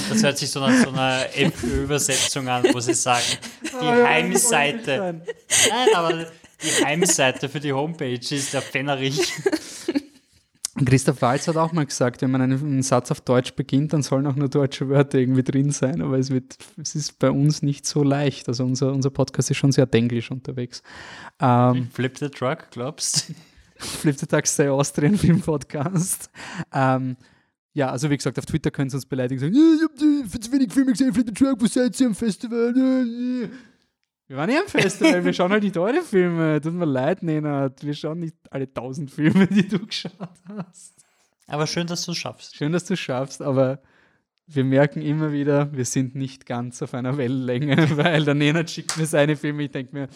[0.10, 3.26] Das hört sich so nach so einer FÖ-Übersetzung an, wo sie sagen,
[3.64, 5.22] die Heimseite.
[5.70, 6.28] Nein, aber
[6.64, 9.20] die Heimseite für die Homepage ist der Fennerich.
[10.86, 14.26] Christoph Walz hat auch mal gesagt, wenn man einen, Satz auf Deutsch beginnt, dann sollen
[14.26, 17.86] auch nur deutsche Wörter irgendwie drin sein, aber es, wird, es ist bei uns nicht
[17.86, 18.48] so leicht.
[18.48, 20.82] Also unser, unser Podcast ist schon sehr denglisch unterwegs.
[21.40, 23.34] Ähm, Flip the Truck, glaubst du?
[23.76, 26.30] Flip the Truck sei Austrian Film Podcast.
[26.74, 27.18] Ähm,
[27.74, 30.74] ja, also wie gesagt, auf Twitter können Sie uns beleidigen sagen, ich habe zu wenig
[30.74, 32.74] Filme gesehen, Flip the Truck, wo seid ihr am Festival?
[32.76, 36.62] Wir waren ja am Festival, wir schauen halt nicht eure Filme.
[36.62, 37.70] Tut mir leid, Nena.
[37.82, 40.12] Wir schauen nicht alle tausend Filme, die du geschaut
[40.48, 40.94] hast.
[41.48, 42.56] Aber schön, dass du es schaffst.
[42.56, 43.82] Schön, dass du es schaffst, aber
[44.48, 48.98] wir merken immer wieder, wir sind nicht ganz auf einer Wellenlänge, weil der Nena schickt
[48.98, 49.64] mir seine Filme.
[49.64, 50.08] Ich denke mir,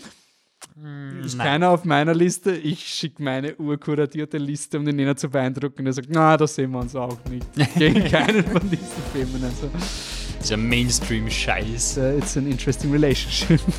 [1.24, 1.48] ist Nein.
[1.48, 2.52] keiner auf meiner Liste.
[2.52, 5.82] Ich schicke meine urkuratierte Liste, um den Nena zu beeindrucken.
[5.82, 7.48] Und er sagt, na, da sehen wir uns auch nicht.
[7.78, 9.44] Gegen keinen von diesen Filmen.
[9.44, 9.70] Also,
[10.42, 11.98] Dieser Mainstream-Scheiß.
[12.18, 13.62] It's an interesting relationship.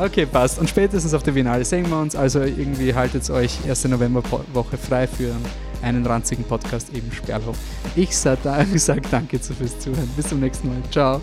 [0.00, 0.60] Okay, passt.
[0.60, 2.14] Und spätestens auf der Biennale sehen wir uns.
[2.14, 5.34] Also irgendwie haltet euch erste Novemberwoche frei für
[5.82, 7.58] einen ranzigen Podcast, eben Sperlhof.
[7.96, 8.38] Ich sage
[8.76, 10.08] sag danke fürs Zuhören.
[10.16, 10.82] Bis zum nächsten Mal.
[10.92, 11.20] Ciao.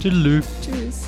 [0.00, 0.46] Tschüss.
[0.62, 1.02] Tschüss.